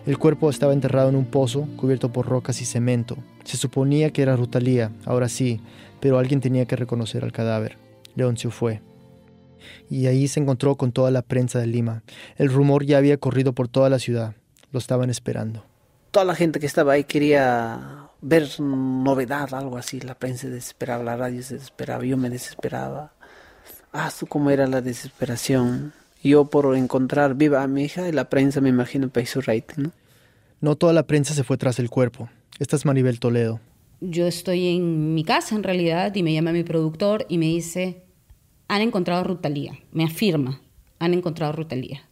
El 0.06 0.16
cuerpo 0.16 0.48
estaba 0.48 0.72
enterrado 0.72 1.10
en 1.10 1.16
un 1.16 1.26
pozo 1.26 1.68
cubierto 1.76 2.10
por 2.10 2.24
rocas 2.24 2.62
y 2.62 2.64
cemento. 2.64 3.18
Se 3.44 3.58
suponía 3.58 4.08
que 4.10 4.22
era 4.22 4.36
Rutalía, 4.36 4.90
ahora 5.04 5.28
sí, 5.28 5.60
pero 6.00 6.18
alguien 6.18 6.40
tenía 6.40 6.64
que 6.64 6.76
reconocer 6.76 7.22
al 7.22 7.32
cadáver. 7.32 7.76
Leoncio 8.14 8.50
fue 8.50 8.80
y 9.90 10.06
ahí 10.06 10.28
se 10.28 10.40
encontró 10.40 10.76
con 10.76 10.92
toda 10.92 11.10
la 11.10 11.20
prensa 11.20 11.58
de 11.58 11.66
Lima. 11.66 12.04
El 12.36 12.48
rumor 12.48 12.86
ya 12.86 12.96
había 12.96 13.18
corrido 13.18 13.52
por 13.52 13.68
toda 13.68 13.90
la 13.90 13.98
ciudad. 13.98 14.34
Lo 14.70 14.78
estaban 14.78 15.10
esperando. 15.10 15.66
Toda 16.10 16.24
la 16.24 16.34
gente 16.34 16.58
que 16.58 16.64
estaba 16.64 16.94
ahí 16.94 17.04
quería 17.04 18.01
ver 18.22 18.48
novedad, 18.60 19.52
algo 19.52 19.76
así. 19.76 20.00
La 20.00 20.14
prensa 20.14 20.42
se 20.42 20.50
desesperaba, 20.50 21.04
la 21.04 21.16
radio 21.16 21.42
se 21.42 21.54
desesperaba, 21.54 22.04
yo 22.04 22.16
me 22.16 22.30
desesperaba. 22.30 23.12
Ah, 23.92 24.10
cómo 24.28 24.50
era 24.50 24.66
la 24.66 24.80
desesperación. 24.80 25.92
Yo 26.22 26.46
por 26.46 26.74
encontrar 26.76 27.34
viva 27.34 27.62
a 27.62 27.66
mi 27.66 27.84
hija 27.84 28.08
y 28.08 28.12
la 28.12 28.30
prensa 28.30 28.60
me 28.60 28.70
imagino 28.70 29.08
para 29.08 29.26
su 29.26 29.40
rating, 29.40 29.82
¿no? 29.82 29.92
No 30.60 30.76
toda 30.76 30.92
la 30.92 31.02
prensa 31.08 31.34
se 31.34 31.42
fue 31.42 31.56
tras 31.56 31.80
el 31.80 31.90
cuerpo. 31.90 32.30
Esta 32.60 32.76
es 32.76 32.86
Maribel 32.86 33.18
Toledo. 33.18 33.60
Yo 34.00 34.28
estoy 34.28 34.68
en 34.68 35.14
mi 35.14 35.24
casa 35.24 35.56
en 35.56 35.64
realidad 35.64 36.14
y 36.14 36.22
me 36.22 36.32
llama 36.32 36.52
mi 36.52 36.62
productor 36.62 37.26
y 37.28 37.38
me 37.38 37.46
dice, 37.46 38.04
han 38.68 38.80
encontrado 38.82 39.24
Rutalía. 39.24 39.76
Me 39.90 40.04
afirma, 40.04 40.62
han 41.00 41.14
encontrado 41.14 41.52
Rutalía. 41.52 42.08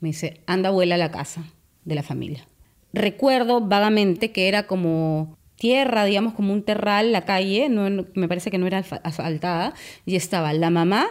Me 0.00 0.10
dice, 0.10 0.42
anda, 0.46 0.70
vuela 0.70 0.96
a 0.96 0.98
la 0.98 1.10
casa 1.10 1.44
de 1.86 1.94
la 1.94 2.02
familia. 2.02 2.46
Recuerdo 2.92 3.62
vagamente 3.62 4.32
que 4.32 4.48
era 4.48 4.66
como 4.66 5.37
tierra, 5.58 6.04
digamos, 6.04 6.34
como 6.34 6.52
un 6.52 6.62
terral, 6.62 7.12
la 7.12 7.24
calle, 7.24 7.68
no, 7.68 8.06
me 8.14 8.28
parece 8.28 8.50
que 8.50 8.58
no 8.58 8.66
era 8.66 8.78
asfaltada, 8.78 9.74
y 10.06 10.16
estaba 10.16 10.52
la 10.52 10.70
mamá 10.70 11.06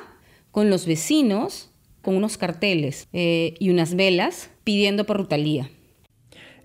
con 0.52 0.70
los 0.70 0.88
vecinos, 0.88 1.70
con 2.02 2.16
unos 2.16 2.38
carteles 2.38 3.08
eh, 3.14 3.54
y 3.60 3.70
unas 3.70 3.96
velas 3.96 4.50
pidiendo 4.64 5.06
por 5.06 5.18
Rutalía. 5.18 5.70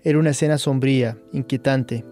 Era 0.05 0.19
una 0.19 0.31
escena 0.31 0.57
sombría, 0.57 1.17
inquietante. 1.31 2.03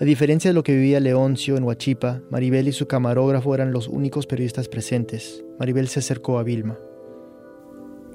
A 0.00 0.04
diferencia 0.04 0.50
de 0.50 0.54
lo 0.54 0.62
que 0.62 0.74
vivía 0.74 1.00
Leoncio 1.00 1.56
en 1.56 1.64
Huachipa, 1.64 2.20
Maribel 2.30 2.68
y 2.68 2.72
su 2.72 2.86
camarógrafo 2.86 3.54
eran 3.54 3.72
los 3.72 3.88
únicos 3.88 4.26
periodistas 4.26 4.68
presentes. 4.68 5.42
Maribel 5.58 5.88
se 5.88 5.98
acercó 5.98 6.38
a 6.38 6.44
Vilma. 6.44 6.78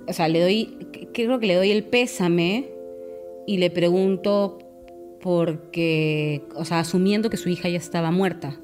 O 0.08 0.14
sea, 0.14 0.28
le 0.30 0.40
doy, 0.40 0.78
creo 1.14 1.40
que 1.40 1.48
le 1.48 1.56
doy 1.56 1.72
el 1.72 1.84
pésame 1.84 2.70
y 3.46 3.58
le 3.58 3.70
pregunto 3.70 4.60
porque, 5.26 6.44
o 6.54 6.66
sea, 6.66 6.82
asumiendo 6.82 7.32
que 7.32 7.38
su 7.38 7.50
hija 7.50 7.68
ya 7.68 7.80
estaba 7.80 8.12
muerta. 8.12 8.60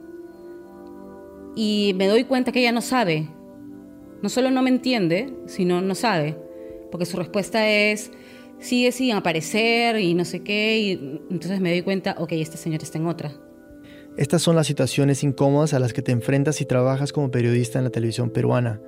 Y 1.55 1.93
me 1.95 2.07
doy 2.07 2.23
cuenta 2.25 2.51
que 2.51 2.59
ella 2.59 2.71
no 2.71 2.81
sabe. 2.81 3.27
No 4.21 4.29
solo 4.29 4.51
no 4.51 4.61
me 4.61 4.69
entiende, 4.69 5.33
sino 5.47 5.81
no 5.81 5.95
sabe. 5.95 6.37
Porque 6.91 7.07
su 7.07 7.17
respuesta 7.17 7.67
es, 7.67 8.11
sigue 8.59 8.91
sin 8.91 9.13
aparecer 9.13 9.99
y 10.01 10.13
no 10.13 10.23
sé 10.23 10.43
qué, 10.43 10.77
y 10.77 10.91
entonces 11.31 11.61
me 11.61 11.71
doy 11.71 11.81
cuenta, 11.81 12.15
ok, 12.19 12.33
este 12.33 12.57
señor 12.57 12.83
está 12.83 12.99
en 12.99 13.07
otra. 13.07 13.33
Estas 14.15 14.43
son 14.43 14.55
las 14.55 14.67
situaciones 14.67 15.23
incómodas 15.23 15.73
a 15.73 15.79
las 15.79 15.93
que 15.93 16.03
te 16.03 16.11
enfrentas 16.11 16.57
si 16.57 16.65
trabajas 16.65 17.11
como 17.11 17.31
periodista 17.31 17.79
en 17.79 17.85
la 17.85 17.89
televisión 17.89 18.29
peruana. 18.29 18.79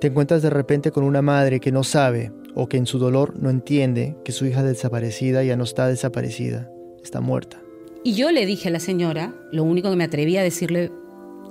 Te 0.00 0.08
encuentras 0.08 0.42
de 0.42 0.50
repente 0.50 0.90
con 0.90 1.04
una 1.04 1.22
madre 1.22 1.60
que 1.60 1.72
no 1.72 1.82
sabe 1.82 2.30
o 2.54 2.68
que 2.68 2.76
en 2.76 2.84
su 2.84 2.98
dolor 2.98 3.40
no 3.40 3.48
entiende 3.48 4.16
que 4.22 4.32
su 4.32 4.44
hija 4.44 4.62
desaparecida 4.62 5.42
ya 5.44 5.56
no 5.56 5.64
está 5.64 5.86
desaparecida, 5.86 6.71
está 7.02 7.20
muerta. 7.20 7.60
Y 8.04 8.14
yo 8.14 8.32
le 8.32 8.46
dije 8.46 8.68
a 8.68 8.72
la 8.72 8.80
señora, 8.80 9.34
lo 9.52 9.64
único 9.64 9.90
que 9.90 9.96
me 9.96 10.04
atreví 10.04 10.36
a 10.36 10.42
decirle 10.42 10.90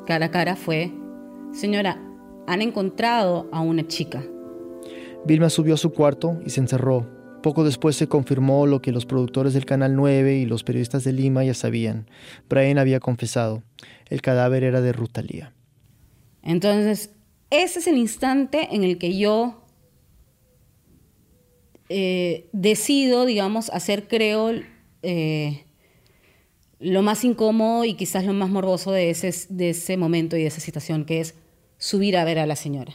cara 0.06 0.28
a 0.28 0.32
cara 0.32 0.56
fue, 0.56 0.92
señora, 1.54 2.02
han 2.48 2.62
encontrado 2.62 3.48
a 3.52 3.62
una 3.62 3.88
chica. 3.88 4.24
Vilma 5.26 5.50
subió 5.50 5.76
a 5.76 5.78
su 5.78 5.94
cuarto 5.94 6.40
y 6.46 6.50
se 6.50 6.60
encerró, 6.60 7.08
poco 7.42 7.64
después 7.64 7.96
se 7.96 8.08
confirmó 8.08 8.68
lo 8.68 8.82
que 8.82 8.92
los 8.92 9.06
productores 9.06 9.54
del 9.54 9.66
Canal 9.66 9.96
9 9.96 10.38
y 10.38 10.46
los 10.46 10.64
periodistas 10.64 11.04
de 11.04 11.14
Lima 11.14 11.44
ya 11.44 11.54
sabían. 11.54 12.08
Brian 12.50 12.78
había 12.78 13.00
confesado. 13.00 13.64
El 14.10 14.22
cadáver 14.22 14.64
era 14.64 14.82
de 14.82 14.94
Rutalía. 14.94 15.54
Entonces, 16.44 17.12
ese 17.50 17.80
es 17.80 17.88
el 17.88 17.98
instante 17.98 18.70
en 18.72 18.84
el 18.84 18.98
que 18.98 19.18
yo 19.18 19.66
eh, 21.90 22.50
decido, 22.52 23.26
digamos, 23.26 23.70
hacer, 23.72 24.08
creo, 24.08 24.52
eh, 25.04 25.66
lo 26.80 27.02
más 27.02 27.24
incómodo 27.24 27.86
y 27.86 27.94
quizás 27.94 28.26
lo 28.26 28.34
más 28.34 28.50
morboso 28.50 28.92
de 28.92 29.10
ese, 29.10 29.34
de 29.50 29.70
ese 29.70 29.98
momento 29.98 30.36
y 30.36 30.42
de 30.42 30.48
esa 30.48 30.62
situación, 30.62 31.06
que 31.06 31.20
es 31.20 31.36
subir 31.78 32.18
a 32.18 32.24
ver 32.24 32.40
a 32.40 32.46
la 32.46 32.56
señora. 32.56 32.94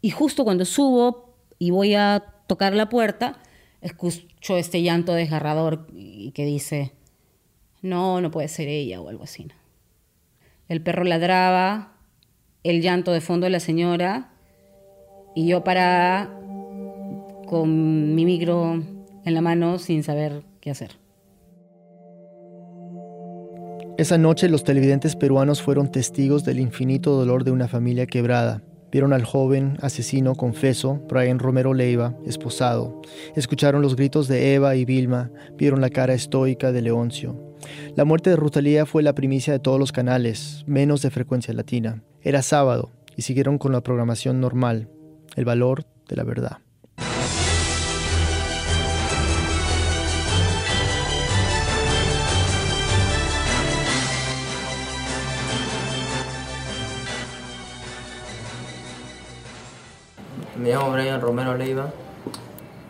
Y 0.00 0.10
justo 0.10 0.44
cuando 0.44 0.64
subo 0.64 1.34
y 1.58 1.70
voy 1.70 1.94
a 1.94 2.24
tocar 2.46 2.74
la 2.74 2.88
puerta, 2.88 3.42
escucho 3.80 4.56
este 4.56 4.82
llanto 4.82 5.12
desgarrador 5.12 5.86
y 5.94 6.32
que 6.32 6.44
dice, 6.44 6.92
no, 7.82 8.20
no 8.20 8.30
puede 8.30 8.48
ser 8.48 8.68
ella 8.68 9.00
o 9.00 9.08
algo 9.08 9.24
así. 9.24 9.48
El 10.68 10.82
perro 10.82 11.04
ladraba, 11.04 11.96
el 12.62 12.82
llanto 12.82 13.12
de 13.12 13.20
fondo 13.20 13.44
de 13.44 13.50
la 13.50 13.60
señora 13.60 14.32
y 15.34 15.46
yo 15.46 15.62
parada 15.64 16.34
con 17.46 18.14
mi 18.14 18.24
micro 18.24 18.82
en 19.24 19.34
la 19.34 19.40
mano 19.40 19.78
sin 19.78 20.02
saber 20.02 20.42
qué 20.60 20.70
hacer. 20.70 21.05
Esa 23.98 24.18
noche 24.18 24.50
los 24.50 24.62
televidentes 24.62 25.16
peruanos 25.16 25.62
fueron 25.62 25.90
testigos 25.90 26.44
del 26.44 26.60
infinito 26.60 27.12
dolor 27.12 27.44
de 27.44 27.50
una 27.50 27.66
familia 27.66 28.04
quebrada. 28.04 28.62
Vieron 28.92 29.14
al 29.14 29.24
joven 29.24 29.78
asesino 29.80 30.34
confeso, 30.34 31.00
Brian 31.08 31.38
Romero 31.38 31.72
Leiva, 31.72 32.14
esposado. 32.26 33.00
Escucharon 33.36 33.80
los 33.80 33.96
gritos 33.96 34.28
de 34.28 34.54
Eva 34.54 34.76
y 34.76 34.84
Vilma, 34.84 35.30
vieron 35.56 35.80
la 35.80 35.88
cara 35.88 36.12
estoica 36.12 36.72
de 36.72 36.82
Leoncio. 36.82 37.54
La 37.94 38.04
muerte 38.04 38.28
de 38.28 38.36
Rutalía 38.36 38.84
fue 38.84 39.02
la 39.02 39.14
primicia 39.14 39.54
de 39.54 39.60
todos 39.60 39.80
los 39.80 39.92
canales, 39.92 40.62
menos 40.66 41.00
de 41.00 41.10
frecuencia 41.10 41.54
latina. 41.54 42.02
Era 42.20 42.42
sábado 42.42 42.90
y 43.16 43.22
siguieron 43.22 43.56
con 43.56 43.72
la 43.72 43.80
programación 43.80 44.42
normal, 44.42 44.90
el 45.36 45.46
valor 45.46 45.86
de 46.06 46.16
la 46.16 46.24
verdad. 46.24 46.58
Me 60.66 60.72
llamo 60.72 60.90
Brian 60.90 61.20
Romero 61.20 61.56
Leiva, 61.56 61.92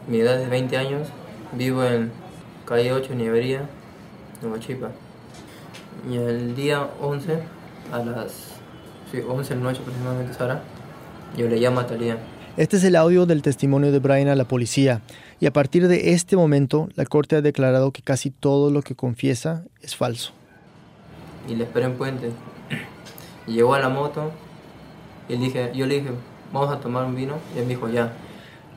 mi 0.08 0.20
edad 0.20 0.40
es 0.40 0.48
20 0.48 0.78
años, 0.78 1.08
vivo 1.52 1.84
en 1.84 2.10
calle 2.64 2.90
8, 2.90 3.14
Nievería, 3.14 3.68
en 4.42 4.50
Huachipa. 4.50 4.92
Y 6.10 6.16
el 6.16 6.56
día 6.56 6.88
11, 7.02 7.38
a 7.92 7.98
las 7.98 8.32
sí, 9.12 9.18
11 9.18 9.50
de 9.50 9.60
la 9.60 9.66
noche 9.66 9.80
aproximadamente, 9.82 10.32
Sara, 10.32 10.62
yo 11.36 11.48
le 11.48 11.58
llamo 11.58 11.80
a 11.80 11.86
Talía. 11.86 12.16
Este 12.56 12.78
es 12.78 12.84
el 12.84 12.96
audio 12.96 13.26
del 13.26 13.42
testimonio 13.42 13.92
de 13.92 13.98
Brian 13.98 14.28
a 14.28 14.36
la 14.36 14.44
policía, 14.44 15.02
y 15.38 15.44
a 15.44 15.52
partir 15.52 15.86
de 15.86 16.14
este 16.14 16.34
momento, 16.34 16.88
la 16.94 17.04
corte 17.04 17.36
ha 17.36 17.42
declarado 17.42 17.90
que 17.90 18.00
casi 18.00 18.30
todo 18.30 18.70
lo 18.70 18.80
que 18.80 18.94
confiesa 18.94 19.64
es 19.82 19.94
falso. 19.94 20.32
Y 21.46 21.56
le 21.56 21.64
esperé 21.64 21.84
en 21.84 21.96
puente. 21.98 22.30
Llegó 23.46 23.74
a 23.74 23.80
la 23.80 23.90
moto, 23.90 24.30
y 25.28 25.36
dije, 25.36 25.72
yo 25.74 25.84
le 25.84 25.96
dije, 25.96 26.12
vamos 26.52 26.74
a 26.74 26.80
tomar 26.80 27.04
un 27.04 27.14
vino, 27.14 27.34
y 27.54 27.60
él 27.60 27.68
dijo, 27.68 27.88
ya. 27.88 28.12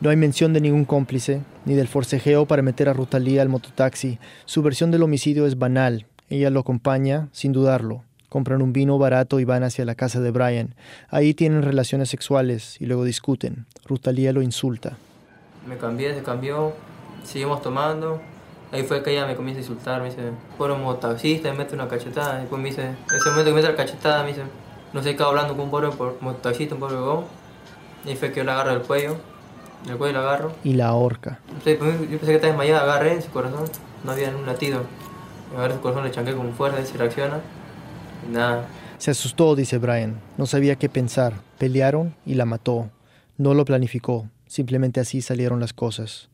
No 0.01 0.09
hay 0.09 0.15
mención 0.15 0.53
de 0.53 0.61
ningún 0.61 0.85
cómplice, 0.85 1.41
ni 1.65 1.73
del 1.75 1.89
forcejeo 1.89 2.45
para 2.45 2.61
meter 2.61 2.87
a 2.87 2.93
Rutalía 2.93 3.41
al 3.41 3.49
mototaxi. 3.49 4.17
Su 4.45 4.61
versión 4.61 4.91
del 4.91 5.03
homicidio 5.03 5.45
es 5.45 5.57
banal. 5.57 6.05
Ella 6.29 6.49
lo 6.49 6.61
acompaña, 6.61 7.27
sin 7.33 7.51
dudarlo. 7.51 8.03
Compran 8.29 8.61
un 8.61 8.71
vino 8.71 8.97
barato 8.97 9.39
y 9.39 9.43
van 9.43 9.63
hacia 9.63 9.83
la 9.85 9.95
casa 9.95 10.21
de 10.21 10.31
Brian. 10.31 10.75
Ahí 11.09 11.33
tienen 11.33 11.63
relaciones 11.63 12.09
sexuales 12.09 12.77
y 12.79 12.85
luego 12.85 13.03
discuten. 13.03 13.65
Rutalía 13.85 14.31
lo 14.31 14.41
insulta. 14.41 14.97
Me 15.67 15.77
cambié, 15.77 16.13
se 16.13 16.21
cambió, 16.21 16.73
seguimos 17.25 17.61
tomando. 17.61 18.21
Ahí 18.71 18.83
fue 18.83 19.01
que 19.03 19.11
ella 19.11 19.25
me 19.25 19.35
comienza 19.35 19.59
a 19.59 19.63
insultar, 19.63 20.01
me 20.01 20.11
dice, 20.11 20.29
por 20.57 20.77
mototaxista, 20.77 21.51
me 21.51 21.57
mete 21.57 21.73
una 21.73 21.87
cachetada. 21.87 22.37
Después 22.37 22.61
me 22.61 22.69
dice, 22.69 22.91
ese 23.13 23.29
momento 23.31 23.49
que 23.49 23.55
me 23.55 23.61
mete 23.61 23.67
la 23.67 23.75
cachetada, 23.75 24.21
me 24.21 24.29
dice, 24.29 24.43
no 24.93 25.01
sé, 25.03 25.15
qué 25.15 25.23
hablando 25.23 25.55
con 25.55 25.65
un 25.65 25.71
pobre 25.71 25.89
mototaxista, 26.21 26.75
un 26.75 26.79
pobre. 26.79 26.95
Y 28.05 28.15
fue 28.15 28.31
que 28.31 28.37
yo 28.37 28.43
la 28.43 28.53
agarro 28.53 28.71
del 28.71 28.81
cuello, 28.81 29.17
del 29.85 29.97
cuello 29.97 30.13
la 30.13 30.19
agarro. 30.19 30.51
Y 30.63 30.73
la 30.73 30.93
horca. 30.93 31.39
Sí, 31.63 31.75
pues, 31.77 31.99
yo 32.01 32.07
pensé 32.07 32.25
que 32.25 32.35
estaba 32.35 32.53
desmayada, 32.53 32.83
agarré 32.83 33.13
en 33.13 33.21
su 33.21 33.29
corazón, 33.29 33.65
no 34.03 34.11
había 34.11 34.29
un 34.35 34.45
latido. 34.45 34.83
Agarré 35.55 35.75
su 35.75 35.81
corazón, 35.81 36.03
le 36.03 36.11
chanqué 36.11 36.33
con 36.33 36.53
fuerza, 36.53 36.85
se 36.85 36.97
reacciona. 36.97 37.39
Y 38.27 38.31
nada. 38.33 38.67
Se 38.97 39.11
asustó, 39.11 39.55
dice 39.55 39.77
Brian. 39.77 40.19
No 40.37 40.45
sabía 40.45 40.75
qué 40.75 40.89
pensar. 40.89 41.33
Pelearon 41.57 42.15
y 42.25 42.35
la 42.35 42.45
mató. 42.45 42.89
No 43.37 43.53
lo 43.53 43.65
planificó. 43.65 44.27
Simplemente 44.47 44.99
así 44.99 45.21
salieron 45.21 45.59
las 45.59 45.73
cosas. 45.73 46.29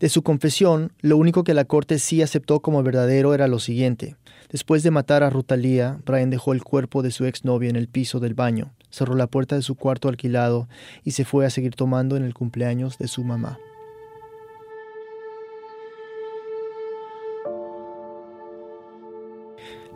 De 0.00 0.08
su 0.08 0.22
confesión, 0.22 0.92
lo 1.00 1.16
único 1.16 1.44
que 1.44 1.54
la 1.54 1.64
corte 1.64 1.98
sí 1.98 2.22
aceptó 2.22 2.60
como 2.60 2.82
verdadero 2.82 3.34
era 3.34 3.48
lo 3.48 3.58
siguiente. 3.58 4.16
Después 4.48 4.82
de 4.82 4.90
matar 4.90 5.22
a 5.22 5.30
Rutalía, 5.30 5.98
Brian 6.06 6.30
dejó 6.30 6.52
el 6.52 6.62
cuerpo 6.62 7.02
de 7.02 7.10
su 7.10 7.26
exnovia 7.26 7.68
en 7.68 7.76
el 7.76 7.88
piso 7.88 8.20
del 8.20 8.34
baño, 8.34 8.72
cerró 8.90 9.14
la 9.14 9.26
puerta 9.26 9.56
de 9.56 9.62
su 9.62 9.74
cuarto 9.74 10.08
alquilado 10.08 10.68
y 11.04 11.12
se 11.12 11.24
fue 11.24 11.46
a 11.46 11.50
seguir 11.50 11.74
tomando 11.74 12.16
en 12.16 12.24
el 12.24 12.34
cumpleaños 12.34 12.98
de 12.98 13.08
su 13.08 13.24
mamá. 13.24 13.58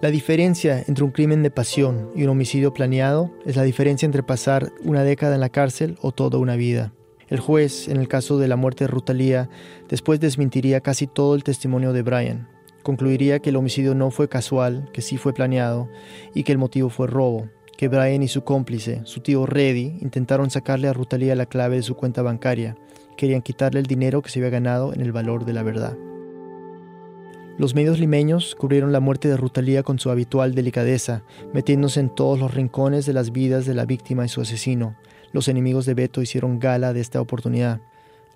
La 0.03 0.11
diferencia 0.11 0.83
entre 0.89 1.05
un 1.05 1.13
crimen 1.13 1.45
de 1.45 1.53
pasión 1.53 2.11
y 2.17 2.25
un 2.25 2.31
homicidio 2.31 2.75
planeado 2.75 3.31
es 3.47 3.55
la 3.55 3.63
diferencia 3.63 4.05
entre 4.05 4.25
pasar 4.25 4.73
una 4.83 5.05
década 5.05 5.37
en 5.37 5.41
la 5.41 5.49
cárcel 5.49 5.97
o 6.03 6.11
toda 6.11 6.39
una 6.39 6.57
vida. 6.57 6.93
El 7.29 7.39
juez, 7.39 7.87
en 7.87 7.99
el 7.99 8.09
caso 8.09 8.37
de 8.37 8.49
la 8.49 8.57
muerte 8.57 8.83
de 8.83 8.89
Rutalía, 8.89 9.49
después 9.89 10.19
desmentiría 10.19 10.81
casi 10.81 11.07
todo 11.07 11.37
el 11.37 11.45
testimonio 11.45 11.93
de 11.93 12.03
Brian. 12.03 12.49
Concluiría 12.83 13.39
que 13.39 13.51
el 13.51 13.57
homicidio 13.57 13.95
no 13.95 14.11
fue 14.11 14.29
casual, 14.29 14.91
que 14.93 15.03
sí 15.03 15.19
fue 15.19 15.33
planeado 15.33 15.89
y 16.35 16.43
que 16.43 16.51
el 16.51 16.59
motivo 16.59 16.89
fue 16.89 17.07
robo, 17.07 17.49
que 17.83 17.89
Brian 17.89 18.23
y 18.23 18.29
su 18.29 18.45
cómplice, 18.45 19.01
su 19.03 19.23
tío 19.23 19.45
Reddy, 19.45 19.99
intentaron 20.03 20.51
sacarle 20.51 20.87
a 20.87 20.93
Rutalía 20.93 21.35
la 21.35 21.47
clave 21.47 21.75
de 21.75 21.83
su 21.83 21.97
cuenta 21.97 22.23
bancaria. 22.23 22.77
Querían 23.17 23.43
quitarle 23.43 23.81
el 23.81 23.87
dinero 23.87 24.23
que 24.23 24.31
se 24.31 24.39
había 24.39 24.51
ganado 24.51 24.95
en 24.95 25.01
el 25.01 25.11
valor 25.11 25.45
de 25.45 25.53
la 25.53 25.65
verdad. 25.65 25.97
Los 27.59 27.75
medios 27.75 27.99
limeños 27.99 28.55
cubrieron 28.55 28.93
la 28.93 29.01
muerte 29.01 29.27
de 29.27 29.37
Rutalía 29.37 29.83
con 29.83 29.99
su 29.99 30.11
habitual 30.11 30.55
delicadeza, 30.55 31.25
metiéndose 31.53 31.99
en 31.99 32.15
todos 32.15 32.39
los 32.39 32.55
rincones 32.55 33.05
de 33.05 33.15
las 33.15 33.33
vidas 33.33 33.67
de 33.67 33.75
la 33.75 33.85
víctima 33.85 34.25
y 34.25 34.29
su 34.29 34.41
asesino. 34.41 34.95
Los 35.33 35.49
enemigos 35.49 35.85
de 35.85 35.95
Beto 35.95 36.23
hicieron 36.23 36.61
gala 36.61 36.93
de 36.93 37.01
esta 37.01 37.21
oportunidad. 37.21 37.81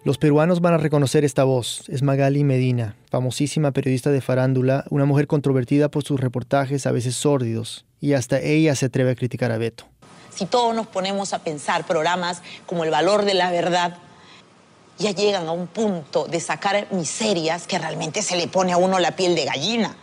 Los 0.07 0.19
peruanos 0.19 0.61
van 0.61 0.73
a 0.73 0.77
reconocer 0.77 1.25
esta 1.25 1.43
voz. 1.43 1.83
Es 1.89 2.03
Magali 2.03 2.45
Medina, 2.45 2.95
famosísima 3.11 3.73
periodista 3.73 4.13
de 4.13 4.21
farándula, 4.21 4.85
una 4.89 5.05
mujer 5.05 5.27
controvertida 5.27 5.89
por 5.89 6.05
sus 6.05 6.21
reportajes 6.21 6.87
a 6.87 6.93
veces 6.93 7.17
sórdidos, 7.17 7.85
y 8.01 8.13
hasta 8.13 8.39
ella 8.39 8.77
se 8.77 8.87
atreve 8.87 9.11
a 9.11 9.15
criticar 9.17 9.51
a 9.51 9.59
Beto. 9.59 9.87
Si 10.33 10.47
todos 10.47 10.77
nos 10.77 10.87
ponemos 10.87 11.33
a 11.33 11.41
pensar 11.41 11.85
programas 11.89 12.43
como 12.67 12.85
El 12.85 12.93
valor 12.93 13.25
de 13.25 13.35
la 13.35 13.51
verdad, 13.51 13.97
ya 14.97 15.11
llegan 15.11 15.49
a 15.49 15.51
un 15.51 15.67
punto 15.67 16.27
de 16.27 16.39
sacar 16.39 16.87
miserias 16.93 17.67
que 17.67 17.77
realmente 17.77 18.23
se 18.23 18.37
le 18.37 18.47
pone 18.47 18.73
a 18.73 18.77
uno 18.77 19.01
la 19.01 19.17
piel 19.17 19.35
de 19.35 19.45
gallina. 19.45 19.97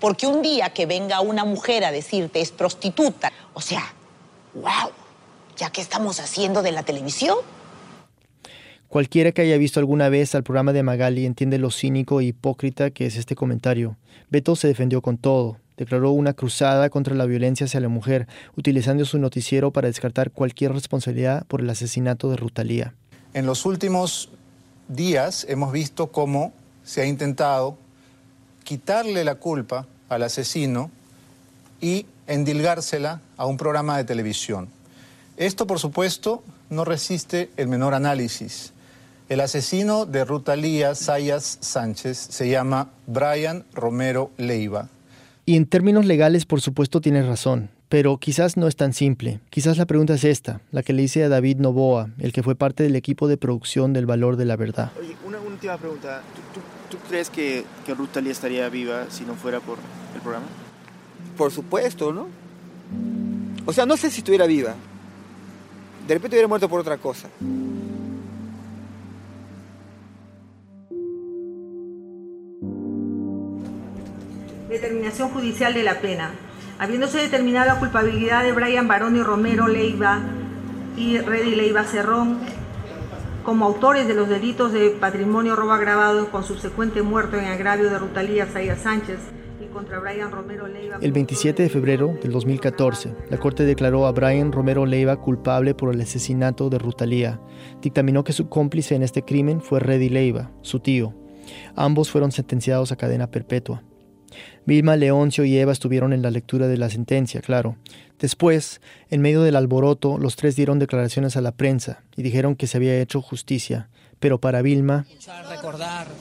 Porque 0.00 0.26
un 0.26 0.40
día 0.40 0.70
que 0.70 0.86
venga 0.86 1.20
una 1.20 1.44
mujer 1.44 1.84
a 1.84 1.92
decirte 1.92 2.40
es 2.40 2.52
prostituta, 2.52 3.30
o 3.52 3.60
sea, 3.60 3.82
wow, 4.54 4.90
¿ya 5.58 5.68
qué 5.68 5.82
estamos 5.82 6.20
haciendo 6.20 6.62
de 6.62 6.72
la 6.72 6.84
televisión? 6.84 7.36
Cualquiera 8.90 9.30
que 9.30 9.42
haya 9.42 9.56
visto 9.56 9.78
alguna 9.78 10.08
vez 10.08 10.34
al 10.34 10.42
programa 10.42 10.72
de 10.72 10.82
Magali 10.82 11.24
entiende 11.24 11.58
lo 11.58 11.70
cínico 11.70 12.20
e 12.20 12.24
hipócrita 12.24 12.90
que 12.90 13.06
es 13.06 13.14
este 13.14 13.36
comentario. 13.36 13.96
Beto 14.30 14.56
se 14.56 14.66
defendió 14.66 15.00
con 15.00 15.16
todo, 15.16 15.58
declaró 15.76 16.10
una 16.10 16.32
cruzada 16.32 16.90
contra 16.90 17.14
la 17.14 17.24
violencia 17.24 17.66
hacia 17.66 17.78
la 17.78 17.88
mujer, 17.88 18.26
utilizando 18.56 19.04
su 19.04 19.20
noticiero 19.20 19.70
para 19.70 19.86
descartar 19.86 20.32
cualquier 20.32 20.72
responsabilidad 20.72 21.46
por 21.46 21.60
el 21.60 21.70
asesinato 21.70 22.30
de 22.30 22.36
Rutalía. 22.36 22.92
En 23.32 23.46
los 23.46 23.64
últimos 23.64 24.28
días 24.88 25.46
hemos 25.48 25.70
visto 25.70 26.08
cómo 26.08 26.52
se 26.82 27.02
ha 27.02 27.06
intentado 27.06 27.78
quitarle 28.64 29.22
la 29.22 29.36
culpa 29.36 29.86
al 30.08 30.24
asesino 30.24 30.90
y 31.80 32.06
endilgársela 32.26 33.20
a 33.36 33.46
un 33.46 33.56
programa 33.56 33.96
de 33.98 34.02
televisión. 34.02 34.68
Esto, 35.36 35.68
por 35.68 35.78
supuesto, 35.78 36.42
no 36.70 36.84
resiste 36.84 37.50
el 37.56 37.68
menor 37.68 37.94
análisis. 37.94 38.72
El 39.30 39.38
asesino 39.38 40.06
de 40.06 40.24
Rutalía 40.24 40.96
Sayas 40.96 41.58
Sánchez 41.60 42.18
se 42.18 42.48
llama 42.48 42.90
Brian 43.06 43.64
Romero 43.72 44.32
Leiva. 44.36 44.88
Y 45.46 45.54
en 45.54 45.66
términos 45.66 46.04
legales, 46.04 46.46
por 46.46 46.60
supuesto, 46.60 47.00
tienes 47.00 47.28
razón. 47.28 47.70
Pero 47.88 48.18
quizás 48.18 48.56
no 48.56 48.66
es 48.66 48.74
tan 48.74 48.92
simple. 48.92 49.38
Quizás 49.48 49.78
la 49.78 49.86
pregunta 49.86 50.14
es 50.14 50.24
esta, 50.24 50.62
la 50.72 50.82
que 50.82 50.92
le 50.92 51.02
hice 51.02 51.22
a 51.22 51.28
David 51.28 51.58
Novoa, 51.58 52.10
el 52.18 52.32
que 52.32 52.42
fue 52.42 52.56
parte 52.56 52.82
del 52.82 52.96
equipo 52.96 53.28
de 53.28 53.36
producción 53.36 53.92
del 53.92 54.04
Valor 54.04 54.34
de 54.34 54.46
la 54.46 54.56
Verdad. 54.56 54.90
Oye, 54.98 55.14
una 55.24 55.38
última 55.38 55.78
pregunta. 55.78 56.22
¿Tú, 56.90 56.96
crees 57.08 57.30
que, 57.30 57.64
que 57.86 57.94
Ruth 57.94 58.08
Talía 58.08 58.32
estaría 58.32 58.68
viva 58.68 59.06
si 59.10 59.24
no 59.24 59.36
fuera 59.36 59.60
por 59.60 59.78
el 60.12 60.20
programa? 60.22 60.46
Por 61.36 61.52
supuesto, 61.52 62.12
¿no? 62.12 62.26
O 63.64 63.72
sea, 63.72 63.86
no 63.86 63.96
sé 63.96 64.10
si 64.10 64.22
estuviera 64.22 64.46
viva. 64.46 64.74
De 66.08 66.14
repente 66.14 66.34
hubiera 66.34 66.48
muerto 66.48 66.68
por 66.68 66.80
otra 66.80 66.98
cosa. 66.98 67.28
Determinación 74.70 75.28
judicial 75.30 75.74
de 75.74 75.82
la 75.82 76.00
pena 76.00 76.30
habiéndose 76.80 77.18
determinado 77.18 77.66
la 77.66 77.78
culpabilidad 77.78 78.42
de 78.42 78.52
Brian 78.52 78.88
Baroni 78.88 79.22
Romero 79.22 79.68
Leiva 79.68 80.22
y 80.96 81.18
Reddy 81.18 81.54
Leiva 81.54 81.84
Cerrón 81.84 82.38
como 83.44 83.66
autores 83.66 84.08
de 84.08 84.14
los 84.14 84.30
delitos 84.30 84.72
de 84.72 84.88
patrimonio 84.88 85.56
robo 85.56 85.72
agravado 85.72 86.30
con 86.30 86.42
subsecuente 86.42 87.02
muerto 87.02 87.36
en 87.36 87.44
agravio 87.44 87.90
de 87.90 87.98
Rutalía 87.98 88.46
Zaya 88.46 88.76
Sánchez 88.76 89.18
y 89.62 89.66
contra 89.66 89.98
Brian 89.98 90.30
Romero 90.30 90.66
Leiva. 90.68 90.96
El 91.02 91.12
27 91.12 91.64
de 91.64 91.68
febrero 91.68 92.18
del 92.22 92.32
2014, 92.32 93.14
la 93.28 93.36
Corte 93.36 93.64
declaró 93.64 94.06
a 94.06 94.12
Brian 94.12 94.50
Romero 94.50 94.86
Leiva 94.86 95.20
culpable 95.20 95.74
por 95.74 95.94
el 95.94 96.00
asesinato 96.00 96.70
de 96.70 96.78
Rutalía. 96.78 97.42
Dictaminó 97.82 98.24
que 98.24 98.32
su 98.32 98.48
cómplice 98.48 98.94
en 98.94 99.02
este 99.02 99.22
crimen 99.22 99.60
fue 99.60 99.80
Reddy 99.80 100.08
Leiva, 100.08 100.50
su 100.62 100.80
tío. 100.80 101.14
Ambos 101.76 102.10
fueron 102.10 102.32
sentenciados 102.32 102.90
a 102.90 102.96
cadena 102.96 103.30
perpetua. 103.30 103.82
Vilma, 104.66 104.96
Leoncio 104.96 105.44
y 105.44 105.58
Eva 105.58 105.72
estuvieron 105.72 106.12
en 106.12 106.22
la 106.22 106.30
lectura 106.30 106.68
de 106.68 106.76
la 106.76 106.90
sentencia, 106.90 107.40
claro. 107.40 107.76
Después, 108.18 108.80
en 109.08 109.22
medio 109.22 109.42
del 109.42 109.56
alboroto, 109.56 110.18
los 110.18 110.36
tres 110.36 110.54
dieron 110.54 110.78
declaraciones 110.78 111.36
a 111.36 111.40
la 111.40 111.52
prensa 111.52 112.02
y 112.16 112.22
dijeron 112.22 112.54
que 112.54 112.66
se 112.66 112.76
había 112.76 113.00
hecho 113.00 113.22
justicia. 113.22 113.88
Pero 114.18 114.38
para 114.38 114.60
Vilma, 114.60 115.06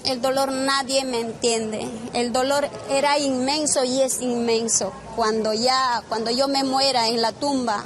el 0.05 0.21
dolor 0.21 0.53
nadie 0.53 1.03
me 1.03 1.19
entiende. 1.19 1.85
El 2.13 2.31
dolor 2.31 2.65
era 2.89 3.19
inmenso 3.19 3.83
y 3.83 4.01
es 4.01 4.21
inmenso. 4.21 4.93
Cuando 5.17 5.53
ya, 5.53 6.01
cuando 6.07 6.31
yo 6.31 6.47
me 6.47 6.63
muera 6.63 7.09
en 7.09 7.21
la 7.21 7.33
tumba, 7.33 7.83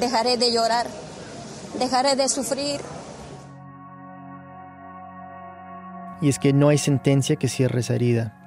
dejaré 0.00 0.36
de 0.38 0.52
llorar, 0.52 0.88
dejaré 1.78 2.16
de 2.16 2.28
sufrir. 2.28 2.80
Y 6.20 6.28
es 6.28 6.40
que 6.40 6.52
no 6.52 6.68
hay 6.68 6.78
sentencia 6.78 7.36
que 7.36 7.46
cierre 7.46 7.80
esa 7.80 7.94
herida. 7.94 8.45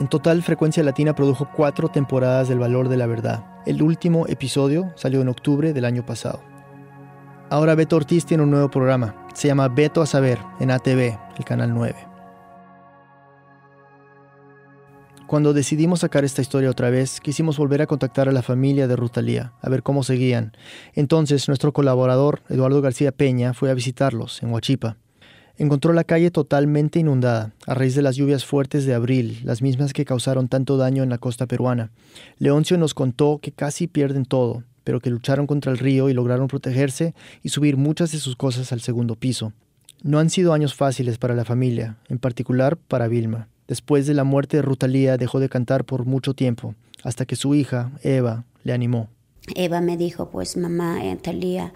En 0.00 0.08
total, 0.08 0.42
Frecuencia 0.42 0.82
Latina 0.82 1.14
produjo 1.14 1.50
cuatro 1.54 1.90
temporadas 1.90 2.48
del 2.48 2.58
Valor 2.58 2.88
de 2.88 2.96
la 2.96 3.06
Verdad. 3.06 3.44
El 3.66 3.82
último 3.82 4.26
episodio 4.28 4.90
salió 4.96 5.20
en 5.20 5.28
octubre 5.28 5.74
del 5.74 5.84
año 5.84 6.06
pasado. 6.06 6.40
Ahora 7.50 7.74
Beto 7.74 7.96
Ortiz 7.96 8.24
tiene 8.24 8.42
un 8.42 8.50
nuevo 8.50 8.70
programa. 8.70 9.26
Se 9.34 9.48
llama 9.48 9.68
Beto 9.68 10.00
a 10.00 10.06
Saber 10.06 10.38
en 10.58 10.70
ATV, 10.70 11.18
el 11.36 11.44
canal 11.44 11.74
9. 11.74 11.94
Cuando 15.26 15.52
decidimos 15.52 16.00
sacar 16.00 16.24
esta 16.24 16.40
historia 16.40 16.70
otra 16.70 16.88
vez, 16.88 17.20
quisimos 17.20 17.58
volver 17.58 17.82
a 17.82 17.86
contactar 17.86 18.26
a 18.26 18.32
la 18.32 18.42
familia 18.42 18.88
de 18.88 18.96
Rutalía, 18.96 19.52
a 19.60 19.68
ver 19.68 19.82
cómo 19.82 20.02
seguían. 20.02 20.56
Entonces, 20.94 21.46
nuestro 21.46 21.74
colaborador, 21.74 22.40
Eduardo 22.48 22.80
García 22.80 23.12
Peña, 23.12 23.52
fue 23.52 23.70
a 23.70 23.74
visitarlos 23.74 24.42
en 24.42 24.50
Huachipa. 24.50 24.96
Encontró 25.60 25.92
la 25.92 26.04
calle 26.04 26.30
totalmente 26.30 27.00
inundada, 27.00 27.52
a 27.66 27.74
raíz 27.74 27.94
de 27.94 28.00
las 28.00 28.16
lluvias 28.16 28.46
fuertes 28.46 28.86
de 28.86 28.94
abril, 28.94 29.42
las 29.44 29.60
mismas 29.60 29.92
que 29.92 30.06
causaron 30.06 30.48
tanto 30.48 30.78
daño 30.78 31.02
en 31.02 31.10
la 31.10 31.18
costa 31.18 31.44
peruana. 31.44 31.90
Leoncio 32.38 32.78
nos 32.78 32.94
contó 32.94 33.40
que 33.42 33.52
casi 33.52 33.86
pierden 33.86 34.24
todo, 34.24 34.64
pero 34.84 35.00
que 35.00 35.10
lucharon 35.10 35.46
contra 35.46 35.70
el 35.70 35.76
río 35.76 36.08
y 36.08 36.14
lograron 36.14 36.48
protegerse 36.48 37.14
y 37.42 37.50
subir 37.50 37.76
muchas 37.76 38.10
de 38.12 38.20
sus 38.20 38.36
cosas 38.36 38.72
al 38.72 38.80
segundo 38.80 39.16
piso. 39.16 39.52
No 40.02 40.18
han 40.18 40.30
sido 40.30 40.54
años 40.54 40.74
fáciles 40.74 41.18
para 41.18 41.34
la 41.34 41.44
familia, 41.44 41.98
en 42.08 42.18
particular 42.18 42.78
para 42.78 43.06
Vilma. 43.08 43.48
Después 43.68 44.06
de 44.06 44.14
la 44.14 44.24
muerte 44.24 44.56
de 44.56 44.62
Rutalía 44.62 45.18
dejó 45.18 45.40
de 45.40 45.50
cantar 45.50 45.84
por 45.84 46.06
mucho 46.06 46.32
tiempo, 46.32 46.74
hasta 47.02 47.26
que 47.26 47.36
su 47.36 47.54
hija, 47.54 47.92
Eva, 48.02 48.46
le 48.64 48.72
animó. 48.72 49.10
Eva 49.54 49.82
me 49.82 49.98
dijo, 49.98 50.30
pues 50.30 50.56
mamá, 50.56 51.04
eh, 51.04 51.16
Talía 51.16 51.74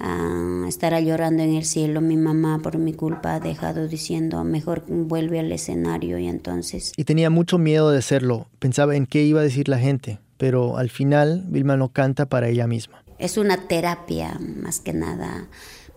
ah, 0.00 0.64
estará 0.66 1.00
llorando 1.00 1.42
en 1.42 1.54
el 1.54 1.64
cielo. 1.64 2.00
Mi 2.00 2.16
mamá 2.16 2.60
por 2.62 2.78
mi 2.78 2.92
culpa 2.92 3.34
ha 3.34 3.40
dejado 3.40 3.86
diciendo, 3.86 4.42
mejor 4.44 4.84
vuelve 4.88 5.38
al 5.38 5.52
escenario 5.52 6.18
y 6.18 6.26
entonces... 6.26 6.92
Y 6.96 7.04
tenía 7.04 7.30
mucho 7.30 7.58
miedo 7.58 7.90
de 7.90 7.98
hacerlo. 7.98 8.48
Pensaba 8.58 8.96
en 8.96 9.06
qué 9.06 9.22
iba 9.22 9.40
a 9.40 9.44
decir 9.44 9.68
la 9.68 9.78
gente, 9.78 10.18
pero 10.36 10.76
al 10.76 10.90
final 10.90 11.44
Vilma 11.48 11.76
no 11.76 11.90
canta 11.90 12.26
para 12.26 12.48
ella 12.48 12.66
misma. 12.66 13.04
Es 13.18 13.36
una 13.36 13.68
terapia, 13.68 14.38
más 14.40 14.80
que 14.80 14.92
nada. 14.92 15.46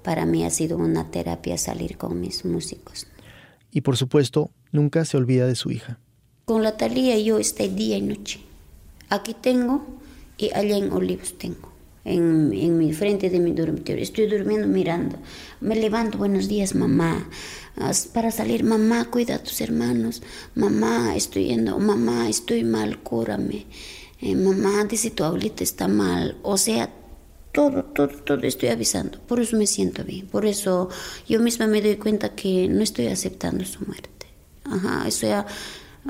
Para 0.03 0.25
mí 0.25 0.45
ha 0.45 0.49
sido 0.49 0.77
una 0.77 1.09
terapia 1.09 1.57
salir 1.57 1.97
con 1.97 2.19
mis 2.19 2.43
músicos. 2.45 3.07
Y 3.71 3.81
por 3.81 3.97
supuesto, 3.97 4.51
nunca 4.71 5.05
se 5.05 5.17
olvida 5.17 5.47
de 5.47 5.55
su 5.55 5.71
hija. 5.71 5.97
Con 6.45 6.61
la 6.61 6.77
Talía 6.77 7.17
yo 7.17 7.39
estoy 7.39 7.69
día 7.69 7.97
y 7.97 8.01
noche. 8.01 8.41
Aquí 9.09 9.33
tengo 9.33 9.85
y 10.37 10.51
allá 10.53 10.77
en 10.77 10.91
Olivos 10.91 11.37
tengo. 11.37 11.72
En, 12.05 12.77
mi 12.77 12.91
frente 12.93 13.29
de 13.29 13.39
mi 13.39 13.51
dormitorio. 13.51 14.03
Estoy 14.03 14.27
durmiendo 14.27 14.67
mirando. 14.67 15.17
Me 15.61 15.75
levanto, 15.75 16.17
buenos 16.17 16.47
días, 16.47 16.75
mamá. 16.75 17.29
Para 18.13 18.31
salir, 18.31 18.63
mamá, 18.63 19.05
cuida 19.05 19.35
a 19.35 19.43
tus 19.43 19.61
hermanos. 19.61 20.21
Mamá, 20.55 21.15
estoy 21.15 21.45
yendo. 21.45 21.79
Mamá, 21.79 22.29
estoy 22.29 22.63
mal, 22.63 22.99
cúrame. 22.99 23.65
Eh, 24.21 24.35
mamá, 24.35 24.83
dice 24.85 25.11
tu 25.11 25.23
abuelita 25.23 25.63
está 25.63 25.87
mal. 25.87 26.37
O 26.43 26.57
sea, 26.57 26.89
todo, 27.53 27.83
todo, 27.85 28.09
todo 28.09 28.41
estoy 28.41 28.69
avisando. 28.69 29.19
Por 29.19 29.39
eso 29.39 29.55
me 29.57 29.67
siento 29.67 30.03
bien. 30.03 30.27
Por 30.27 30.45
eso 30.45 30.89
yo 31.27 31.39
misma 31.39 31.67
me 31.67 31.81
doy 31.81 31.95
cuenta 31.95 32.35
que 32.35 32.67
no 32.67 32.81
estoy 32.81 33.07
aceptando 33.07 33.63
su 33.63 33.85
muerte. 33.85 34.09
Ajá, 34.65 35.07
eso 35.07 35.27
ya 35.27 35.45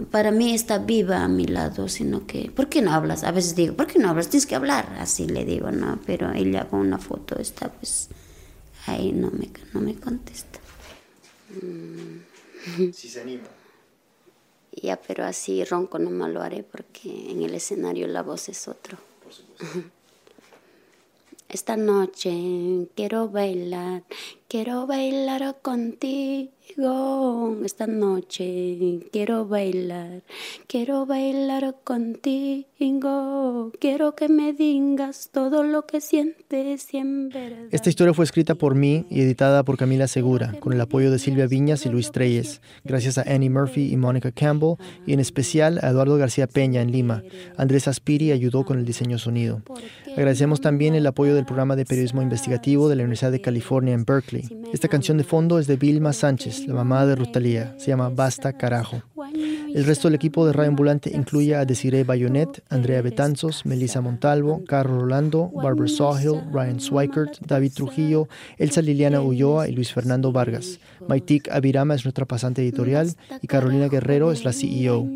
para 0.10 0.32
mí 0.32 0.54
está 0.54 0.80
viva 0.80 1.24
a 1.24 1.28
mi 1.28 1.46
lado, 1.46 1.88
sino 1.88 2.26
que, 2.26 2.52
¿por 2.52 2.68
qué 2.68 2.82
no 2.82 2.91
hablas? 2.91 3.24
A 3.24 3.32
veces 3.32 3.56
digo, 3.56 3.76
¿por 3.76 3.88
qué 3.88 4.00
no 4.00 4.10
hablas? 4.10 4.30
Tienes 4.30 4.48
que 4.48 4.56
hablar, 4.56 4.96
así 5.00 5.28
le 5.28 5.46
digo, 5.46 5.72
¿no? 5.72 6.00
Pero 6.06 6.32
ella 6.32 6.68
con 6.68 6.80
una 6.80 6.98
foto 6.98 7.38
está, 7.38 7.72
pues, 7.72 8.10
ahí 8.88 9.12
no 9.12 9.30
me, 9.32 9.50
no 9.74 9.82
me 9.82 9.96
contesta. 9.96 10.60
Si 12.91 13.10
se 13.10 13.22
anima. 13.22 13.44
Ya, 14.72 15.00
pero 15.00 15.26
así 15.26 15.64
ronco 15.64 16.00
no 16.00 16.10
me 16.10 16.28
lo 16.30 16.41
haré 16.41 16.64
porque 16.64 17.32
en 17.32 17.44
el 17.44 17.54
escenario 17.54 18.08
la 18.08 18.24
voz 18.24 18.50
es 18.50 18.68
otro. 18.68 18.98
Por 19.24 19.32
supuesto. 19.32 19.89
Esta 21.50 21.78
noche 21.78 22.88
quiero 22.96 23.30
bailar, 23.30 24.04
quiero 24.54 24.86
bailar 24.86 25.56
contigo. 25.64 26.51
Esta 27.66 27.88
noche 27.88 28.99
quiero 29.12 29.47
bailar, 29.47 30.22
quiero 30.68 31.08
bailar 31.08 31.76
contigo. 31.84 33.72
Quiero 33.80 34.16
que 34.16 34.30
me 34.30 34.54
digas 34.54 35.30
todo 35.32 35.64
lo 35.64 35.88
que 35.88 36.01
sientes 36.01 36.93
y 36.93 36.97
en 36.97 37.30
verdad. 37.30 37.66
Esta 37.72 37.89
historia 37.89 38.14
fue 38.14 38.26
escrita 38.26 38.54
por 38.56 38.76
mí 38.76 39.06
y 39.10 39.22
editada 39.22 39.64
por 39.64 39.78
Camila 39.78 40.08
Segura, 40.08 40.54
con 40.60 40.74
el 40.74 40.82
apoyo 40.82 41.10
de 41.10 41.18
Silvia 41.18 41.47
Viñas 41.47 41.86
y 41.86 41.89
Luis 41.89 42.12
Treyes, 42.12 42.62
gracias 42.84 43.18
a 43.18 43.24
Annie 43.24 43.49
Murphy 43.49 43.91
y 43.91 43.97
Mónica 43.97 44.32
Campbell, 44.32 44.76
y 45.08 45.14
en 45.14 45.20
especial 45.20 45.80
a 45.82 45.89
Eduardo 45.89 46.18
García 46.18 46.47
Peña 46.47 46.82
en 46.82 46.91
Lima. 46.91 47.24
Andrés 47.58 47.88
Aspiri 47.88 48.32
ayudó 48.32 48.66
con 48.66 48.78
el 48.78 48.86
diseño 48.86 49.18
sonido. 49.18 49.64
Agradecemos 50.16 50.62
también 50.62 50.93
el 50.93 51.08
apoyo 51.08 51.34
del 51.36 51.45
programa 51.45 51.76
de 51.76 51.86
periodismo 51.86 52.22
investigativo 52.22 52.88
de 52.88 52.95
la 52.95 53.04
Universidad 53.04 53.32
de 53.32 53.41
California 53.41 53.93
en 53.93 54.06
Berkeley. 54.06 54.43
Esta 54.74 54.88
canción 54.88 55.18
de 55.18 55.24
fondo 55.24 55.60
es 55.60 55.68
de 55.68 55.78
Vilma 55.78 56.14
Sánchez, 56.14 56.68
la 56.68 56.74
mamá 56.74 57.06
de 57.06 57.16
Rutalía. 57.16 57.76
Se 57.78 57.88
llama 57.88 58.10
Basta 58.10 58.54
Carajo. 58.54 59.02
El 59.74 59.86
resto 59.86 60.08
del 60.08 60.16
equipo 60.16 60.46
de 60.46 60.54
Radio 60.54 60.70
Ambulante 60.70 61.12
incluye 61.14 61.56
a 61.56 61.66
Desiree 61.66 62.04
Bayonet, 62.04 62.64
Andrea 62.70 63.02
Betanzos, 63.02 63.66
Melissa 63.66 64.02
Montalvo, 64.02 64.64
Carlos 64.66 65.02
Rolando, 65.02 65.50
Barbara 65.50 65.88
Sawhill, 65.88 66.41
Ryan 66.52 66.80
Swikert, 66.80 67.39
David 67.46 67.74
Trujillo, 67.74 68.28
Elsa 68.58 68.82
Liliana 68.82 69.22
Ulloa 69.22 69.68
y 69.68 69.72
Luis 69.72 69.94
Fernando 69.94 70.32
Vargas. 70.32 70.80
Maitik 71.08 71.50
Abirama 71.50 71.96
es 71.96 72.06
nuestra 72.06 72.26
pasante 72.26 72.62
editorial 72.62 73.14
y 73.41 73.48
Carolina 73.48 73.88
Guerrero 73.88 74.32
es 74.32 74.44
la 74.44 74.54
CEO. 74.54 75.08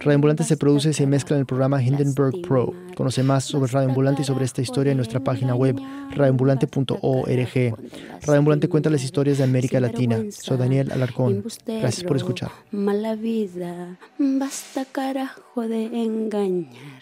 Radio 0.00 0.14
Ambulante 0.14 0.44
se 0.44 0.56
produce 0.56 0.90
y 0.90 0.92
se 0.94 1.06
mezcla 1.06 1.36
en 1.36 1.40
el 1.40 1.46
programa 1.46 1.82
Hindenburg 1.82 2.40
Pro. 2.40 2.72
Conoce 2.96 3.22
más 3.22 3.44
sobre 3.44 3.70
Radio 3.70 3.90
Ambulante 3.90 4.22
y 4.22 4.24
sobre 4.24 4.46
esta 4.46 4.62
historia 4.62 4.92
en 4.92 4.96
nuestra 4.96 5.20
página 5.20 5.54
web 5.54 5.78
radioambulante.org. 6.12 7.76
Radio 8.22 8.38
Ambulante 8.38 8.68
cuenta 8.70 8.88
las 8.88 9.04
historias 9.04 9.36
de 9.36 9.44
América 9.44 9.78
Latina. 9.78 10.18
Soy 10.30 10.56
Daniel 10.56 10.90
Alarcón. 10.90 11.44
Gracias 11.66 12.04
por 12.04 12.16
escuchar. 12.16 12.50
Mala 12.70 13.14
vida, 13.14 13.98
basta 14.18 14.86
carajo 14.86 15.68
de 15.68 15.84
engañar. 15.84 16.99